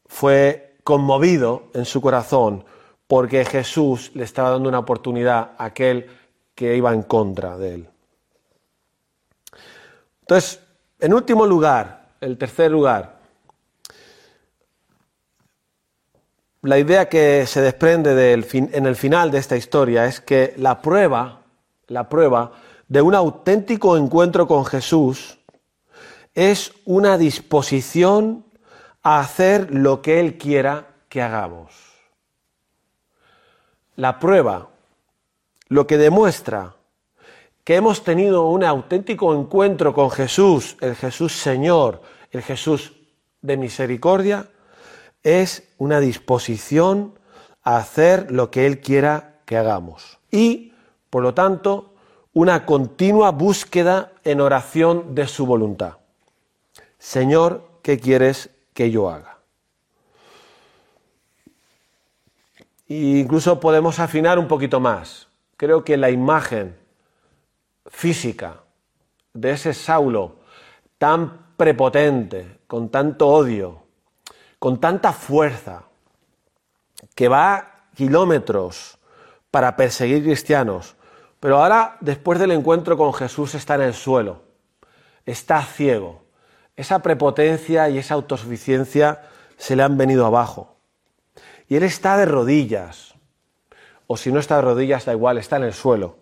fue 0.06 0.76
conmovido 0.84 1.72
en 1.74 1.86
su 1.86 2.00
corazón 2.00 2.66
porque 3.14 3.46
Jesús 3.46 4.10
le 4.16 4.24
estaba 4.24 4.50
dando 4.50 4.68
una 4.68 4.80
oportunidad 4.80 5.52
a 5.60 5.66
aquel 5.66 6.08
que 6.56 6.76
iba 6.76 6.92
en 6.92 7.04
contra 7.04 7.60
de 7.60 7.76
él. 7.76 7.90
Entonces, 10.22 10.60
en 11.00 11.14
último 11.14 11.46
lugar, 11.46 12.08
el 12.20 12.40
tercer 12.40 12.72
lugar, 12.72 13.20
la 16.64 16.80
idea 16.80 17.08
que 17.08 17.46
se 17.46 17.62
desprende 17.62 18.34
en 18.34 18.86
el 18.88 18.96
final 18.96 19.30
de 19.30 19.38
esta 19.38 19.58
historia 19.58 20.08
es 20.08 20.20
que 20.20 20.56
la 20.58 20.82
prueba, 20.82 21.44
la 21.90 22.10
prueba 22.10 22.54
de 22.88 23.04
un 23.04 23.14
auténtico 23.14 23.96
encuentro 23.96 24.48
con 24.48 24.66
Jesús 24.66 25.38
es 26.34 26.74
una 26.84 27.20
disposición 27.20 28.44
a 29.04 29.20
hacer 29.20 29.72
lo 29.72 30.02
que 30.02 30.20
Él 30.20 30.40
quiera 30.40 30.88
que 31.10 31.22
hagamos. 31.22 31.93
La 33.96 34.20
prueba, 34.20 34.70
lo 35.68 35.86
que 35.88 35.98
demuestra 35.98 36.76
que 37.64 37.76
hemos 37.76 38.04
tenido 38.04 38.48
un 38.48 38.64
auténtico 38.64 39.34
encuentro 39.34 39.94
con 39.94 40.10
Jesús, 40.10 40.76
el 40.82 40.96
Jesús 40.96 41.34
Señor, 41.34 42.02
el 42.32 42.42
Jesús 42.42 42.94
de 43.42 43.58
misericordia, 43.58 44.50
es 45.22 45.64
una 45.78 46.00
disposición 46.00 47.18
a 47.64 47.78
hacer 47.78 48.32
lo 48.32 48.52
que 48.52 48.66
Él 48.66 48.82
quiera 48.82 49.40
que 49.46 49.58
hagamos. 49.58 50.20
Y, 50.30 50.74
por 51.10 51.24
lo 51.24 51.34
tanto, 51.34 51.94
una 52.34 52.66
continua 52.66 53.32
búsqueda 53.32 54.12
en 54.24 54.42
oración 54.42 55.16
de 55.16 55.28
su 55.28 55.46
voluntad. 55.46 55.98
Señor, 56.98 57.64
¿qué 57.82 58.00
quieres 58.00 58.50
que 58.74 58.92
yo 58.92 59.10
haga? 59.10 59.33
E 62.88 63.20
incluso 63.20 63.60
podemos 63.60 64.00
afinar 64.00 64.38
un 64.40 64.48
poquito 64.48 64.80
más. 64.80 65.28
Creo 65.58 65.84
que 65.84 65.98
la 65.98 66.10
imagen 66.10 66.76
física 67.86 68.62
de 69.34 69.52
ese 69.52 69.74
Saulo 69.74 70.38
tan 70.98 71.56
prepotente, 71.58 72.60
con 72.68 72.90
tanto 72.90 73.28
odio, 73.28 73.84
con 74.60 74.80
tanta 74.80 75.14
fuerza, 75.14 75.84
que 77.16 77.28
va 77.28 77.88
kilómetros 77.96 78.98
para 79.52 79.76
perseguir 79.76 80.24
cristianos, 80.24 80.96
pero 81.40 81.62
ahora, 81.62 81.98
después 82.00 82.40
del 82.40 82.52
encuentro 82.52 82.98
con 82.98 83.14
Jesús, 83.14 83.54
está 83.56 83.76
en 83.76 83.82
el 83.82 83.94
suelo, 83.94 84.42
está 85.26 85.62
ciego, 85.62 86.24
esa 86.76 87.00
prepotencia 87.00 87.90
y 87.90 87.98
esa 87.98 88.16
autosuficiencia 88.16 89.22
se 89.58 89.76
le 89.76 89.84
han 89.84 89.98
venido 89.98 90.26
abajo. 90.26 90.73
Y 91.68 91.76
él 91.76 91.84
está 91.84 92.18
de 92.18 92.26
rodillas, 92.26 93.16
o 94.08 94.18
si 94.18 94.32
no 94.32 94.40
está 94.40 94.58
de 94.58 94.64
rodillas, 94.64 95.06
da 95.06 95.14
igual, 95.14 95.38
está 95.38 95.58
en 95.58 95.64
el 95.64 95.74
suelo. 95.74 96.18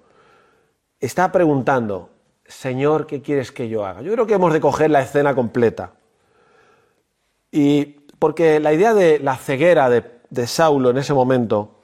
Está 1.00 1.32
preguntando, 1.32 2.10
Señor, 2.46 3.08
¿qué 3.08 3.22
quieres 3.22 3.52
que 3.52 3.70
yo 3.70 3.86
haga? 3.86 4.02
Yo 4.02 4.12
creo 4.14 4.28
que 4.28 4.36
hemos 4.36 4.54
de 4.54 4.62
coger 4.62 4.92
la 4.92 5.02
escena 5.02 5.34
completa. 5.34 5.94
Y 7.52 8.02
porque 8.20 8.60
la 8.60 8.74
idea 8.74 8.94
de 8.94 9.20
la 9.20 9.36
ceguera 9.36 9.90
de, 9.90 10.48
Saulo 10.48 10.92
en 10.92 10.98
ese 10.98 11.14
momento 11.14 11.82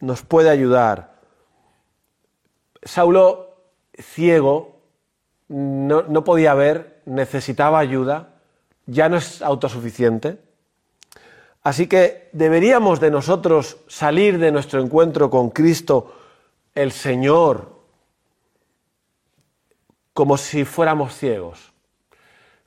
nos 0.00 0.22
puede 0.22 0.50
ayudar. 0.50 1.14
Saulo, 2.82 3.56
ciego, 3.94 4.80
no, 5.48 6.02
no 6.02 6.24
podía 6.24 6.54
ver, 6.54 7.00
necesitaba 7.06 7.78
ayuda, 7.78 8.34
ya 8.86 9.08
no 9.08 9.16
es 9.16 9.40
autosuficiente. 9.42 10.38
Así 11.68 11.86
que 11.86 12.30
deberíamos 12.32 12.98
de 12.98 13.10
nosotros 13.10 13.76
salir 13.88 14.38
de 14.38 14.50
nuestro 14.50 14.80
encuentro 14.80 15.28
con 15.28 15.50
Cristo, 15.50 16.14
el 16.74 16.92
Señor, 16.92 17.82
como 20.14 20.38
si 20.38 20.64
fuéramos 20.64 21.14
ciegos, 21.14 21.74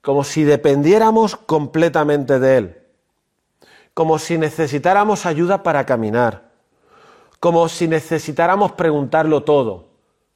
como 0.03 0.23
si 0.23 0.43
dependiéramos 0.43 1.35
completamente 1.35 2.39
de 2.39 2.57
Él, 2.57 2.77
como 3.95 4.19
si 4.19 4.37
necesitáramos 4.37 5.25
ayuda 5.25 5.63
para 5.63 5.83
caminar, 5.87 6.51
como 7.39 7.67
si 7.69 7.87
necesitáramos 7.87 8.73
preguntarlo 8.73 9.41
todo. 9.41 9.87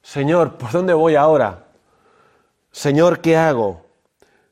Señor, 0.02 0.58
¿por 0.58 0.72
dónde 0.72 0.92
voy 0.92 1.14
ahora? 1.14 1.68
Señor, 2.72 3.20
¿qué 3.20 3.36
hago? 3.36 3.86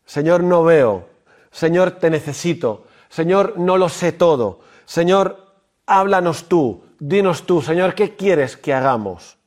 Señor, 0.06 0.44
no 0.44 0.62
veo. 0.62 1.08
Señor, 1.50 1.90
te 1.90 2.10
necesito. 2.10 2.84
Señor, 3.14 3.56
no 3.58 3.76
lo 3.76 3.88
sé 3.88 4.10
todo. 4.10 4.58
Señor, 4.86 5.54
háblanos 5.86 6.48
tú. 6.48 6.82
Dinos 6.98 7.46
tú, 7.46 7.62
Señor, 7.62 7.94
¿qué 7.94 8.16
quieres 8.16 8.56
que 8.56 8.74
hagamos? 8.74 9.38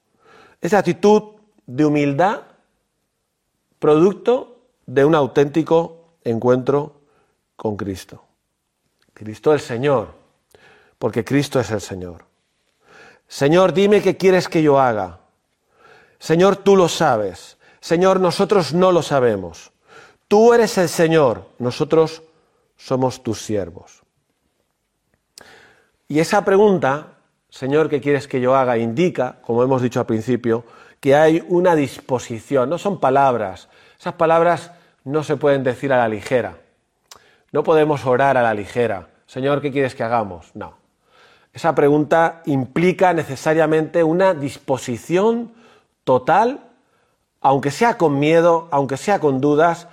Esa 0.62 0.78
actitud 0.78 1.34
de 1.66 1.84
humildad, 1.84 2.44
producto 3.78 4.62
de 4.86 5.04
un 5.04 5.16
auténtico 5.16 6.14
encuentro 6.24 7.02
con 7.58 7.76
Cristo. 7.76 8.24
Cristo 9.14 9.52
el 9.52 9.60
Señor, 9.60 10.14
porque 10.98 11.26
Cristo 11.26 11.60
es 11.60 11.70
el 11.70 11.82
Señor. 11.82 12.24
Señor, 13.28 13.74
dime 13.74 14.02
qué 14.02 14.16
quieres 14.16 14.48
que 14.48 14.64
yo 14.64 14.80
haga. 14.80 15.20
Señor, 16.20 16.56
tú 16.56 16.78
lo 16.78 16.88
sabes. 16.88 17.58
Señor, 17.82 18.22
nosotros 18.22 18.74
no 18.74 18.94
lo 18.94 19.02
sabemos. 19.02 19.74
Tú 20.30 20.54
eres 20.54 20.78
el 20.78 20.88
Señor, 20.88 21.50
nosotros 21.60 22.24
somos 22.78 23.24
tus 23.24 23.42
siervos. 23.42 24.04
Y 26.08 26.20
esa 26.20 26.46
pregunta, 26.46 27.18
Señor, 27.50 27.90
¿qué 27.90 28.00
quieres 28.00 28.28
que 28.28 28.40
yo 28.40 28.56
haga? 28.56 28.78
indica, 28.78 29.38
como 29.42 29.64
hemos 29.64 29.82
dicho 29.82 30.00
al 30.00 30.06
principio, 30.06 30.64
que 31.00 31.16
hay 31.16 31.44
una 31.50 31.76
disposición, 31.76 32.70
no 32.70 32.78
son 32.78 33.00
palabras. 33.00 33.68
Esas 34.00 34.14
palabras 34.14 34.72
no 35.04 35.24
se 35.24 35.38
pueden 35.38 35.64
decir 35.64 35.92
a 35.92 35.98
la 35.98 36.08
ligera. 36.08 36.58
No 37.52 37.64
podemos 37.64 38.06
orar 38.06 38.38
a 38.38 38.42
la 38.42 38.54
ligera. 38.54 39.10
Señor, 39.26 39.62
¿qué 39.62 39.72
quieres 39.72 39.96
que 39.96 40.04
hagamos? 40.04 40.52
No. 40.54 40.76
Esa 41.54 41.74
pregunta 41.76 42.42
implica 42.46 43.14
necesariamente 43.14 44.04
una 44.04 44.34
disposición 44.34 45.54
total, 46.04 46.60
aunque 47.42 47.72
sea 47.72 47.98
con 47.98 48.20
miedo, 48.20 48.68
aunque 48.72 48.98
sea 48.98 49.20
con 49.20 49.42
dudas, 49.42 49.88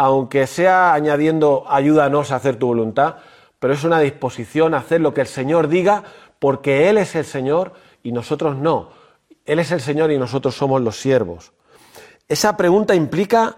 aunque 0.00 0.46
sea 0.46 0.94
añadiendo 0.94 1.66
ayúdanos 1.68 2.32
a 2.32 2.36
hacer 2.36 2.56
tu 2.56 2.68
voluntad, 2.68 3.16
pero 3.58 3.74
es 3.74 3.84
una 3.84 4.00
disposición 4.00 4.72
a 4.72 4.78
hacer 4.78 5.02
lo 5.02 5.12
que 5.12 5.20
el 5.20 5.26
Señor 5.26 5.68
diga, 5.68 6.04
porque 6.38 6.88
Él 6.88 6.96
es 6.96 7.14
el 7.16 7.26
Señor 7.26 7.74
y 8.02 8.10
nosotros 8.10 8.56
no. 8.56 8.92
Él 9.44 9.58
es 9.58 9.72
el 9.72 9.82
Señor 9.82 10.10
y 10.10 10.16
nosotros 10.16 10.54
somos 10.54 10.80
los 10.80 10.98
siervos. 10.98 11.52
Esa 12.28 12.56
pregunta 12.56 12.94
implica 12.94 13.56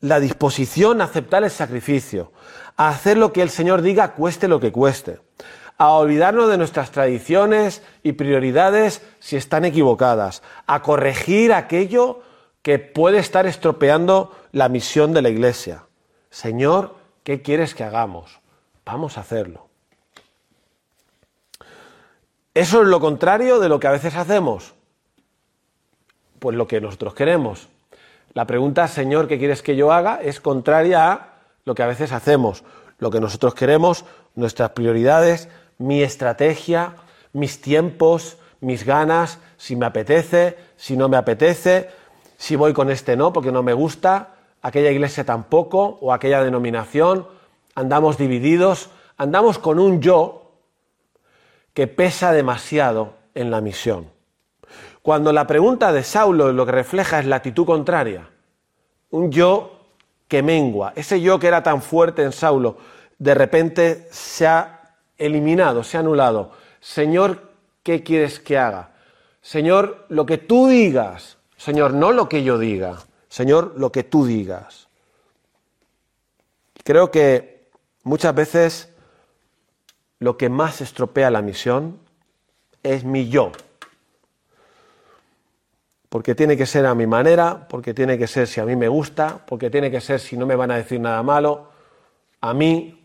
la 0.00 0.20
disposición 0.20 1.00
a 1.00 1.04
aceptar 1.04 1.42
el 1.42 1.50
sacrificio, 1.50 2.32
a 2.76 2.90
hacer 2.90 3.16
lo 3.16 3.32
que 3.32 3.40
el 3.40 3.48
Señor 3.48 3.80
diga 3.80 4.12
cueste 4.12 4.46
lo 4.46 4.60
que 4.60 4.70
cueste, 4.70 5.20
a 5.78 5.92
olvidarnos 5.92 6.50
de 6.50 6.58
nuestras 6.58 6.90
tradiciones 6.90 7.80
y 8.02 8.12
prioridades 8.12 9.00
si 9.20 9.36
están 9.36 9.64
equivocadas, 9.64 10.42
a 10.66 10.82
corregir 10.82 11.54
aquello 11.54 12.27
que 12.62 12.78
puede 12.78 13.18
estar 13.18 13.46
estropeando 13.46 14.34
la 14.52 14.68
misión 14.68 15.12
de 15.12 15.22
la 15.22 15.28
Iglesia. 15.28 15.84
Señor, 16.30 16.96
¿qué 17.22 17.42
quieres 17.42 17.74
que 17.74 17.84
hagamos? 17.84 18.40
vamos 18.88 19.18
a 19.18 19.20
hacerlo. 19.20 19.68
Eso 22.54 22.80
es 22.80 22.88
lo 22.88 23.00
contrario 23.00 23.60
de 23.60 23.68
lo 23.68 23.78
que 23.78 23.86
a 23.86 23.92
veces 23.92 24.16
hacemos. 24.16 24.74
Pues 26.38 26.56
lo 26.56 26.66
que 26.66 26.80
nosotros 26.80 27.14
queremos. 27.14 27.68
La 28.32 28.46
pregunta, 28.46 28.88
Señor, 28.88 29.28
¿qué 29.28 29.38
quieres 29.38 29.62
que 29.62 29.76
yo 29.76 29.92
haga? 29.92 30.20
es 30.22 30.40
contraria 30.40 31.12
a 31.12 31.28
lo 31.64 31.74
que 31.74 31.82
a 31.82 31.86
veces 31.86 32.12
hacemos. 32.12 32.64
Lo 32.98 33.10
que 33.10 33.20
nosotros 33.20 33.54
queremos, 33.54 34.06
nuestras 34.34 34.70
prioridades, 34.70 35.50
mi 35.76 36.02
estrategia, 36.02 36.94
mis 37.34 37.60
tiempos, 37.60 38.38
mis 38.60 38.84
ganas, 38.84 39.38
si 39.58 39.76
me 39.76 39.84
apetece, 39.84 40.56
si 40.76 40.96
no 40.96 41.10
me 41.10 41.18
apetece, 41.18 41.90
si 42.38 42.54
voy 42.56 42.72
con 42.72 42.88
este 42.90 43.16
no 43.16 43.32
porque 43.32 43.52
no 43.52 43.62
me 43.62 43.74
gusta, 43.74 44.36
aquella 44.62 44.90
iglesia 44.90 45.24
tampoco 45.24 45.98
o 46.00 46.12
aquella 46.12 46.42
denominación, 46.42 47.26
andamos 47.74 48.16
divididos, 48.16 48.90
andamos 49.16 49.58
con 49.58 49.78
un 49.80 50.00
yo 50.00 50.52
que 51.74 51.88
pesa 51.88 52.32
demasiado 52.32 53.14
en 53.34 53.50
la 53.50 53.60
misión. 53.60 54.10
Cuando 55.02 55.32
la 55.32 55.46
pregunta 55.46 55.92
de 55.92 56.04
Saulo 56.04 56.52
lo 56.52 56.64
que 56.64 56.72
refleja 56.72 57.18
es 57.18 57.26
la 57.26 57.36
actitud 57.36 57.66
contraria, 57.66 58.28
un 59.10 59.32
yo 59.32 59.80
que 60.28 60.42
mengua, 60.42 60.92
ese 60.94 61.20
yo 61.20 61.40
que 61.40 61.48
era 61.48 61.62
tan 61.64 61.82
fuerte 61.82 62.22
en 62.22 62.32
Saulo, 62.32 62.78
de 63.18 63.34
repente 63.34 64.06
se 64.12 64.46
ha 64.46 64.94
eliminado, 65.16 65.82
se 65.82 65.96
ha 65.96 66.00
anulado. 66.00 66.52
Señor, 66.80 67.50
¿qué 67.82 68.04
quieres 68.04 68.38
que 68.38 68.58
haga? 68.58 68.90
Señor, 69.40 70.06
lo 70.08 70.24
que 70.24 70.38
tú 70.38 70.68
digas, 70.68 71.37
Señor, 71.58 71.92
no 71.92 72.12
lo 72.12 72.28
que 72.28 72.44
yo 72.44 72.56
diga, 72.56 73.00
Señor, 73.28 73.74
lo 73.76 73.92
que 73.92 74.04
tú 74.04 74.24
digas. 74.24 74.88
Creo 76.84 77.10
que 77.10 77.68
muchas 78.04 78.34
veces 78.34 78.94
lo 80.20 80.38
que 80.38 80.48
más 80.48 80.80
estropea 80.80 81.30
la 81.30 81.42
misión 81.42 81.98
es 82.82 83.04
mi 83.04 83.28
yo. 83.28 83.52
Porque 86.08 86.34
tiene 86.34 86.56
que 86.56 86.64
ser 86.64 86.86
a 86.86 86.94
mi 86.94 87.06
manera, 87.06 87.68
porque 87.68 87.92
tiene 87.92 88.16
que 88.16 88.26
ser 88.26 88.46
si 88.46 88.60
a 88.60 88.64
mí 88.64 88.76
me 88.76 88.88
gusta, 88.88 89.44
porque 89.44 89.68
tiene 89.68 89.90
que 89.90 90.00
ser 90.00 90.20
si 90.20 90.36
no 90.36 90.46
me 90.46 90.56
van 90.56 90.70
a 90.70 90.76
decir 90.76 91.00
nada 91.00 91.22
malo. 91.22 91.68
A 92.40 92.54
mí, 92.54 93.04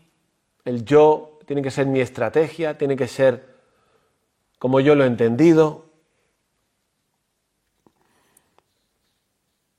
el 0.64 0.84
yo, 0.84 1.38
tiene 1.44 1.60
que 1.60 1.70
ser 1.70 1.86
mi 1.86 2.00
estrategia, 2.00 2.78
tiene 2.78 2.96
que 2.96 3.08
ser 3.08 3.54
como 4.58 4.80
yo 4.80 4.94
lo 4.94 5.04
he 5.04 5.08
entendido. 5.08 5.83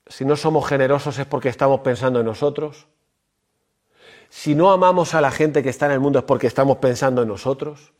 Si 0.07 0.25
no 0.25 0.35
somos 0.35 0.67
generosos 0.67 1.17
es 1.17 1.25
porque 1.25 1.49
estamos 1.49 1.81
pensando 1.81 2.19
en 2.19 2.25
nosotros. 2.25 2.87
Si 4.29 4.55
no 4.55 4.71
amamos 4.71 5.13
a 5.13 5.21
la 5.21 5.31
gente 5.31 5.63
que 5.63 5.69
está 5.69 5.87
en 5.87 5.93
el 5.93 5.99
mundo 5.99 6.19
es 6.19 6.25
porque 6.25 6.47
estamos 6.47 6.77
pensando 6.77 7.23
en 7.23 7.27
nosotros. 7.27 7.93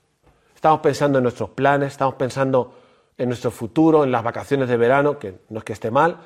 Estamos 0.54 0.82
pensando 0.82 1.20
en 1.20 1.24
nuestros 1.24 1.52
planes, 1.52 1.94
estamos 1.94 2.16
pensando 2.16 2.74
en 3.18 3.30
nuestro 3.30 3.52
futuro, 3.52 4.04
en 4.04 4.12
las 4.12 4.24
vacaciones 4.24 4.68
de 4.68 4.78
verano, 4.78 5.20
que 5.20 5.40
no 5.50 5.60
es 5.60 5.64
que 5.64 5.74
esté 5.74 5.92
mal, 5.92 6.18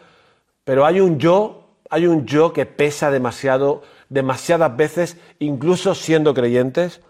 pero 0.64 0.86
hay 0.86 1.00
un 1.00 1.20
yo, 1.20 1.76
hay 1.90 2.08
un 2.08 2.26
yo 2.26 2.54
que 2.54 2.66
pesa 2.66 3.12
demasiado, 3.12 3.84
demasiadas 4.10 4.76
veces, 4.76 5.18
incluso 5.40 5.94
siendo 5.96 6.34
creyentes, 6.34 7.02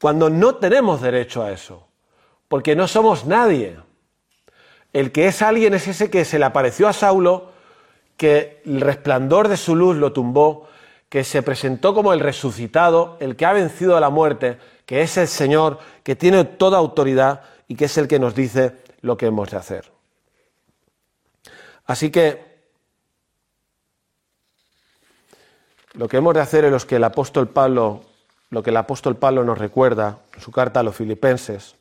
cuando 0.00 0.28
no 0.30 0.56
tenemos 0.56 1.00
derecho 1.00 1.42
a 1.42 1.52
eso, 1.52 1.86
porque 2.48 2.74
no 2.76 2.88
somos 2.88 3.24
nadie. 3.24 3.78
El 4.92 5.12
que 5.12 5.26
es 5.28 5.40
alguien 5.40 5.74
es 5.74 5.88
ese 5.88 6.10
que 6.10 6.24
se 6.24 6.38
le 6.38 6.44
apareció 6.44 6.88
a 6.88 6.92
Saulo 6.92 7.51
que 8.22 8.62
el 8.64 8.80
resplandor 8.80 9.48
de 9.48 9.56
su 9.56 9.74
luz 9.74 9.96
lo 9.96 10.12
tumbó, 10.12 10.68
que 11.08 11.24
se 11.24 11.42
presentó 11.42 11.92
como 11.92 12.12
el 12.12 12.20
resucitado, 12.20 13.16
el 13.18 13.34
que 13.34 13.46
ha 13.46 13.52
vencido 13.52 13.96
a 13.96 14.00
la 14.00 14.10
muerte, 14.10 14.58
que 14.86 15.02
es 15.02 15.16
el 15.16 15.26
Señor, 15.26 15.80
que 16.04 16.14
tiene 16.14 16.44
toda 16.44 16.78
autoridad 16.78 17.42
y 17.66 17.74
que 17.74 17.86
es 17.86 17.98
el 17.98 18.06
que 18.06 18.20
nos 18.20 18.36
dice 18.36 18.76
lo 19.00 19.16
que 19.16 19.26
hemos 19.26 19.50
de 19.50 19.56
hacer. 19.56 19.90
Así 21.84 22.12
que 22.12 22.44
lo 25.94 26.06
que 26.06 26.18
hemos 26.18 26.34
de 26.34 26.42
hacer 26.42 26.64
es 26.66 26.70
lo 26.70 26.78
que 26.78 26.94
el 26.94 27.04
apóstol 27.04 27.48
Pablo, 27.48 28.04
lo 28.50 28.62
que 28.62 28.70
el 28.70 28.76
apóstol 28.76 29.16
Pablo 29.16 29.42
nos 29.42 29.58
recuerda 29.58 30.20
en 30.32 30.40
su 30.40 30.52
carta 30.52 30.78
a 30.78 30.84
los 30.84 30.94
filipenses. 30.94 31.74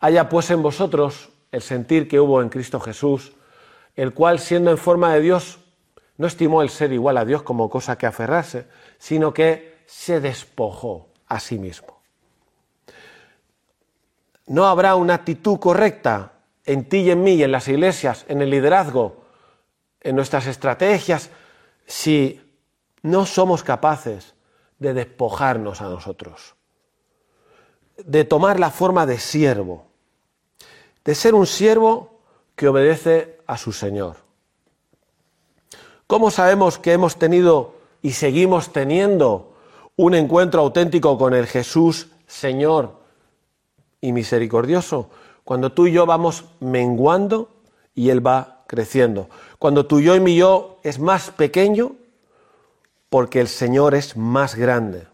Haya 0.00 0.28
pues 0.28 0.50
en 0.50 0.62
vosotros 0.62 1.28
el 1.52 1.62
sentir 1.62 2.08
que 2.08 2.18
hubo 2.18 2.42
en 2.42 2.48
Cristo 2.48 2.80
Jesús, 2.80 3.34
el 3.96 4.12
cual 4.12 4.38
siendo 4.38 4.70
en 4.70 4.78
forma 4.78 5.14
de 5.14 5.20
Dios, 5.20 5.60
no 6.16 6.26
estimó 6.26 6.62
el 6.62 6.70
ser 6.70 6.92
igual 6.92 7.16
a 7.18 7.24
Dios 7.24 7.42
como 7.42 7.70
cosa 7.70 7.98
que 7.98 8.06
aferrarse, 8.06 8.66
sino 8.98 9.34
que 9.34 9.82
se 9.86 10.20
despojó 10.20 11.08
a 11.26 11.40
sí 11.40 11.58
mismo. 11.58 12.00
No 14.46 14.66
habrá 14.66 14.94
una 14.94 15.14
actitud 15.14 15.58
correcta 15.58 16.32
en 16.64 16.88
ti 16.88 16.98
y 16.98 17.10
en 17.10 17.22
mí 17.22 17.32
y 17.32 17.42
en 17.42 17.52
las 17.52 17.68
iglesias, 17.68 18.24
en 18.28 18.42
el 18.42 18.50
liderazgo, 18.50 19.24
en 20.00 20.16
nuestras 20.16 20.46
estrategias, 20.46 21.30
si 21.86 22.40
no 23.02 23.26
somos 23.26 23.62
capaces 23.62 24.34
de 24.78 24.94
despojarnos 24.94 25.80
a 25.80 25.88
nosotros, 25.88 26.54
de 27.98 28.24
tomar 28.24 28.60
la 28.60 28.70
forma 28.70 29.06
de 29.06 29.18
siervo, 29.18 29.86
de 31.04 31.14
ser 31.14 31.34
un 31.34 31.46
siervo 31.46 32.20
que 32.56 32.68
obedece 32.68 33.33
a 33.46 33.56
su 33.56 33.72
Señor. 33.72 34.16
¿Cómo 36.06 36.30
sabemos 36.30 36.78
que 36.78 36.92
hemos 36.92 37.16
tenido 37.16 37.74
y 38.02 38.12
seguimos 38.12 38.72
teniendo 38.72 39.54
un 39.96 40.14
encuentro 40.14 40.60
auténtico 40.60 41.16
con 41.18 41.34
el 41.34 41.46
Jesús 41.46 42.08
Señor 42.26 43.00
y 44.00 44.12
misericordioso? 44.12 45.10
Cuando 45.44 45.72
tú 45.72 45.86
y 45.86 45.92
yo 45.92 46.06
vamos 46.06 46.44
menguando 46.60 47.48
y 47.94 48.10
Él 48.10 48.26
va 48.26 48.64
creciendo. 48.66 49.28
Cuando 49.58 49.86
tu 49.86 50.00
yo 50.00 50.14
y 50.16 50.20
mi 50.20 50.36
yo 50.36 50.78
es 50.82 50.98
más 50.98 51.30
pequeño 51.30 51.96
porque 53.08 53.40
el 53.40 53.48
Señor 53.48 53.94
es 53.94 54.16
más 54.16 54.54
grande. 54.54 55.06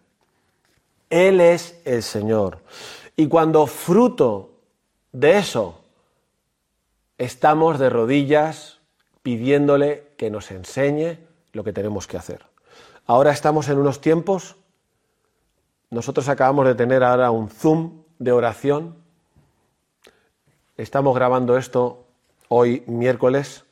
Él 1.10 1.40
es 1.40 1.80
el 1.84 2.02
Señor. 2.02 2.58
Y 3.16 3.28
cuando 3.28 3.66
fruto 3.66 4.50
de 5.12 5.38
eso 5.38 5.79
estamos 7.20 7.78
de 7.78 7.90
rodillas 7.90 8.80
pidiéndole 9.22 10.08
que 10.16 10.30
nos 10.30 10.50
enseñe 10.50 11.18
lo 11.52 11.62
que 11.64 11.72
tenemos 11.74 12.06
que 12.06 12.16
hacer. 12.16 12.46
Ahora 13.06 13.30
estamos 13.30 13.68
en 13.68 13.78
unos 13.78 14.00
tiempos, 14.00 14.56
nosotros 15.90 16.30
acabamos 16.30 16.66
de 16.66 16.74
tener 16.74 17.04
ahora 17.04 17.30
un 17.30 17.50
Zoom 17.50 18.04
de 18.18 18.32
oración. 18.32 18.96
Estamos 20.78 21.14
grabando 21.14 21.58
esto 21.58 22.06
hoy 22.48 22.84
miércoles 22.86 23.64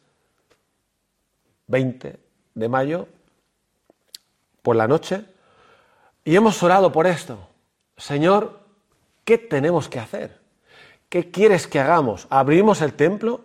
20 1.69 2.21
de 2.55 2.69
mayo 2.69 3.09
por 4.61 4.77
la 4.77 4.87
noche 4.87 5.25
y 6.23 6.37
hemos 6.37 6.63
orado 6.63 6.93
por 6.93 7.07
esto. 7.07 7.39
Señor, 7.97 8.61
¿qué 9.25 9.39
tenemos 9.39 9.89
que 9.89 10.01
hacer? 10.01 10.48
¿Qué 11.09 11.31
quieres 11.31 11.67
que 11.67 11.81
hagamos? 11.81 12.27
¿Abrimos 12.31 12.83
el 12.83 12.93
templo? 12.93 13.41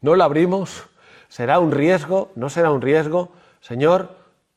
¿No 0.00 0.14
lo 0.14 0.24
abrimos? 0.24 0.86
¿Será 1.28 1.58
un 1.58 1.72
riesgo? 1.72 2.30
¿No 2.34 2.50
será 2.50 2.70
un 2.70 2.82
riesgo? 2.82 3.32
Señor, 3.60 4.16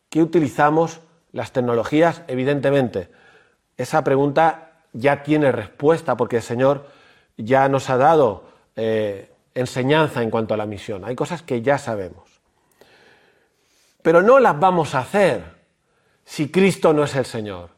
¿qué 0.10 0.22
utilizamos? 0.22 1.00
Las 1.32 1.54
tecnologías, 1.54 2.24
evidentemente. 2.28 3.10
Esa 3.78 4.04
pregunta 4.04 4.72
ya 4.92 5.24
tiene 5.24 5.52
respuesta 5.52 6.18
porque 6.18 6.38
el 6.38 6.42
Señor 6.42 6.88
ya 7.38 7.70
nos 7.70 7.90
ha 7.90 7.96
dado 7.96 8.44
eh, 8.76 9.32
enseñanza 9.56 10.22
en 10.22 10.30
cuanto 10.30 10.54
a 10.54 10.58
la 10.58 10.66
misión. 10.66 11.06
Hay 11.06 11.16
cosas 11.16 11.42
que 11.42 11.62
ya 11.62 11.78
sabemos. 11.78 12.42
Pero 14.02 14.22
no 14.22 14.40
las 14.40 14.60
vamos 14.60 14.94
a 14.94 15.00
hacer 15.00 15.44
si 16.26 16.50
Cristo 16.50 16.94
no 16.94 17.06
es 17.06 17.16
el 17.16 17.26
Señor. 17.26 17.70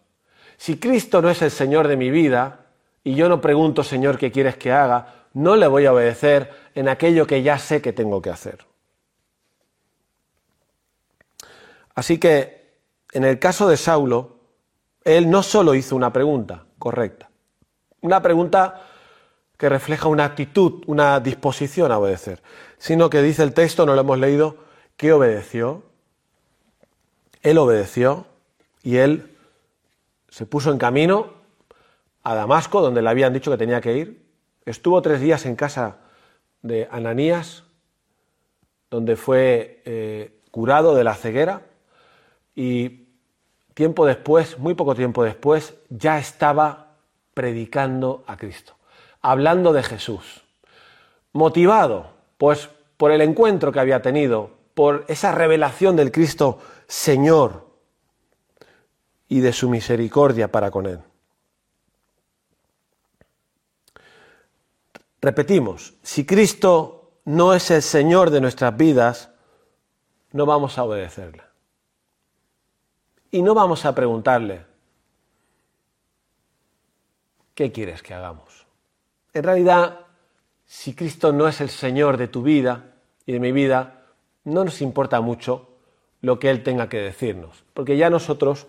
Si 0.57 0.77
Cristo 0.77 1.21
no 1.21 1.29
es 1.29 1.41
el 1.41 1.51
Señor 1.51 1.87
de 1.87 1.97
mi 1.97 2.09
vida, 2.09 2.62
y 3.03 3.15
yo 3.15 3.27
no 3.27 3.41
pregunto, 3.41 3.83
Señor, 3.83 4.17
¿qué 4.17 4.31
quieres 4.31 4.55
que 4.55 4.71
haga? 4.71 5.25
No 5.33 5.55
le 5.55 5.67
voy 5.67 5.85
a 5.85 5.93
obedecer 5.93 6.49
en 6.73 6.87
aquello 6.87 7.27
que 7.27 7.43
ya 7.43 7.57
sé 7.57 7.81
que 7.81 7.91
tengo 7.91 8.21
que 8.21 8.29
hacer. 8.29 8.65
Así 11.95 12.17
que, 12.17 12.77
en 13.11 13.23
el 13.23 13.39
caso 13.39 13.67
de 13.67 13.77
Saulo, 13.77 14.37
él 15.03 15.29
no 15.29 15.43
solo 15.43 15.75
hizo 15.75 15.95
una 15.95 16.13
pregunta 16.13 16.65
correcta, 16.79 17.29
una 18.01 18.21
pregunta 18.21 18.87
que 19.57 19.69
refleja 19.69 20.07
una 20.07 20.25
actitud, 20.25 20.83
una 20.87 21.19
disposición 21.19 21.91
a 21.91 21.99
obedecer, 21.99 22.41
sino 22.77 23.09
que 23.09 23.21
dice 23.21 23.43
el 23.43 23.53
texto, 23.53 23.85
no 23.85 23.95
lo 23.95 24.01
hemos 24.01 24.19
leído, 24.19 24.57
que 24.97 25.13
obedeció. 25.13 25.83
Él 27.41 27.57
obedeció 27.57 28.25
y 28.81 28.97
él 28.97 29.35
se 30.29 30.45
puso 30.45 30.71
en 30.71 30.77
camino 30.77 31.42
a 32.23 32.35
Damasco, 32.35 32.81
donde 32.81 33.01
le 33.01 33.09
habían 33.09 33.33
dicho 33.33 33.51
que 33.51 33.57
tenía 33.57 33.81
que 33.81 33.97
ir. 33.97 34.25
Estuvo 34.65 35.01
tres 35.01 35.19
días 35.19 35.45
en 35.45 35.55
casa 35.55 35.97
de 36.61 36.87
Ananías, 36.89 37.63
donde 38.89 39.15
fue 39.15 39.81
eh, 39.85 40.39
curado 40.51 40.95
de 40.95 41.03
la 41.03 41.15
ceguera. 41.15 41.63
Y 42.55 43.07
tiempo 43.73 44.05
después, 44.05 44.57
muy 44.57 44.73
poco 44.73 44.95
tiempo 44.95 45.23
después, 45.23 45.75
ya 45.89 46.17
estaba 46.17 46.95
predicando 47.33 48.23
a 48.27 48.37
Cristo, 48.37 48.75
hablando 49.21 49.73
de 49.73 49.83
Jesús, 49.83 50.43
motivado 51.31 52.11
pues 52.37 52.69
por 52.97 53.11
el 53.11 53.21
encuentro 53.21 53.71
que 53.71 53.79
había 53.79 54.01
tenido, 54.01 54.51
por 54.73 55.05
esa 55.07 55.31
revelación 55.31 55.95
del 55.95 56.11
Cristo 56.11 56.59
Señor 56.87 57.67
y 59.27 59.39
de 59.39 59.53
su 59.53 59.69
misericordia 59.69 60.51
para 60.51 60.71
con 60.71 60.85
él. 60.85 60.99
Repetimos, 65.23 65.93
si 66.03 66.25
Cristo 66.25 67.13
no 67.23 67.53
es 67.53 67.71
el 67.71 67.81
Señor 67.81 68.29
de 68.29 68.41
nuestras 68.41 68.75
vidas, 68.75 69.29
no 70.33 70.45
vamos 70.45 70.77
a 70.77 70.83
obedecerle. 70.83 71.43
Y 73.31 73.41
no 73.41 73.53
vamos 73.53 73.85
a 73.85 73.95
preguntarle, 73.95 74.65
¿qué 77.55 77.71
quieres 77.71 78.03
que 78.03 78.13
hagamos? 78.13 78.65
En 79.33 79.45
realidad, 79.45 80.01
si 80.65 80.93
Cristo 80.93 81.31
no 81.31 81.47
es 81.47 81.61
el 81.61 81.69
Señor 81.69 82.17
de 82.17 82.27
tu 82.27 82.43
vida 82.43 82.93
y 83.25 83.31
de 83.31 83.39
mi 83.39 83.53
vida, 83.53 84.03
no 84.43 84.65
nos 84.65 84.81
importa 84.81 85.21
mucho 85.21 85.69
lo 86.19 86.37
que 86.37 86.49
Él 86.49 86.63
tenga 86.63 86.89
que 86.89 86.97
decirnos, 86.97 87.63
porque 87.73 87.95
ya 87.95 88.09
nosotros 88.09 88.67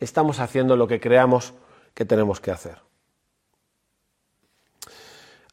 estamos 0.00 0.40
haciendo 0.40 0.76
lo 0.76 0.88
que 0.88 0.98
creamos 0.98 1.54
que 1.94 2.04
tenemos 2.04 2.40
que 2.40 2.50
hacer. 2.50 2.78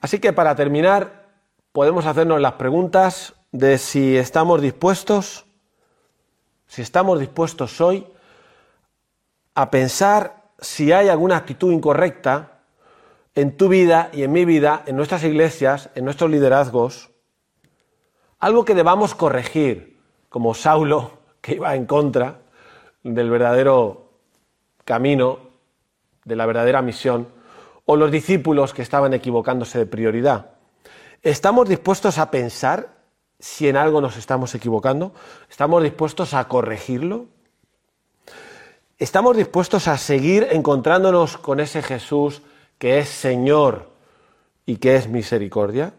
Así 0.02 0.20
que 0.20 0.34
para 0.34 0.56
terminar, 0.56 1.28
podemos 1.72 2.06
hacernos 2.06 2.40
las 2.40 2.54
preguntas 2.54 3.36
de 3.52 3.78
si 3.78 4.18
estamos 4.18 4.62
dispuestos, 4.62 5.46
si 6.68 6.82
estamos 6.82 7.20
dispuestos 7.20 7.82
hoy 7.82 8.08
a 9.56 9.70
pensar 9.72 10.44
si 10.60 10.92
hay 10.92 11.10
alguna 11.10 11.38
actitud 11.38 11.72
incorrecta 11.72 12.60
en 13.36 13.58
tu 13.58 13.70
vida 13.70 14.10
y 14.14 14.24
en 14.24 14.32
mi 14.32 14.46
vida, 14.46 14.84
en 14.86 14.96
nuestras 14.96 15.24
iglesias, 15.24 15.90
en 15.96 16.06
nuestros 16.06 16.30
liderazgos, 16.30 17.10
algo 18.40 18.66
que 18.66 18.76
debamos 18.76 19.16
corregir, 19.16 20.00
como 20.30 20.54
Saulo, 20.54 21.20
que 21.42 21.56
iba 21.56 21.76
en 21.76 21.86
contra 21.86 22.40
del 23.04 23.30
verdadero 23.30 24.12
camino, 24.86 25.40
de 26.26 26.36
la 26.36 26.46
verdadera 26.46 26.82
misión, 26.82 27.28
o 27.92 27.96
los 27.96 28.12
discípulos 28.12 28.72
que 28.72 28.84
estaban 28.84 29.16
equivocándose 29.16 29.80
de 29.80 29.88
prioridad. 29.88 30.52
¿Estamos 31.24 31.68
dispuestos 31.68 32.20
a 32.20 32.30
pensar 32.30 33.00
si 33.40 33.68
en 33.68 33.76
algo 33.78 34.00
nos 34.00 34.16
estamos 34.16 34.54
equivocando? 34.54 35.12
¿Estamos 35.50 35.82
dispuestos 35.82 36.36
a 36.36 36.48
corregirlo? 36.48 37.26
¿Estamos 39.00 39.36
dispuestos 39.36 39.88
a 39.88 39.98
seguir 39.98 40.50
encontrándonos 40.52 41.40
con 41.40 41.60
ese 41.60 41.82
Jesús 41.82 42.44
que 42.78 43.00
es 43.00 43.10
Señor 43.10 43.90
y 44.68 44.76
que 44.76 44.96
es 44.96 45.08
misericordia? 45.08 45.94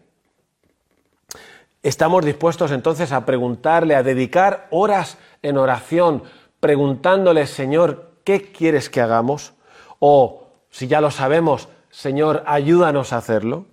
¿Estamos 1.82 2.24
dispuestos 2.24 2.70
entonces 2.70 3.10
a 3.10 3.26
preguntarle, 3.26 3.96
a 3.96 4.04
dedicar 4.04 4.68
horas 4.70 5.18
en 5.42 5.58
oración, 5.58 6.22
preguntándole, 6.60 7.48
Señor, 7.48 8.12
¿qué 8.22 8.52
quieres 8.52 8.88
que 8.88 9.00
hagamos? 9.00 9.54
O, 9.98 10.46
si 10.70 10.86
ya 10.86 11.00
lo 11.00 11.10
sabemos, 11.10 11.68
Señor, 11.90 12.44
ayúdanos 12.46 13.12
a 13.12 13.18
hacerlo. 13.18 13.66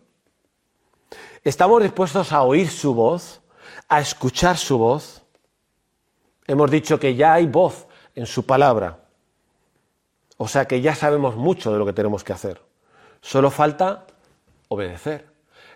¿Estamos 1.43 1.83
dispuestos 1.83 2.31
a 2.31 2.41
oír 2.41 2.69
su 2.69 2.93
voz, 2.93 3.41
a 3.87 3.99
escuchar 3.99 4.57
su 4.57 4.77
voz? 4.77 5.21
Hemos 6.47 6.71
dicho 6.71 6.99
que 6.99 7.15
ya 7.15 7.33
hay 7.33 7.45
voz 7.45 7.87
en 8.15 8.25
su 8.25 8.45
palabra. 8.45 8.99
O 10.37 10.47
sea 10.47 10.65
que 10.65 10.81
ya 10.81 10.95
sabemos 10.95 11.35
mucho 11.35 11.71
de 11.71 11.79
lo 11.79 11.85
que 11.85 11.93
tenemos 11.93 12.23
que 12.23 12.33
hacer. 12.33 12.61
Solo 13.21 13.51
falta 13.51 14.07
obedecer. 14.67 15.27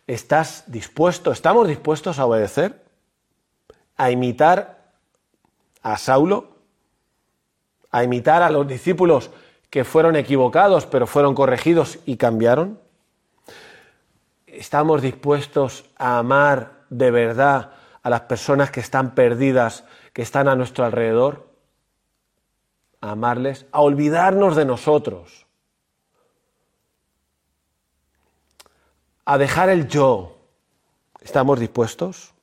¿Estás 0.08 0.64
dispuesto, 0.68 1.32
estamos 1.32 1.68
dispuestos 1.68 2.18
a 2.18 2.26
obedecer? 2.26 2.84
¿A 3.98 4.10
imitar 4.10 4.94
a 5.84 5.98
Saulo? 5.98 6.56
¿A 7.92 8.04
imitar 8.04 8.42
a 8.42 8.50
los 8.50 8.68
discípulos 8.68 9.30
que 9.72 9.86
fueron 9.86 10.16
equivocados 10.16 10.86
pero 10.86 11.08
fueron 11.08 11.34
corregidos 11.34 11.98
y 12.06 12.18
cambiaron? 12.18 12.80
¿Estamos 14.46 15.02
dispuestos 15.02 15.86
a 15.96 16.20
amar 16.20 16.84
de 16.90 17.10
verdad 17.10 17.72
a 18.04 18.10
las 18.10 18.22
personas 18.22 18.70
que 18.70 18.82
están 18.82 19.16
perdidas, 19.16 19.86
que 20.14 20.22
están 20.22 20.50
a 20.50 20.56
nuestro 20.56 20.84
alrededor? 20.84 21.50
A 23.00 23.12
amarles, 23.12 23.66
a 23.72 23.82
olvidarnos 23.82 24.56
de 24.56 24.66
nosotros, 24.66 25.48
a 29.26 29.38
dejar 29.38 29.70
el 29.70 29.88
yo. 29.88 30.38
¿Estamos 31.22 31.60
dispuestos? 31.60 32.34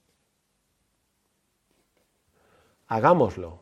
Hagámoslo. 2.86 3.60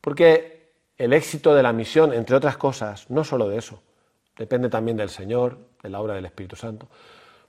Porque 0.00 0.53
el 0.98 1.12
éxito 1.12 1.54
de 1.54 1.62
la 1.62 1.72
misión, 1.72 2.12
entre 2.12 2.36
otras 2.36 2.56
cosas, 2.56 3.10
no 3.10 3.24
solo 3.24 3.48
de 3.48 3.58
eso, 3.58 3.82
depende 4.36 4.68
también 4.68 4.96
del 4.96 5.10
Señor, 5.10 5.58
de 5.82 5.90
la 5.90 6.00
obra 6.00 6.14
del 6.14 6.26
Espíritu 6.26 6.56
Santo, 6.56 6.88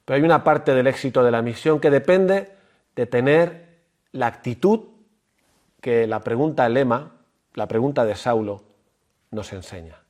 pero 0.03 0.17
hay 0.17 0.23
una 0.23 0.43
parte 0.43 0.73
del 0.73 0.87
éxito 0.87 1.23
de 1.23 1.31
la 1.31 1.41
misión 1.41 1.79
que 1.79 1.89
depende 1.89 2.51
de 2.95 3.05
tener 3.05 3.65
la 4.11 4.27
actitud 4.27 4.81
que 5.81 6.07
la 6.07 6.21
pregunta 6.21 6.67
lema, 6.69 7.11
la 7.53 7.67
pregunta 7.67 8.05
de 8.05 8.15
Saulo, 8.15 8.63
nos 9.31 9.51
enseña. 9.53 10.01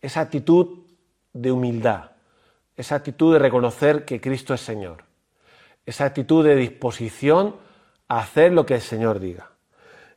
Esa 0.00 0.20
actitud 0.20 0.80
de 1.32 1.52
humildad, 1.52 2.12
esa 2.76 2.96
actitud 2.96 3.32
de 3.32 3.38
reconocer 3.38 4.04
que 4.04 4.20
Cristo 4.20 4.54
es 4.54 4.60
Señor, 4.60 5.04
esa 5.86 6.04
actitud 6.04 6.44
de 6.44 6.56
disposición 6.56 7.56
a 8.08 8.20
hacer 8.20 8.52
lo 8.52 8.66
que 8.66 8.74
el 8.74 8.80
Señor 8.80 9.20
diga. 9.20 9.50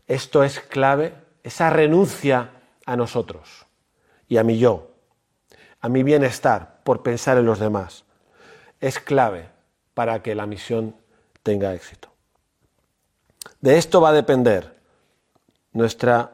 Esto 0.07 0.43
es 0.43 0.59
clave 0.59 1.13
esa 1.45 1.69
renuncia 1.69 2.49
a 2.87 2.95
nosotros 2.95 3.67
y 4.27 4.37
a 4.37 4.43
mi 4.43 4.57
yo, 4.57 4.89
a 5.79 5.89
mi 5.89 6.01
bienestar 6.01 6.81
por 6.83 7.03
pensar 7.03 7.37
en 7.37 7.45
los 7.45 7.59
demás, 7.59 8.03
es 8.79 8.99
clave 8.99 9.49
para 9.93 10.23
que 10.23 10.33
la 10.33 10.47
misión 10.47 10.95
tenga 11.43 11.75
éxito. 11.75 12.09
De 13.61 13.77
esto 13.77 14.01
va 14.01 14.09
a 14.09 14.13
depender 14.13 14.75
nuestra 15.71 16.31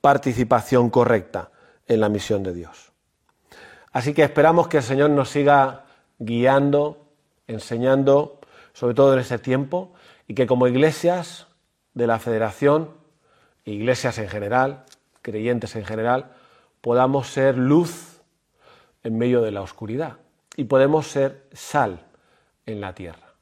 participación 0.00 0.90
correcta 0.90 1.52
en 1.86 2.00
la 2.00 2.08
misión 2.08 2.42
de 2.42 2.54
Dios. 2.54 2.90
Así 3.92 4.14
que 4.14 4.24
esperamos 4.24 4.66
que 4.66 4.78
el 4.78 4.82
Señor 4.82 5.10
nos 5.10 5.30
siga 5.30 5.84
guiando, 6.18 7.06
enseñando, 7.46 8.40
sobre 8.72 8.94
todo 8.94 9.12
en 9.12 9.20
este 9.20 9.38
tiempo, 9.38 9.92
y 10.26 10.34
que 10.34 10.48
como 10.48 10.66
iglesias 10.66 11.46
de 11.92 12.08
la 12.08 12.18
Federación 12.18 13.03
iglesias 13.64 14.18
en 14.18 14.28
general, 14.28 14.84
creyentes 15.22 15.76
en 15.76 15.84
general, 15.84 16.32
podamos 16.80 17.28
ser 17.28 17.56
luz 17.56 18.20
en 19.02 19.18
medio 19.18 19.42
de 19.42 19.50
la 19.50 19.62
oscuridad 19.62 20.18
y 20.56 20.64
podemos 20.64 21.06
ser 21.06 21.46
sal 21.52 22.06
en 22.66 22.80
la 22.80 22.94
tierra, 22.94 23.34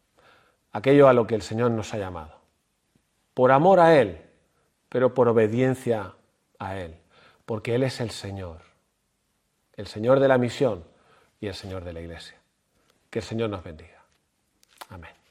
aquello 0.73 1.09
a 1.09 1.13
lo 1.13 1.27
que 1.27 1.35
el 1.35 1.43
Señor 1.43 1.71
nos 1.71 1.93
ha 1.95 1.99
llamado, 1.99 2.41
por 3.35 3.53
amor 3.53 3.81
a 3.81 3.99
Él, 3.99 4.21
pero 4.89 5.15
por 5.15 5.29
obediencia 5.29 6.15
a 6.59 6.79
Él, 6.79 6.97
porque 7.45 7.75
Él 7.75 7.83
es 7.83 8.01
el 8.01 8.11
Señor, 8.11 8.61
el 9.75 9.87
Señor 9.87 10.21
de 10.21 10.29
la 10.29 10.39
misión 10.39 10.85
y 11.41 11.47
el 11.47 11.55
Señor 11.55 11.85
de 11.85 11.93
la 11.93 12.01
iglesia. 12.01 12.37
Que 13.11 13.19
el 13.19 13.25
Señor 13.25 13.51
nos 13.51 13.63
bendiga. 13.63 14.03
Amén. 14.89 15.22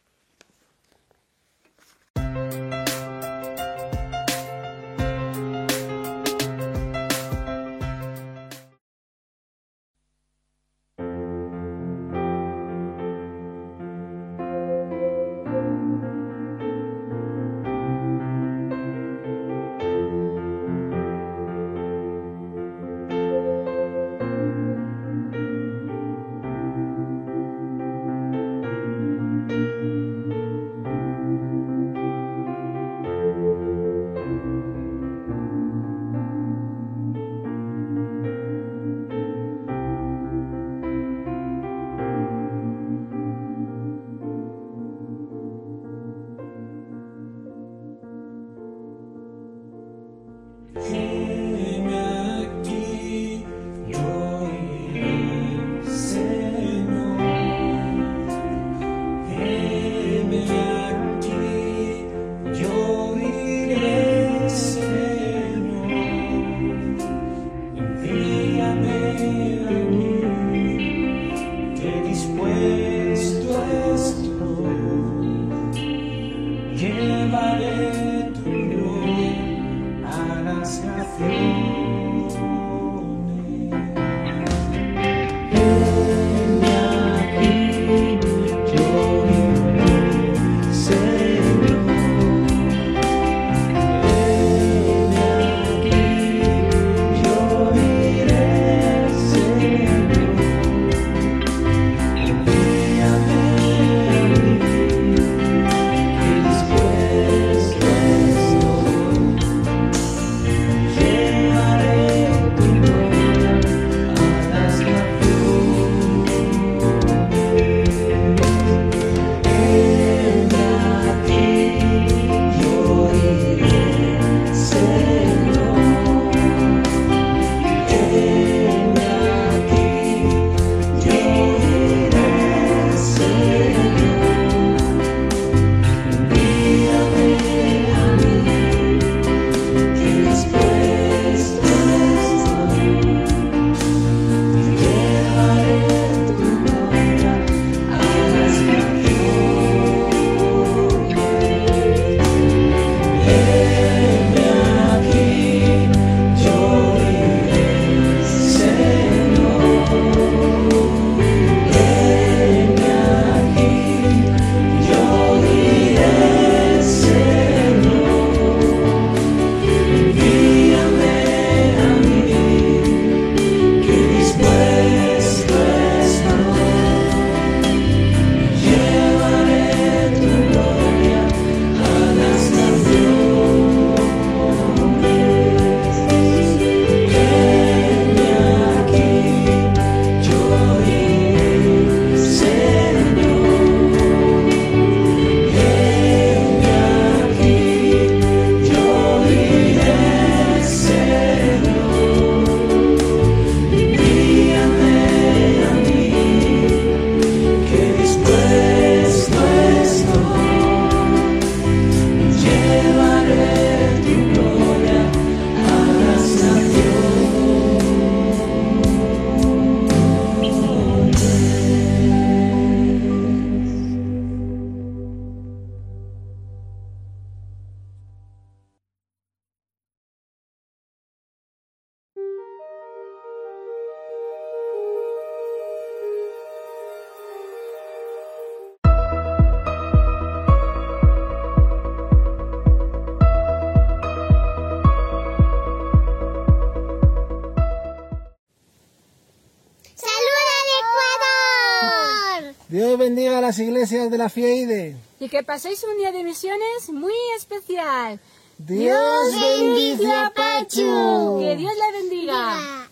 Que 255.31 255.43
paséis 255.43 255.81
un 255.89 255.97
día 255.97 256.11
de 256.11 256.25
misiones 256.25 256.89
muy 256.89 257.13
especial. 257.37 258.19
Dios 258.57 259.31
bendice 259.31 260.11
a 260.11 260.29
Pachu. 260.29 261.39
Que 261.39 261.55
Dios 261.55 261.71
la 261.77 261.91
bendiga. 261.97 262.89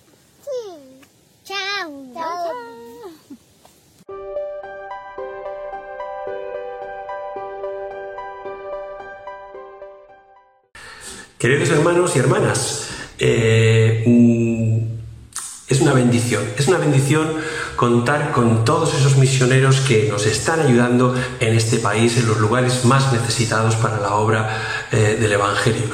Chao. 1.44 2.14
Queridos 11.38 11.70
hermanos 11.72 12.16
y 12.16 12.20
hermanas, 12.20 12.90
eh, 13.20 14.04
mm, 14.08 14.78
es 15.68 15.82
una 15.82 15.94
bendición, 15.94 16.44
es 16.58 16.68
una 16.70 16.78
bendición 16.78 17.36
contar 17.90 18.32
con 18.34 18.66
todos 18.66 18.94
esos 18.94 19.16
misioneros 19.16 19.80
que 19.80 20.10
nos 20.12 20.26
están 20.26 20.60
ayudando 20.60 21.16
en 21.40 21.54
este 21.56 21.78
país, 21.78 22.18
en 22.18 22.28
los 22.28 22.38
lugares 22.38 22.84
más 22.84 23.14
necesitados 23.14 23.78
para 23.78 24.02
la 24.02 24.16
obra 24.16 24.58
eh, 24.92 25.18
del 25.18 25.32
Evangelio. 25.32 25.86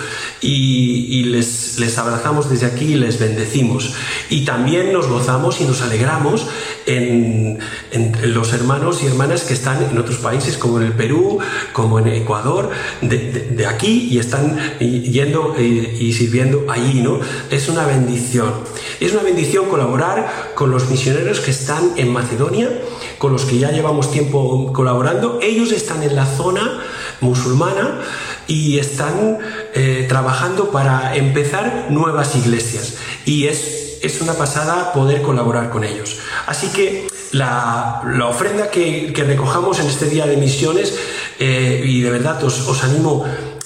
Y, 0.41 1.05
y 1.19 1.23
les, 1.25 1.77
les 1.77 1.95
abrazamos 1.99 2.49
desde 2.49 2.65
aquí 2.65 2.93
y 2.93 2.95
les 2.95 3.19
bendecimos. 3.19 3.93
Y 4.31 4.45
también 4.45 4.93
nos 4.93 5.05
gozamos 5.07 5.61
y 5.61 5.65
nos 5.65 5.83
alegramos 5.83 6.47
en, 6.87 7.59
en 7.91 8.33
los 8.33 8.51
hermanos 8.53 9.03
y 9.03 9.05
hermanas 9.05 9.43
que 9.43 9.53
están 9.53 9.83
en 9.83 9.97
otros 9.99 10.17
países, 10.17 10.57
como 10.57 10.79
en 10.79 10.87
el 10.87 10.93
Perú, 10.93 11.37
como 11.71 11.99
en 11.99 12.07
Ecuador, 12.07 12.71
de, 13.01 13.17
de- 13.31 13.45
de 13.55 13.67
aquí 13.67 14.07
y 14.11 14.17
están 14.17 14.57
y- 14.79 15.01
yendo 15.11 15.55
eh, 15.57 15.97
y 15.99 16.13
sirviendo 16.13 16.65
allí, 16.67 17.01
¿no? 17.01 17.19
Es 17.51 17.69
una 17.69 17.85
bendición. 17.85 18.51
Es 18.99 19.11
una 19.13 19.21
bendición 19.21 19.65
colaborar 19.65 20.53
con 20.55 20.71
los 20.71 20.89
misioneros 20.89 21.39
que 21.39 21.51
están 21.51 21.91
en 21.97 22.11
Macedonia, 22.11 22.69
con 23.17 23.31
los 23.31 23.45
que 23.45 23.59
ya 23.59 23.71
llevamos 23.71 24.11
tiempo 24.11 24.71
colaborando. 24.73 25.39
Ellos 25.41 25.71
están 25.71 26.03
en 26.03 26.15
la 26.15 26.25
zona 26.25 26.81
musulmana 27.21 28.01
y 28.47 28.79
están 28.79 29.37
eh, 29.73 30.05
trabajando 30.07 30.71
para 30.71 31.15
empezar 31.15 31.87
nuevas 31.89 32.35
iglesias. 32.35 32.95
Y 33.25 33.47
es, 33.47 33.99
es 34.01 34.21
una 34.21 34.33
pasada 34.33 34.93
poder 34.93 35.21
colaborar 35.21 35.69
con 35.69 35.83
ellos. 35.83 36.17
Así 36.47 36.67
que 36.67 37.07
la, 37.31 38.01
la 38.05 38.27
ofrenda 38.27 38.69
que, 38.69 39.11
que 39.13 39.23
recojamos 39.23 39.79
en 39.79 39.87
este 39.87 40.05
día 40.05 40.25
de 40.25 40.37
misiones, 40.37 40.97
eh, 41.39 41.83
y 41.85 42.01
de 42.01 42.11
verdad 42.11 42.41
os, 42.43 42.67
os 42.67 42.83
animo 42.83 43.25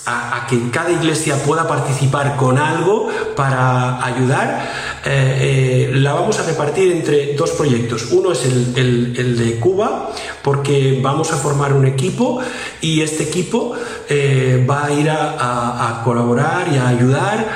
a, 0.09 0.47
que 0.47 0.69
cada 0.71 0.91
iglesia 0.91 1.35
pueda 1.43 1.67
participar 1.67 2.35
con 2.35 2.57
algo 2.57 3.09
para 3.35 4.03
ayudar, 4.05 4.69
eh, 5.05 5.89
eh, 5.89 5.91
la 5.95 6.13
vamos 6.13 6.39
a 6.39 6.43
repartir 6.43 6.91
entre 6.91 7.35
dos 7.35 7.51
proyectos. 7.51 8.11
Uno 8.11 8.31
es 8.31 8.45
el, 8.45 8.73
el- 8.75 9.37
de 9.37 9.59
Cuba, 9.59 10.11
porque 10.43 10.99
vamos 11.01 11.31
a 11.31 11.37
formar 11.37 11.73
un 11.73 11.85
equipo 11.85 12.39
y 12.81 13.01
este 13.01 13.23
equipo 13.23 13.75
eh, 14.09 14.65
va 14.69 14.85
a 14.85 14.91
ir 14.91 15.09
a, 15.09 16.01
colaborar 16.03 16.67
y 16.73 16.77
a 16.77 16.87
ayudar 16.87 17.47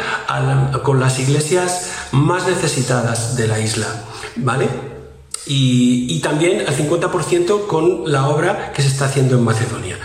con 0.84 1.00
las 1.00 1.20
iglesias 1.20 1.90
más 2.12 2.48
necesitadas 2.48 3.36
de 3.36 3.48
la 3.48 3.60
isla. 3.60 3.88
¿Vale? 4.36 4.68
Y, 5.46 6.08
y 6.10 6.20
también 6.20 6.64
al 6.68 6.76
50% 6.76 7.68
con 7.68 8.04
la 8.12 8.28
obra 8.30 8.72
que 8.74 8.82
se 8.82 8.88
está 8.88 9.06
haciendo 9.06 9.36
en 9.36 9.44
Macedonia. 9.44 9.98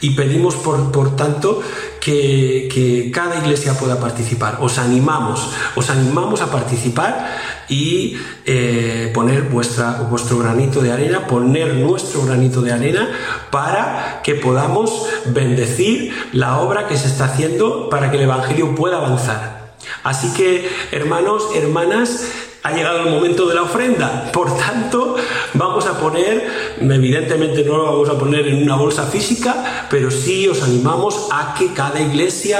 Y 0.00 0.10
pedimos 0.10 0.54
por, 0.56 0.92
por 0.92 1.16
tanto 1.16 1.62
que, 2.00 2.68
que, 2.72 3.10
cada 3.10 3.36
iglesia 3.38 3.74
pueda 3.78 3.98
participar. 3.98 4.58
Os 4.60 4.78
animamos, 4.78 5.50
os 5.74 5.90
animamos 5.90 6.40
a 6.42 6.50
participar 6.50 7.36
y 7.68 8.16
eh, 8.44 9.10
poner 9.14 9.42
vuestra, 9.42 10.02
vuestro 10.08 10.38
granito 10.38 10.80
de 10.80 10.92
arena, 10.92 11.26
poner 11.26 11.74
nuestro 11.74 12.24
granito 12.24 12.62
de 12.62 12.72
arena 12.72 13.10
para 13.50 14.20
que 14.22 14.34
podamos 14.34 15.06
bendecir 15.26 16.12
la 16.32 16.60
obra 16.60 16.86
que 16.86 16.96
se 16.96 17.08
está 17.08 17.24
haciendo 17.26 17.88
para 17.88 18.10
que 18.10 18.18
el 18.18 18.24
Evangelio 18.24 18.74
pueda 18.74 18.98
avanzar. 18.98 19.74
Así 20.02 20.32
que, 20.34 20.68
hermanos, 20.92 21.44
hermanas, 21.54 22.26
ha 22.66 22.72
llegado 22.72 23.00
el 23.00 23.10
momento 23.10 23.46
de 23.46 23.54
la 23.54 23.62
ofrenda. 23.62 24.30
Por 24.32 24.56
tanto, 24.56 25.16
vamos 25.56 25.86
a 25.86 25.98
poner, 25.98 26.46
evidentemente 26.80 27.64
no 27.64 27.76
lo 27.76 27.84
vamos 27.84 28.08
a 28.08 28.18
poner 28.18 28.46
en 28.48 28.62
una 28.62 28.76
bolsa 28.76 29.06
física, 29.06 29.86
pero 29.90 30.10
sí 30.10 30.48
os 30.48 30.62
animamos 30.62 31.28
a 31.32 31.54
que 31.58 31.72
cada 31.72 32.00
iglesia 32.00 32.58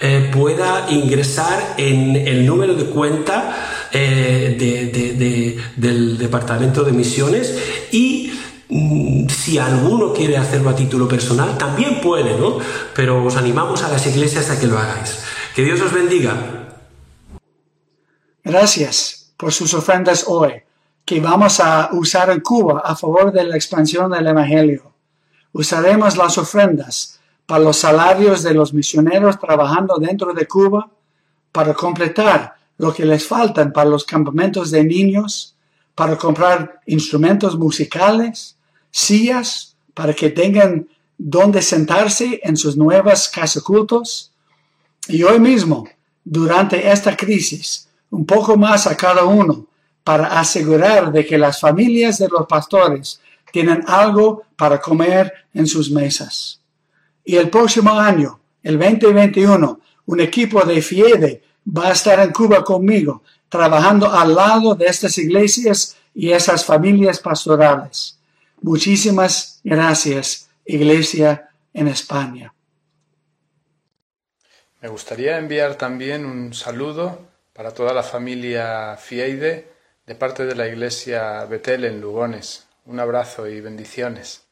eh, 0.00 0.30
pueda 0.32 0.86
ingresar 0.90 1.74
en 1.76 2.16
el 2.16 2.46
número 2.46 2.74
de 2.74 2.84
cuenta 2.86 3.88
eh, 3.92 4.56
de, 4.58 4.86
de, 4.86 5.12
de, 5.14 5.58
del 5.76 6.18
Departamento 6.18 6.84
de 6.84 6.92
Misiones 6.92 7.56
y 7.92 8.32
mm, 8.68 9.28
si 9.28 9.58
alguno 9.58 10.12
quiere 10.12 10.36
hacerlo 10.36 10.70
a 10.70 10.76
título 10.76 11.06
personal, 11.06 11.56
también 11.56 12.00
puede, 12.00 12.36
¿no? 12.36 12.58
Pero 12.94 13.24
os 13.24 13.36
animamos 13.36 13.82
a 13.82 13.88
las 13.88 14.06
iglesias 14.06 14.50
a 14.50 14.58
que 14.58 14.66
lo 14.66 14.78
hagáis. 14.78 15.20
Que 15.54 15.62
Dios 15.62 15.80
os 15.80 15.92
bendiga. 15.92 16.34
Gracias 18.42 19.32
por 19.36 19.52
sus 19.52 19.72
ofrendas 19.74 20.24
hoy, 20.26 20.63
que 21.04 21.20
vamos 21.20 21.60
a 21.60 21.90
usar 21.92 22.30
en 22.30 22.40
Cuba 22.40 22.82
a 22.84 22.96
favor 22.96 23.32
de 23.32 23.44
la 23.44 23.56
expansión 23.56 24.10
del 24.10 24.26
Evangelio. 24.26 24.92
Usaremos 25.52 26.16
las 26.16 26.38
ofrendas 26.38 27.20
para 27.46 27.62
los 27.62 27.76
salarios 27.76 28.42
de 28.42 28.54
los 28.54 28.72
misioneros 28.72 29.38
trabajando 29.38 29.96
dentro 29.98 30.32
de 30.32 30.46
Cuba, 30.46 30.90
para 31.52 31.74
completar 31.74 32.56
lo 32.78 32.92
que 32.92 33.04
les 33.04 33.26
faltan 33.26 33.72
para 33.72 33.88
los 33.88 34.04
campamentos 34.04 34.70
de 34.70 34.82
niños, 34.82 35.54
para 35.94 36.16
comprar 36.16 36.80
instrumentos 36.86 37.56
musicales, 37.56 38.56
sillas, 38.90 39.76
para 39.92 40.12
que 40.14 40.30
tengan 40.30 40.88
donde 41.16 41.62
sentarse 41.62 42.40
en 42.42 42.56
sus 42.56 42.76
nuevas 42.76 43.28
casas 43.28 43.62
cultos. 43.62 44.32
Y 45.06 45.22
hoy 45.22 45.38
mismo, 45.38 45.86
durante 46.24 46.90
esta 46.90 47.16
crisis, 47.16 47.88
un 48.10 48.26
poco 48.26 48.56
más 48.56 48.86
a 48.86 48.96
cada 48.96 49.24
uno 49.24 49.66
para 50.04 50.38
asegurar 50.38 51.10
de 51.10 51.24
que 51.24 51.38
las 51.38 51.58
familias 51.58 52.18
de 52.18 52.28
los 52.28 52.46
pastores 52.46 53.20
tienen 53.50 53.82
algo 53.86 54.42
para 54.56 54.80
comer 54.80 55.32
en 55.54 55.66
sus 55.66 55.90
mesas. 55.90 56.60
Y 57.24 57.36
el 57.36 57.48
próximo 57.48 57.98
año, 57.98 58.38
el 58.62 58.78
2021, 58.78 59.80
un 60.06 60.20
equipo 60.20 60.60
de 60.62 60.82
FIEDE 60.82 61.42
va 61.66 61.88
a 61.88 61.92
estar 61.92 62.20
en 62.20 62.32
Cuba 62.32 62.62
conmigo, 62.62 63.22
trabajando 63.48 64.12
al 64.12 64.34
lado 64.34 64.74
de 64.74 64.86
estas 64.86 65.16
iglesias 65.16 65.96
y 66.14 66.32
esas 66.32 66.64
familias 66.64 67.18
pastorales. 67.18 68.18
Muchísimas 68.60 69.60
gracias, 69.64 70.50
Iglesia 70.66 71.48
en 71.72 71.88
España. 71.88 72.52
Me 74.82 74.88
gustaría 74.88 75.38
enviar 75.38 75.76
también 75.76 76.26
un 76.26 76.52
saludo 76.52 77.18
para 77.54 77.72
toda 77.72 77.94
la 77.94 78.02
familia 78.02 78.96
Fieide 78.98 79.73
de 80.06 80.14
parte 80.14 80.44
de 80.44 80.54
la 80.54 80.68
Iglesia 80.68 81.44
Betel 81.46 81.84
en 81.84 82.00
Lugones. 82.00 82.68
Un 82.84 83.00
abrazo 83.00 83.48
y 83.48 83.60
bendiciones. 83.60 84.46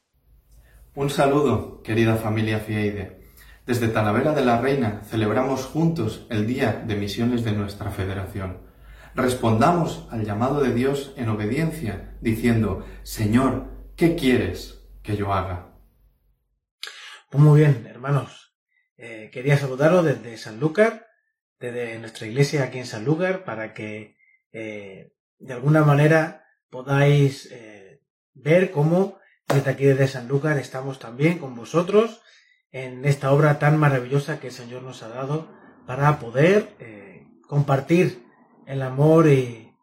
Un 0.94 1.10
saludo, 1.10 1.82
querida 1.82 2.16
familia 2.16 2.58
Fieide. 2.58 3.20
Desde 3.66 3.88
Talavera 3.88 4.32
de 4.32 4.44
la 4.44 4.60
Reina 4.60 5.02
celebramos 5.04 5.66
juntos 5.66 6.26
el 6.30 6.46
Día 6.46 6.82
de 6.86 6.96
Misiones 6.96 7.44
de 7.44 7.52
nuestra 7.52 7.90
federación. 7.90 8.62
Respondamos 9.14 10.08
al 10.10 10.24
llamado 10.24 10.62
de 10.62 10.72
Dios 10.72 11.12
en 11.16 11.28
obediencia, 11.28 12.16
diciendo, 12.22 12.86
Señor, 13.02 13.68
¿qué 13.94 14.16
quieres 14.16 14.82
que 15.02 15.16
yo 15.16 15.34
haga? 15.34 15.76
Pues 17.30 17.44
muy 17.44 17.60
bien, 17.60 17.86
hermanos. 17.86 18.54
Eh, 18.96 19.30
quería 19.30 19.58
saludaros 19.58 20.04
desde 20.04 20.38
Sanlúcar, 20.38 21.08
desde 21.60 21.98
nuestra 21.98 22.26
iglesia 22.26 22.64
aquí 22.64 22.78
en 22.78 22.86
Sanlúcar, 22.86 23.44
para 23.44 23.74
que 23.74 24.16
eh, 24.52 25.12
de 25.42 25.52
alguna 25.54 25.82
manera 25.82 26.46
podáis 26.70 27.50
eh, 27.50 28.00
ver 28.34 28.70
cómo 28.70 29.18
desde 29.48 29.70
aquí 29.70 29.84
desde 29.84 30.08
Sanlúcar 30.08 30.58
estamos 30.58 30.98
también 30.98 31.38
con 31.38 31.54
vosotros 31.54 32.22
en 32.70 33.04
esta 33.04 33.32
obra 33.32 33.58
tan 33.58 33.76
maravillosa 33.76 34.40
que 34.40 34.46
el 34.48 34.52
Señor 34.52 34.82
nos 34.82 35.02
ha 35.02 35.08
dado 35.08 35.52
para 35.86 36.18
poder 36.18 36.74
eh, 36.78 37.26
compartir 37.46 38.24
el 38.66 38.82
amor 38.82 39.28
y, 39.28 39.74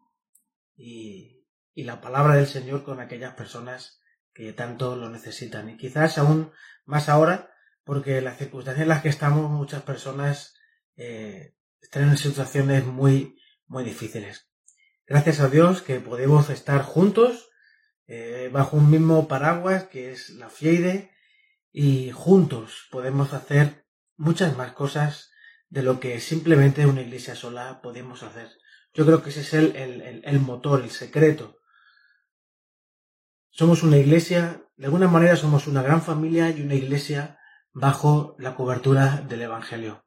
y, 0.75 1.35
la 1.75 2.01
palabra 2.01 2.35
del 2.35 2.47
Señor 2.47 2.83
con 2.83 2.99
aquellas 2.99 3.35
personas 3.35 4.01
que 4.33 4.51
tanto 4.51 4.97
lo 4.97 5.09
necesitan. 5.09 5.69
Y 5.69 5.77
quizás 5.77 6.17
aún 6.17 6.51
más 6.85 7.07
ahora, 7.07 7.51
porque 7.85 8.19
las 8.21 8.37
circunstancias 8.37 8.83
en 8.83 8.89
las 8.89 9.01
que 9.01 9.07
estamos, 9.07 9.49
muchas 9.49 9.81
personas 9.83 10.55
eh, 10.97 11.55
están 11.81 12.09
en 12.09 12.17
situaciones 12.17 12.85
muy, 12.85 13.39
muy 13.67 13.85
difíciles. 13.85 14.48
Gracias 15.09 15.39
a 15.39 15.49
Dios 15.49 15.81
que 15.81 15.99
podemos 15.99 16.51
estar 16.51 16.83
juntos 16.83 17.49
eh, 18.05 18.47
bajo 18.53 18.77
un 18.77 18.91
mismo 18.91 19.27
paraguas 19.27 19.85
que 19.85 20.11
es 20.11 20.29
la 20.29 20.51
FIEIDE 20.51 21.09
y 21.71 22.11
juntos 22.11 22.87
podemos 22.91 23.33
hacer 23.33 23.87
muchas 24.17 24.55
más 24.55 24.73
cosas 24.73 25.31
de 25.67 25.81
lo 25.81 25.99
que 25.99 26.19
simplemente 26.19 26.85
una 26.85 27.01
iglesia 27.01 27.33
sola 27.33 27.81
podemos 27.81 28.21
hacer. 28.21 28.51
Yo 28.93 29.03
creo 29.03 29.23
que 29.23 29.31
ese 29.31 29.41
es 29.41 29.53
el, 29.55 29.75
el, 29.75 30.21
el 30.23 30.39
motor, 30.41 30.83
el 30.83 30.91
secreto. 30.91 31.57
Somos 33.49 33.81
una 33.81 33.97
iglesia, 33.97 34.61
de 34.77 34.85
alguna 34.85 35.07
manera 35.07 35.35
somos 35.35 35.65
una 35.65 35.81
gran 35.81 36.03
familia 36.03 36.51
y 36.51 36.61
una 36.61 36.75
iglesia 36.75 37.39
bajo 37.73 38.35
la 38.37 38.53
cobertura 38.53 39.25
del 39.27 39.41
Evangelio. 39.41 40.05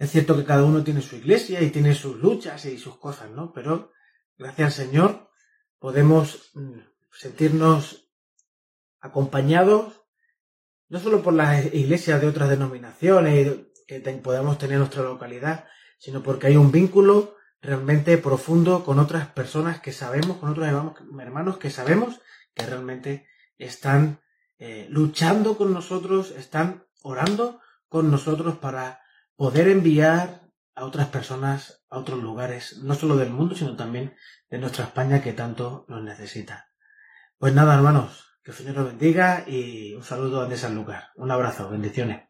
Es 0.00 0.12
cierto 0.12 0.34
que 0.34 0.46
cada 0.46 0.64
uno 0.64 0.82
tiene 0.82 1.02
su 1.02 1.16
iglesia 1.16 1.60
y 1.60 1.68
tiene 1.68 1.94
sus 1.94 2.16
luchas 2.16 2.64
y 2.64 2.78
sus 2.78 2.96
cosas, 2.96 3.30
¿no? 3.32 3.52
Pero 3.52 3.92
gracias 4.38 4.66
al 4.66 4.86
Señor 4.86 5.30
podemos 5.78 6.52
mm, 6.54 6.78
sentirnos 7.12 8.10
acompañados 9.00 10.00
no 10.88 11.00
solo 11.00 11.22
por 11.22 11.34
las 11.34 11.66
iglesias 11.74 12.18
de 12.18 12.28
otras 12.28 12.48
denominaciones 12.48 13.58
que 13.86 14.00
podamos 14.00 14.56
tener 14.56 14.76
en 14.76 14.78
nuestra 14.80 15.02
localidad, 15.02 15.66
sino 15.98 16.22
porque 16.22 16.46
hay 16.46 16.56
un 16.56 16.72
vínculo 16.72 17.36
realmente 17.60 18.16
profundo 18.16 18.86
con 18.86 19.00
otras 19.00 19.28
personas 19.28 19.82
que 19.82 19.92
sabemos, 19.92 20.38
con 20.38 20.48
otros 20.48 20.66
hermanos 20.66 21.58
que 21.58 21.68
sabemos 21.68 22.22
que 22.54 22.64
realmente 22.64 23.28
están 23.58 24.22
eh, 24.58 24.86
luchando 24.88 25.58
con 25.58 25.74
nosotros, 25.74 26.30
están 26.30 26.86
orando 27.02 27.60
con 27.90 28.10
nosotros 28.10 28.56
para 28.56 29.00
poder 29.40 29.68
enviar 29.68 30.42
a 30.74 30.84
otras 30.84 31.08
personas 31.08 31.82
a 31.88 31.96
otros 31.96 32.22
lugares, 32.22 32.76
no 32.82 32.94
solo 32.94 33.16
del 33.16 33.30
mundo, 33.30 33.54
sino 33.54 33.74
también 33.74 34.14
de 34.50 34.58
nuestra 34.58 34.84
España 34.84 35.22
que 35.22 35.32
tanto 35.32 35.86
nos 35.88 36.02
necesita. 36.02 36.68
Pues 37.38 37.54
nada, 37.54 37.74
hermanos, 37.74 38.38
que 38.44 38.50
el 38.50 38.56
Señor 38.58 38.74
los 38.74 38.88
bendiga 38.88 39.44
y 39.46 39.94
un 39.94 40.04
saludo 40.04 40.42
desde 40.42 40.58
San 40.58 40.74
Lucas. 40.74 41.04
Un 41.16 41.30
abrazo, 41.30 41.70
bendiciones. 41.70 42.28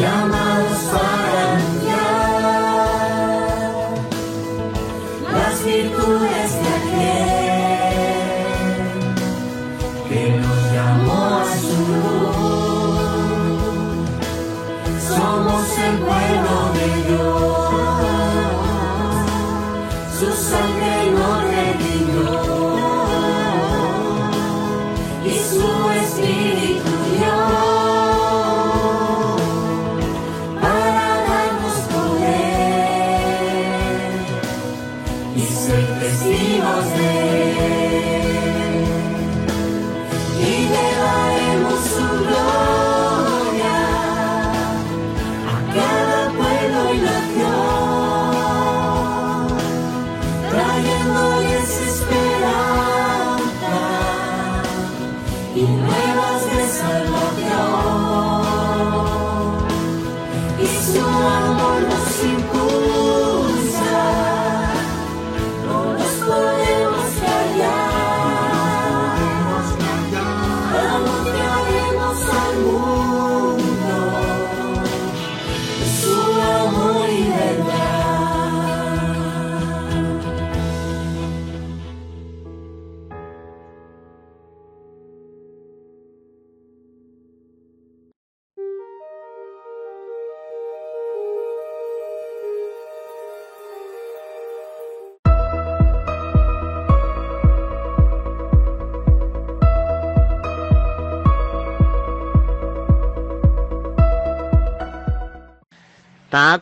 Llamas 0.00 0.92
las 5.32 5.64
virtudes. 5.64 6.37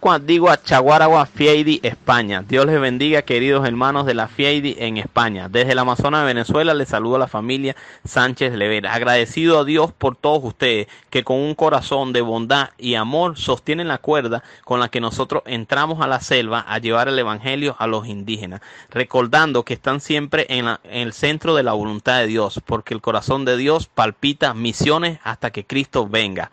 Taacua 0.07 0.25
digo 0.25 0.49
a 0.51 0.63
Chaguaragua 0.63 1.27
Fieidi, 1.27 1.81
España. 1.83 2.45
Dios 2.47 2.65
les 2.67 2.81
bendiga, 2.81 3.23
queridos 3.23 3.67
hermanos 3.67 4.07
de 4.07 4.15
la 4.15 4.29
Fieidi 4.29 4.77
en 4.79 4.99
España. 4.99 5.49
Desde 5.49 5.73
el 5.73 5.81
Amazonas 5.81 6.21
de 6.21 6.27
Venezuela 6.29 6.75
les 6.75 6.91
saludo 6.91 7.17
a 7.17 7.19
la 7.19 7.27
familia 7.27 7.75
Sánchez 8.05 8.55
Levera. 8.55 8.95
Agradecido 8.95 9.59
a 9.59 9.65
Dios 9.65 9.91
por 9.91 10.15
todos 10.15 10.45
ustedes 10.45 10.87
que 11.11 11.25
con 11.25 11.39
un 11.39 11.57
corazón 11.57 12.13
de 12.13 12.21
bondad 12.21 12.69
y 12.79 12.95
amor 12.95 13.37
sostienen 13.37 13.89
la 13.89 13.99
cuerda 13.99 14.45
con 14.63 14.79
la 14.79 14.91
que 14.91 15.01
nosotros 15.01 15.43
entramos 15.45 16.01
a 16.01 16.07
la 16.07 16.21
selva 16.21 16.61
a 16.69 16.79
llevar 16.79 17.09
el 17.09 17.19
Evangelio 17.19 17.75
a 17.81 17.89
los 17.89 18.07
indígenas. 18.07 18.61
Recordando 18.91 19.65
que 19.65 19.75
están 19.75 20.01
siempre 20.01 20.47
en, 20.51 20.67
la- 20.67 20.79
en 20.85 21.01
el 21.09 21.15
centro 21.15 21.57
de 21.57 21.65
la 21.65 21.73
voluntad 21.73 22.21
de 22.21 22.29
Dios, 22.29 22.61
porque 22.65 22.95
el 22.95 23.01
corazón 23.01 23.45
de 23.45 23.57
Dios 23.57 23.89
palpita 23.93 24.55
misiones 24.55 25.19
hasta 25.25 25.51
que 25.51 25.65
Cristo 25.67 26.07
venga. 26.07 26.53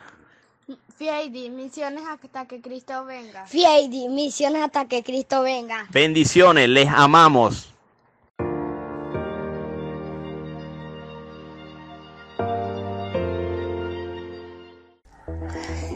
Fieidi, 1.04 1.50
misiones 1.50 2.04
hasta 2.10 2.46
que 2.46 2.62
Cristo 2.62 3.04
venga. 3.04 3.46
Fieidi, 3.46 4.08
misiones 4.08 4.64
hasta 4.64 4.86
que 4.86 5.04
Cristo 5.04 5.42
venga. 5.42 5.86
Bendiciones, 5.92 6.70
les 6.70 6.88
amamos. 6.88 7.74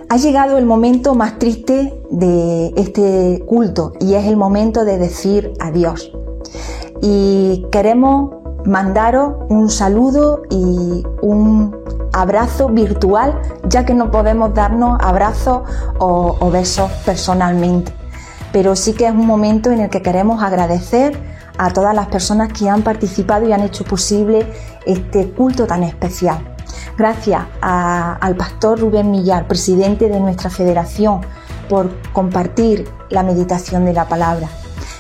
Ha 0.10 0.18
llegado 0.18 0.58
el 0.58 0.66
momento 0.66 1.16
más 1.16 1.40
triste 1.40 2.04
de 2.12 2.74
este 2.76 3.42
culto 3.46 3.94
y 4.02 4.16
es 4.16 4.26
el 4.26 4.36
momento 4.36 4.84
de 4.84 4.98
decir 4.98 5.54
adiós. 5.62 6.12
Y 7.02 7.66
queremos 7.72 8.36
mandaros 8.66 9.36
un 9.48 9.70
saludo 9.70 10.42
y 10.50 11.06
un 11.22 11.77
abrazo 12.18 12.70
virtual, 12.70 13.40
ya 13.64 13.86
que 13.86 13.94
no 13.94 14.10
podemos 14.10 14.54
darnos 14.54 14.98
abrazos 15.02 15.62
o, 16.00 16.50
besos 16.52 16.92
personalmente. 17.06 17.94
Pero 18.52 18.76
sí 18.76 18.94
que 18.94 19.06
es 19.06 19.12
un 19.12 19.28
momento 19.28 19.72
en 19.72 19.82
el 19.82 19.90
que 19.90 20.02
queremos 20.02 20.42
agradecer 20.42 21.18
a 21.58 21.72
todas 21.72 21.94
las 21.94 22.08
personas 22.08 22.52
que 22.52 22.70
han 22.70 22.82
participado 22.82 23.48
y 23.48 23.54
han 23.54 23.62
hecho 23.62 23.84
posible 23.84 24.52
este 24.86 25.30
culto 25.30 25.68
tan 25.68 25.84
especial. 25.84 26.40
Gracias 26.98 27.44
al 27.62 28.36
pastor 28.36 28.80
Rubén 28.80 29.12
Millar, 29.12 29.48
presidente 29.48 30.10
de 30.10 30.20
nuestra 30.20 30.50
federación, 30.50 31.22
por 31.70 31.92
compartir 32.14 32.90
la 33.10 33.24
meditación 33.24 33.86
de 33.86 33.94
la 33.94 34.08
palabra. 34.08 34.48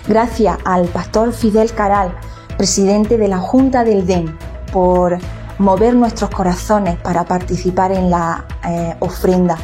Gracias 0.07 0.57
al 0.65 0.85
pastor 0.85 1.33
Fidel 1.33 1.73
Caral, 1.73 2.13
presidente 2.57 3.17
de 3.17 3.27
la 3.27 3.39
Junta 3.39 3.83
del 3.83 4.05
DEM, 4.05 4.37
por 4.71 5.17
mover 5.59 5.95
nuestros 5.95 6.29
corazones 6.29 6.97
para 6.97 7.25
participar 7.25 7.91
en 7.91 8.09
la 8.09 8.45
eh, 8.67 8.95
ofrenda. 8.99 9.57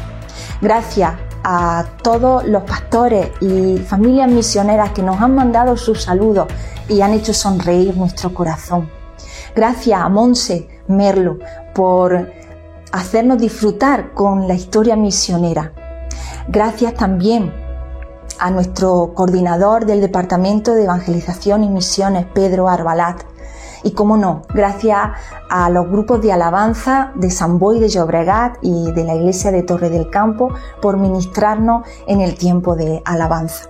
Gracias 0.62 1.14
a 1.44 1.86
todos 2.02 2.46
los 2.46 2.64
pastores 2.64 3.30
y 3.42 3.78
familias 3.80 4.30
misioneras 4.30 4.92
que 4.92 5.04
nos 5.04 5.22
han 5.22 5.36
mandado 5.36 5.76
sus 5.76 6.04
saludos 6.04 6.48
y 6.88 7.02
han 7.02 7.14
hecho 7.14 7.34
sonreír 7.34 7.96
nuestro 7.98 8.34
corazón. 8.34 8.90
Gracias 9.56 10.02
a 10.02 10.10
Monse 10.10 10.68
Merlo 10.88 11.38
por 11.76 12.32
hacernos 12.92 13.38
disfrutar 13.38 14.14
con 14.14 14.48
la 14.48 14.54
historia 14.54 14.96
misionera. 14.96 15.74
Gracias 16.48 16.94
también 16.94 17.54
a 18.40 18.52
nuestro 18.52 19.14
coordinador 19.14 19.86
del 19.86 20.02
Departamento 20.02 20.74
de 20.74 20.84
Evangelización 20.84 21.64
y 21.64 21.70
Misiones, 21.70 22.26
Pedro 22.34 22.68
Arbalat. 22.68 23.33
Y 23.84 23.92
como 23.92 24.18
no, 24.18 24.44
gracias 24.54 25.12
a 25.50 25.70
los 25.70 25.88
grupos 25.90 26.22
de 26.22 26.32
alabanza 26.32 27.12
de 27.16 27.30
San 27.30 27.60
Boi 27.60 27.80
de 27.80 27.90
Llobregat 27.90 28.58
y 28.62 28.92
de 28.92 29.04
la 29.04 29.16
Iglesia 29.16 29.52
de 29.52 29.64
Torre 29.64 29.90
del 29.90 30.10
Campo 30.10 30.50
por 30.82 30.98
ministrarnos 30.98 31.86
en 32.08 32.22
el 32.22 32.36
tiempo 32.36 32.76
de 32.76 33.02
alabanza. 33.06 33.70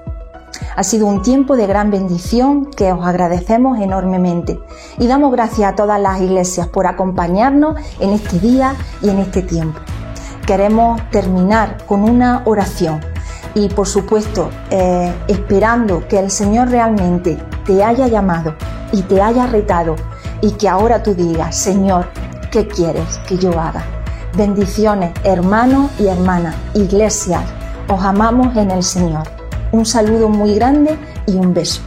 Ha 0.75 0.83
sido 0.83 1.07
un 1.07 1.21
tiempo 1.21 1.55
de 1.55 1.67
gran 1.67 1.91
bendición 1.91 2.65
que 2.65 2.91
os 2.91 3.05
agradecemos 3.05 3.79
enormemente 3.79 4.59
y 4.97 5.07
damos 5.07 5.31
gracias 5.31 5.71
a 5.71 5.75
todas 5.75 5.99
las 5.99 6.21
iglesias 6.21 6.67
por 6.67 6.87
acompañarnos 6.87 7.75
en 7.99 8.11
este 8.11 8.39
día 8.39 8.75
y 9.01 9.09
en 9.09 9.19
este 9.19 9.41
tiempo. 9.41 9.79
Queremos 10.45 11.01
terminar 11.09 11.85
con 11.85 12.03
una 12.03 12.43
oración 12.45 12.99
y 13.55 13.69
por 13.69 13.87
supuesto 13.87 14.49
eh, 14.69 15.13
esperando 15.27 16.07
que 16.07 16.19
el 16.19 16.31
Señor 16.31 16.69
realmente 16.69 17.37
te 17.65 17.83
haya 17.83 18.07
llamado 18.07 18.55
y 18.91 19.01
te 19.03 19.21
haya 19.21 19.47
retado 19.47 19.95
y 20.41 20.51
que 20.53 20.67
ahora 20.67 21.01
tú 21.01 21.15
digas, 21.15 21.55
Señor, 21.55 22.09
¿qué 22.51 22.67
quieres 22.67 23.19
que 23.27 23.37
yo 23.37 23.57
haga? 23.59 23.83
Bendiciones, 24.37 25.13
hermanos 25.23 25.91
y 25.99 26.07
hermanas, 26.07 26.55
iglesias, 26.75 27.43
os 27.87 28.03
amamos 28.03 28.55
en 28.57 28.71
el 28.71 28.83
Señor. 28.83 29.27
Un 29.71 29.85
saludo 29.85 30.29
muy 30.29 30.55
grande 30.55 30.97
y 31.27 31.35
un 31.35 31.53
beso. 31.53 31.81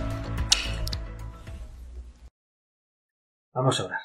Vamos 3.53 3.81
a 3.81 3.85
orar. 3.85 4.01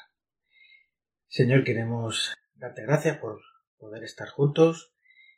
Señor, 1.28 1.64
queremos 1.64 2.34
darte 2.54 2.82
gracias 2.82 3.18
por 3.18 3.40
poder 3.78 4.04
estar 4.04 4.28
juntos 4.28 4.92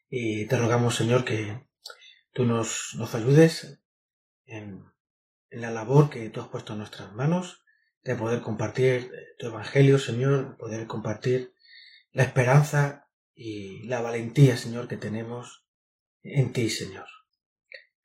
y 0.08 0.46
te 0.46 0.56
rogamos, 0.56 0.96
Señor, 0.96 1.24
que 1.24 1.68
tú 2.32 2.44
nos, 2.44 2.94
nos 2.96 3.14
ayudes 3.14 3.80
en 4.46 4.93
la 5.54 5.70
labor 5.70 6.10
que 6.10 6.28
tú 6.30 6.40
has 6.40 6.48
puesto 6.48 6.72
en 6.72 6.80
nuestras 6.80 7.12
manos 7.12 7.64
de 8.02 8.14
poder 8.14 8.42
compartir 8.42 9.10
tu 9.38 9.46
evangelio, 9.46 9.98
Señor, 9.98 10.56
poder 10.58 10.86
compartir 10.86 11.54
la 12.12 12.22
esperanza 12.22 13.08
y 13.34 13.86
la 13.86 14.02
valentía, 14.02 14.56
Señor, 14.56 14.88
que 14.88 14.96
tenemos 14.96 15.66
en 16.22 16.52
ti, 16.52 16.70
Señor. 16.70 17.06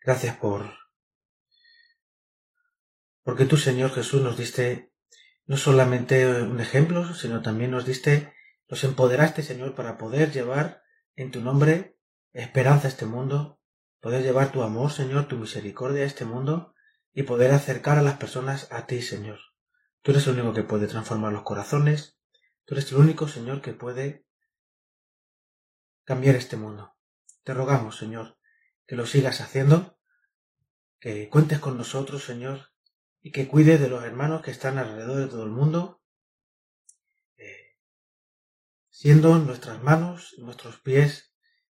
Gracias 0.02 0.36
por 0.38 0.80
porque 3.24 3.46
tú, 3.46 3.58
Señor 3.58 3.92
Jesús, 3.92 4.24
nos 4.24 4.38
diste 4.38 4.92
no 5.46 5.56
solamente 5.56 6.26
un 6.26 6.60
ejemplo, 6.60 7.14
sino 7.14 7.44
también 7.44 7.70
nos 7.70 7.86
diste, 7.86 8.34
nos 8.68 8.84
empoderaste, 8.84 9.44
Señor, 9.44 9.76
para 9.76 10.00
poder 10.00 10.32
llevar 10.32 10.82
en 11.16 11.30
tu 11.30 11.42
nombre 11.42 11.98
esperanza 12.34 12.88
a 12.88 12.90
este 12.90 13.06
mundo, 13.06 13.60
poder 14.00 14.24
llevar 14.24 14.52
tu 14.52 14.64
amor, 14.64 14.92
Señor, 14.92 15.28
tu 15.28 15.38
misericordia 15.38 16.04
a 16.04 16.08
este 16.08 16.26
mundo 16.26 16.74
y 17.14 17.24
poder 17.24 17.52
acercar 17.52 17.98
a 17.98 18.02
las 18.02 18.18
personas 18.18 18.72
a 18.72 18.86
ti, 18.86 19.02
Señor. 19.02 19.40
Tú 20.02 20.12
eres 20.12 20.28
el 20.28 20.34
único 20.34 20.54
que 20.54 20.64
puede 20.64 20.88
transformar 20.88 21.34
los 21.34 21.44
corazones, 21.44 22.18
tú 22.66 22.76
eres 22.76 22.92
el 22.92 22.98
único, 22.98 23.28
Señor, 23.28 23.62
que 23.62 23.74
puede 23.74 24.26
cambiar 26.04 26.36
este 26.36 26.58
mundo. 26.58 26.96
Te 27.44 27.54
rogamos, 27.54 27.98
Señor, 27.98 28.38
que 28.88 28.96
lo 28.96 29.06
sigas 29.06 29.42
haciendo, 29.42 30.00
que 31.00 31.30
cuentes 31.30 31.60
con 31.60 31.78
nosotros, 31.78 32.24
Señor, 32.24 32.72
y 33.22 33.32
que 33.32 33.48
cuides 33.48 33.80
de 33.80 33.90
los 33.90 34.04
hermanos 34.04 34.42
que 34.42 34.52
están 34.52 34.78
alrededor 34.78 35.18
de 35.18 35.28
todo 35.28 35.44
el 35.44 35.52
mundo, 35.52 36.02
eh, 37.38 37.76
siendo 38.90 39.38
nuestras 39.40 39.82
manos, 39.84 40.36
nuestros 40.38 40.80
pies, 40.80 41.34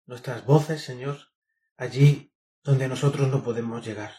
nuestras 0.06 0.44
voces, 0.46 0.82
Señor, 0.82 1.18
allí 1.76 2.32
donde 2.62 2.88
nosotros 2.88 3.28
no 3.28 3.42
podemos 3.42 3.84
llegar. 3.84 4.14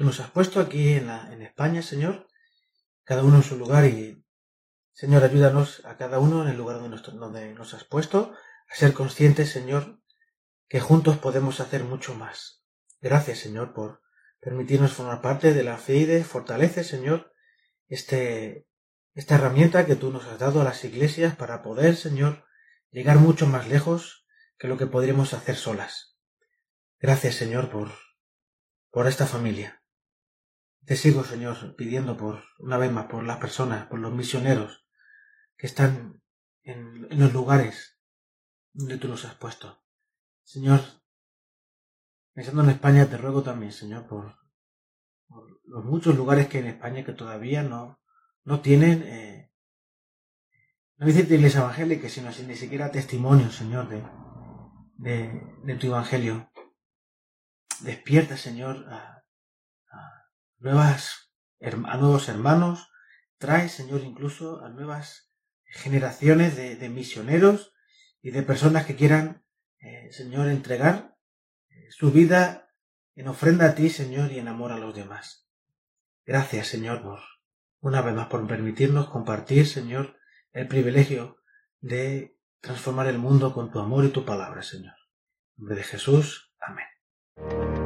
Tú 0.00 0.06
nos 0.06 0.18
has 0.18 0.30
puesto 0.30 0.60
aquí 0.60 0.94
en, 0.94 1.08
la, 1.08 1.30
en 1.30 1.42
España, 1.42 1.82
Señor, 1.82 2.26
cada 3.04 3.22
uno 3.22 3.36
en 3.36 3.42
su 3.42 3.58
lugar 3.58 3.84
y, 3.84 4.24
Señor, 4.94 5.22
ayúdanos 5.22 5.84
a 5.84 5.98
cada 5.98 6.18
uno 6.18 6.40
en 6.42 6.48
el 6.48 6.56
lugar 6.56 6.80
donde 6.80 6.96
nos, 6.96 7.54
nos 7.54 7.74
has 7.74 7.84
puesto, 7.84 8.34
a 8.70 8.74
ser 8.74 8.94
conscientes, 8.94 9.50
Señor, 9.50 10.00
que 10.70 10.80
juntos 10.80 11.18
podemos 11.18 11.60
hacer 11.60 11.84
mucho 11.84 12.14
más. 12.14 12.64
Gracias, 13.02 13.40
Señor, 13.40 13.74
por 13.74 14.00
permitirnos 14.40 14.94
formar 14.94 15.20
parte 15.20 15.52
de 15.52 15.64
la 15.64 15.76
FEIDE. 15.76 16.24
Fortalece, 16.24 16.82
Señor, 16.82 17.34
este, 17.86 18.66
esta 19.12 19.34
herramienta 19.34 19.84
que 19.84 19.96
tú 19.96 20.10
nos 20.10 20.24
has 20.24 20.38
dado 20.38 20.62
a 20.62 20.64
las 20.64 20.82
iglesias 20.82 21.36
para 21.36 21.60
poder, 21.60 21.94
Señor, 21.94 22.46
llegar 22.90 23.18
mucho 23.18 23.46
más 23.46 23.68
lejos 23.68 24.26
que 24.56 24.66
lo 24.66 24.78
que 24.78 24.86
podríamos 24.86 25.34
hacer 25.34 25.56
solas. 25.56 26.16
Gracias, 27.00 27.34
Señor, 27.34 27.68
por, 27.68 27.90
por 28.90 29.06
esta 29.06 29.26
familia. 29.26 29.79
Te 30.90 30.96
sigo, 30.96 31.22
Señor, 31.22 31.76
pidiendo 31.76 32.16
por, 32.16 32.42
una 32.58 32.76
vez 32.76 32.90
más, 32.90 33.06
por 33.06 33.22
las 33.22 33.36
personas, 33.36 33.86
por 33.86 34.00
los 34.00 34.12
misioneros 34.12 34.84
que 35.56 35.68
están 35.68 36.20
en, 36.64 37.06
los 37.16 37.32
lugares 37.32 37.96
donde 38.72 38.98
tú 38.98 39.06
los 39.06 39.24
has 39.24 39.36
puesto. 39.36 39.84
Señor, 40.42 40.80
pensando 42.32 42.64
en 42.64 42.70
España, 42.70 43.08
te 43.08 43.18
ruego 43.18 43.44
también, 43.44 43.70
Señor, 43.70 44.08
por, 44.08 44.34
los 45.62 45.84
muchos 45.84 46.16
lugares 46.16 46.48
que 46.48 46.58
en 46.58 46.66
España 46.66 47.04
que 47.04 47.12
todavía 47.12 47.62
no, 47.62 48.00
no 48.42 48.58
tienen, 48.58 49.04
eh, 49.04 49.52
no 50.96 51.06
decirte 51.06 51.36
iglesia 51.36 51.60
evangélica, 51.60 52.08
sino 52.08 52.32
sin 52.32 52.48
ni 52.48 52.56
siquiera 52.56 52.90
testimonio, 52.90 53.52
Señor, 53.52 53.88
de, 53.88 54.02
de, 55.62 55.76
tu 55.76 55.86
evangelio. 55.86 56.50
Despierta, 57.78 58.36
Señor, 58.36 58.84
nuevas, 60.60 61.32
a 61.60 61.96
nuevos 61.96 62.28
hermanos. 62.28 62.88
Trae, 63.38 63.68
Señor, 63.68 64.02
incluso 64.02 64.62
a 64.62 64.68
nuevas 64.68 65.32
generaciones 65.64 66.56
de, 66.56 66.76
de 66.76 66.88
misioneros 66.88 67.72
y 68.22 68.30
de 68.30 68.42
personas 68.42 68.86
que 68.86 68.96
quieran, 68.96 69.44
eh, 69.80 70.08
Señor, 70.12 70.48
entregar 70.48 71.16
eh, 71.70 71.88
su 71.90 72.12
vida 72.12 72.70
en 73.14 73.28
ofrenda 73.28 73.66
a 73.66 73.74
ti, 73.74 73.88
Señor, 73.90 74.32
y 74.32 74.38
en 74.38 74.48
amor 74.48 74.72
a 74.72 74.78
los 74.78 74.94
demás. 74.94 75.48
Gracias, 76.24 76.68
Señor, 76.68 77.02
por 77.02 77.20
una 77.80 78.02
vez 78.02 78.14
más 78.14 78.28
por 78.28 78.46
permitirnos 78.46 79.08
compartir, 79.08 79.66
Señor, 79.66 80.16
el 80.52 80.68
privilegio 80.68 81.38
de 81.80 82.36
transformar 82.60 83.06
el 83.06 83.18
mundo 83.18 83.54
con 83.54 83.70
tu 83.70 83.80
amor 83.80 84.04
y 84.04 84.10
tu 84.10 84.24
palabra, 84.24 84.62
Señor. 84.62 84.94
En 85.56 85.62
nombre 85.64 85.76
de 85.76 85.84
Jesús. 85.84 86.52
Amén. 86.60 87.79